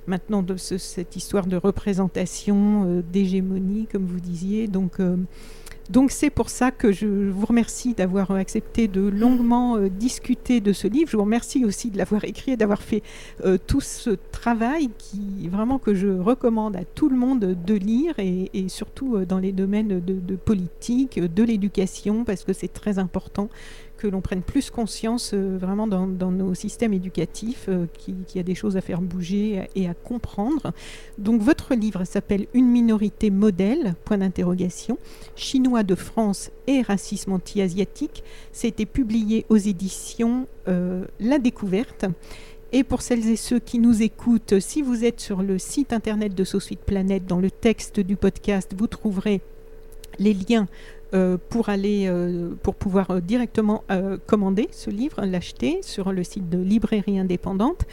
maintenant 0.06 0.44
cette 0.56 1.16
histoire 1.16 1.46
de 1.46 1.56
représentation, 1.56 2.84
euh, 2.86 3.02
d'hégémonie, 3.02 3.86
comme 3.86 4.06
vous 4.06 4.20
disiez, 4.20 4.66
donc. 4.66 4.98
Donc 5.90 6.10
c'est 6.10 6.30
pour 6.30 6.50
ça 6.50 6.70
que 6.70 6.90
je 6.90 7.06
vous 7.06 7.46
remercie 7.46 7.94
d'avoir 7.94 8.30
accepté 8.32 8.88
de 8.88 9.02
longuement 9.02 9.76
euh, 9.76 9.88
discuter 9.88 10.60
de 10.60 10.72
ce 10.72 10.88
livre. 10.88 11.10
Je 11.10 11.16
vous 11.16 11.22
remercie 11.22 11.64
aussi 11.64 11.90
de 11.90 11.98
l'avoir 11.98 12.24
écrit 12.24 12.52
et 12.52 12.56
d'avoir 12.56 12.82
fait 12.82 13.02
euh, 13.44 13.56
tout 13.66 13.80
ce 13.80 14.10
travail 14.32 14.90
qui 14.98 15.48
vraiment 15.48 15.78
que 15.78 15.94
je 15.94 16.08
recommande 16.08 16.76
à 16.76 16.84
tout 16.84 17.08
le 17.08 17.16
monde 17.16 17.40
de 17.40 17.74
lire 17.74 18.14
et, 18.18 18.50
surtout 18.68 19.16
euh, 19.16 19.24
dans 19.24 19.38
les 19.38 19.52
domaines 19.52 20.00
de 20.00 20.36
politique, 20.36 21.20
de 21.20 21.42
l'éducation 21.42 22.24
parce 22.24 22.42
que 22.42 22.52
c'est 22.52 22.72
très 22.72 22.98
important 22.98 23.48
que 24.06 24.12
l'on 24.12 24.20
prenne 24.20 24.42
plus 24.42 24.70
conscience 24.70 25.32
euh, 25.34 25.58
vraiment 25.60 25.88
dans, 25.88 26.06
nos 26.06 26.54
systèmes 26.54 26.92
éducatifs, 26.92 27.66
euh, 27.68 27.86
qu'il 27.98 28.14
y 28.36 28.38
a 28.38 28.44
des 28.44 28.54
choses 28.54 28.76
à 28.76 28.80
faire 28.80 29.00
bouger 29.00 29.68
et 29.74 29.88
à 29.88 29.94
comprendre. 29.94 30.72
Donc 31.18 31.40
votre 31.42 31.74
livre 31.74 32.04
s'appelle 32.04 32.46
Une 32.54 32.68
minorité 32.68 33.30
modèle, 33.30 33.94
point 34.04 34.18
d'interrogation, 34.18 34.98
Chinois 35.34 35.82
de 35.82 35.96
France 35.96 36.50
et 36.68 36.82
racisme 36.82 37.32
anti-asiatique. 37.32 38.22
C'était 38.52 38.86
publié 38.86 39.44
aux 39.48 39.56
éditions 39.56 40.46
euh, 40.68 41.04
La 41.18 41.38
Découverte. 41.38 42.06
Et 42.72 42.84
pour 42.84 43.02
celles 43.02 43.26
et 43.28 43.36
ceux 43.36 43.58
qui 43.58 43.80
nous 43.80 44.02
écoutent, 44.02 44.60
si 44.60 44.82
vous 44.82 45.04
êtes 45.04 45.20
sur 45.20 45.42
le 45.42 45.58
site 45.58 45.92
internet 45.92 46.34
de 46.34 46.44
SoSuite 46.44 46.80
Planète, 46.80 47.26
dans 47.26 47.40
le 47.40 47.50
texte 47.50 47.98
du 47.98 48.14
podcast, 48.14 48.72
vous 48.76 48.86
trouverez 48.86 49.40
les 50.18 50.34
liens 50.34 50.68
euh, 51.16 51.38
pour 51.48 51.70
aller, 51.70 52.08
euh, 52.08 52.50
pour 52.62 52.74
pouvoir 52.74 53.10
euh, 53.10 53.20
directement 53.20 53.84
commander 54.26 54.68
ce 54.70 54.90
livre, 54.90 55.24
l'acheter 55.24 55.80
sur 55.82 56.12
le 56.12 56.22
site 56.22 56.50
de 56.50 56.58
Librairie 56.58 57.18
Indépendante. 57.18 57.86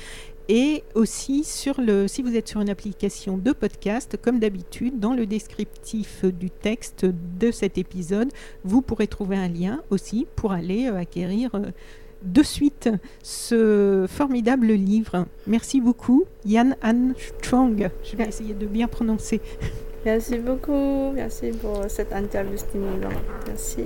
Et 0.50 0.84
aussi, 0.94 1.46
sur 1.46 1.80
le, 1.80 2.10
si 2.10 2.22
vous 2.22 2.36
êtes 2.36 2.50
sur 2.50 2.60
une 2.60 2.70
application 2.70 3.38
de 3.38 3.54
podcast, 3.54 4.18
comme 4.22 4.40
d'habitude, 4.40 5.00
dans 5.00 5.14
le 5.14 5.26
descriptif 5.26 6.26
du 6.26 6.50
texte 6.50 7.06
de 7.06 7.52
cet 7.52 7.78
épisode, 7.78 8.30
vous 8.66 8.82
pourrez 8.82 9.08
trouver 9.08 9.38
un 9.38 9.48
lien 9.48 9.82
aussi 9.90 10.28
pour 10.36 10.52
aller 10.52 10.88
acquérir 10.88 11.52
de 12.24 12.44
suite 12.44 12.90
ce 13.22 14.06
formidable 14.10 14.68
livre. 14.68 15.28
Merci 15.48 15.80
beaucoup, 15.80 16.26
Yann 16.46 16.76
An 16.84 17.14
Strong. 17.18 17.90
Je 18.04 18.18
vais 18.18 18.28
essayer 18.28 18.54
de 18.54 18.66
bien 18.66 18.88
prononcer. 18.88 19.40
Merci 20.06 20.38
beaucoup. 20.38 21.12
Merci 21.14 21.52
pour 21.52 21.84
cette 21.88 22.12
interview 22.14 22.58
stimulante. 22.58 23.14
Merci. 23.48 23.86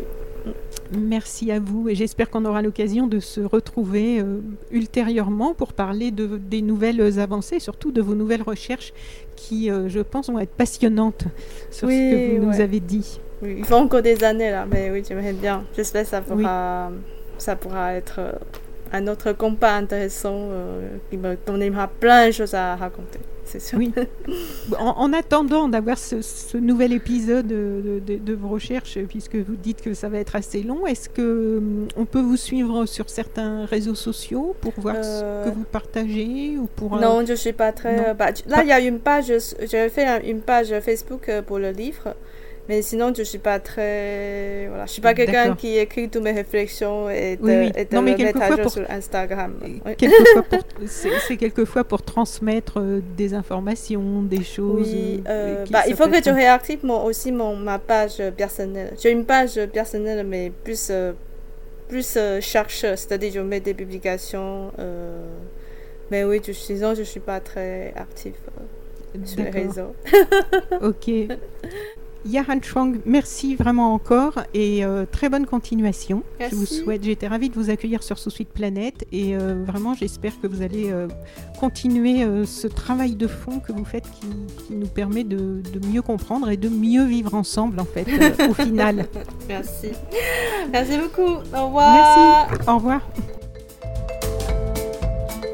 Merci 0.92 1.52
à 1.52 1.60
vous 1.60 1.90
et 1.90 1.96
j'espère 1.96 2.30
qu'on 2.30 2.46
aura 2.46 2.62
l'occasion 2.62 3.08
de 3.08 3.20
se 3.20 3.42
retrouver 3.42 4.20
euh, 4.20 4.40
ultérieurement 4.72 5.54
pour 5.54 5.74
parler 5.74 6.12
de, 6.12 6.38
des 6.38 6.62
nouvelles 6.62 7.20
avancées, 7.20 7.60
surtout 7.60 7.92
de 7.92 8.02
vos 8.02 8.16
nouvelles 8.16 8.42
recherches 8.42 8.94
qui, 9.36 9.70
euh, 9.70 9.90
je 9.90 10.00
pense, 10.00 10.30
vont 10.30 10.40
être 10.40 10.54
passionnantes 10.56 11.26
sur 11.72 11.90
ce 11.90 11.94
que 11.94 12.40
vous 12.40 12.46
nous 12.46 12.62
avez 12.62 12.80
dit. 12.80 13.20
Oui, 13.42 13.56
il 13.60 13.66
faut 13.66 13.76
encore 13.76 14.02
des 14.02 14.24
années 14.24 14.50
là, 14.50 14.66
mais 14.66 14.90
oui, 14.90 15.04
j'aimerais 15.08 15.34
bien. 15.34 15.66
J'espère 15.76 16.04
que 16.04 16.10
ça 16.10 16.22
pourra, 16.22 16.92
ça 17.38 17.56
pourra 17.56 17.94
être 17.94 18.20
euh, 18.20 18.32
un 18.92 19.08
autre 19.08 19.32
combat 19.34 19.76
intéressant 19.76 20.50
qui 21.10 21.18
me 21.18 21.38
donnera 21.46 21.88
plein 21.88 22.28
de 22.28 22.32
choses 22.32 22.54
à 22.54 22.76
raconter 22.76 23.20
c'est 23.48 23.60
sûr. 23.60 23.80
Oui. 23.80 23.94
en, 24.78 25.14
attendant 25.14 25.68
d'avoir 25.70 25.98
ce, 25.98 26.58
nouvel 26.58 26.94
épisode 26.94 27.48
de, 27.48 28.34
vos 28.34 28.50
recherches, 28.50 29.00
puisque 29.08 29.36
vous 29.36 29.56
dites 29.56 29.82
que 29.82 29.94
ça 29.94 30.10
va 30.10 30.20
être 30.20 30.36
assez 30.36 30.62
long, 30.62 30.86
est-ce 30.86 31.10
que 31.10 31.58
hum, 31.58 31.88
on 31.96 32.06
peut 32.06 32.22
vous 32.22 32.38
suivre 32.38 32.86
sur 32.86 33.10
certains 33.10 33.66
réseaux 33.66 33.96
sociaux 33.96 34.56
pour 34.62 34.74
voir 34.78 34.96
ce 35.04 35.22
euh, 35.24 35.46
que 35.46 35.50
vous 35.50 35.64
partagez 35.64 36.58
ou 36.58 36.68
pour 36.76 36.98
Non, 36.98 37.26
je 37.26 37.34
suis 37.34 37.54
pas 37.54 37.72
très. 37.72 38.14
Bah, 38.14 38.28
là, 38.48 38.64
il 38.64 38.70
y 38.70 38.72
a 38.72 38.80
une 38.80 39.00
page. 39.00 39.32
J'ai 39.62 39.90
fait 39.90 40.30
une 40.30 40.42
page 40.42 40.74
Facebook 40.82 41.30
euh, 41.30 41.42
pour 41.42 41.58
le 41.60 41.72
livre. 41.72 42.16
Mais 42.70 42.82
sinon, 42.82 43.14
je 43.16 43.24
suis 43.24 43.38
pas 43.38 43.60
très. 43.60 44.66
Voilà, 44.68 44.86
je 44.86 44.92
suis 44.92 45.02
pas 45.02 45.14
quelqu'un 45.14 45.56
qui 45.56 45.78
écrit 45.78 46.10
toutes 46.10 46.24
mes 46.24 46.34
réflexions 46.34 47.10
et 47.10 47.38
de, 47.38 47.44
oui, 47.44 47.72
Et 47.76 47.86
de 47.86 47.96
non, 47.96 48.02
mais 48.02 48.18
jour 48.18 48.70
sur 48.70 48.92
Instagram. 48.92 49.56
c'est 50.86 51.38
quelquefois 51.38 51.86
pour 51.86 52.02
transmettre 52.02 52.80
euh, 52.80 53.00
des 53.16 53.34
informations, 53.34 54.22
des 54.22 54.44
choses. 54.44 54.90
Oui, 54.92 55.24
euh, 55.30 55.66
bah, 55.70 55.84
il 55.88 55.96
faut 55.96 56.08
que 56.08 56.22
je 56.22 56.30
réactive 56.30 56.80
mon, 56.84 57.06
aussi 57.06 57.32
mon, 57.32 57.56
ma 57.56 57.80
page 57.80 58.22
personnelle. 58.36 58.94
J'ai 59.02 59.12
une 59.12 59.26
page 59.26 59.66
personnelle, 59.68 60.26
mais 60.26 60.52
plus, 60.64 60.90
euh, 60.90 61.14
plus 61.88 62.18
chercheuse, 62.42 63.00
c'est-à-dire 63.00 63.32
je 63.34 63.40
mets 63.40 63.62
des 63.62 63.74
publications. 63.74 64.74
mais 66.12 66.26
oui, 66.26 66.42
je, 66.46 66.52
sinon, 66.52 66.96
je 66.96 67.04
suis 67.04 67.22
pas 67.22 67.40
très 67.40 67.94
active 67.96 68.36
sur 69.24 69.42
les 69.42 69.50
réseaux. 69.52 69.96
ok. 70.82 71.10
Yahan 72.28 72.60
Chuang, 72.60 73.00
merci 73.06 73.56
vraiment 73.56 73.94
encore 73.94 74.34
et 74.54 74.84
euh, 74.84 75.06
très 75.10 75.30
bonne 75.30 75.46
continuation. 75.46 76.24
Je 76.40 76.56
vous 76.56 76.66
souhaite, 76.66 77.04
j'étais 77.04 77.28
ravie 77.28 77.50
de 77.50 77.56
vous 77.56 77.70
accueillir 77.70 78.04
sur 78.04 78.20
Sous 78.20 78.30
Suite 78.30 78.50
Planète 78.50 79.06
et 79.14 79.36
euh, 79.36 79.64
vraiment 79.66 79.94
j'espère 79.94 80.40
que 80.42 80.48
vous 80.48 80.62
allez 80.62 80.92
euh, 80.92 81.08
continuer 81.60 82.26
ce 82.46 82.68
travail 82.68 83.16
de 83.16 83.28
fond 83.28 83.60
que 83.60 83.72
vous 83.72 83.86
faites 83.86 84.06
qui, 84.12 84.28
nous 84.76 84.88
permet 84.88 85.24
de, 85.24 85.62
de, 85.62 85.88
mieux 85.88 86.02
comprendre 86.02 86.50
et 86.50 86.58
de 86.58 86.68
mieux 86.68 87.06
vivre 87.06 87.34
ensemble 87.34 87.80
en 87.80 87.86
fait 87.86 88.06
au 88.50 88.54
final. 88.54 89.06
Merci. 89.48 89.92
Merci 90.72 90.98
beaucoup. 90.98 91.38
Au 91.56 91.68
revoir. 91.68 92.50
Merci. 92.50 92.70
Au 92.70 92.76
revoir. 92.76 93.02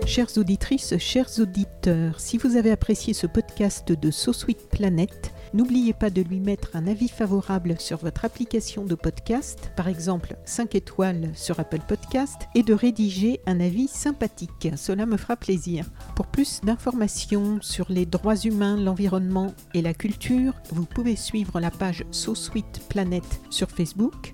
Chères 0.08 0.38
auditrices, 0.38 0.98
chers 0.98 1.30
auditeurs, 1.40 2.20
si 2.20 2.38
vous 2.38 2.56
avez 2.56 2.72
apprécié 2.72 3.14
ce 3.14 3.26
podcast 3.26 3.92
de 3.92 4.12
So 4.12 4.34
Sweet 4.34 4.70
Planet, 4.70 5.33
N'oubliez 5.54 5.94
pas 5.94 6.10
de 6.10 6.22
lui 6.22 6.40
mettre 6.40 6.76
un 6.76 6.88
avis 6.88 7.08
favorable 7.08 7.76
sur 7.80 7.98
votre 7.98 8.26
application 8.26 8.86
de 8.86 8.96
podcast, 8.96 9.72
par 9.76 9.88
exemple 9.88 10.36
5 10.46 10.74
étoiles 10.74 11.30
sur 11.36 11.60
Apple 11.60 11.82
Podcast, 11.88 12.48
et 12.56 12.64
de 12.64 12.74
rédiger 12.74 13.40
un 13.46 13.60
avis 13.60 13.88
sympathique. 13.88 14.70
Cela 14.76 15.06
me 15.06 15.18
fera 15.18 15.36
plaisir. 15.36 15.92
Pour 16.16 16.26
plus 16.26 16.62
d'informations 16.62 17.60
sur 17.62 17.86
les 17.90 18.08
droits 18.08 18.36
humains, 18.36 18.78
l'environnement 18.78 19.54
et 19.76 19.84
la 19.84 19.94
culture, 19.94 20.54
vous 20.72 20.86
pouvez 20.86 21.16
suivre 21.16 21.60
la 21.60 21.70
page 21.70 22.04
So 22.10 22.34
Sweet 22.34 22.82
Planet 22.90 23.24
sur 23.52 23.70
Facebook. 23.70 24.34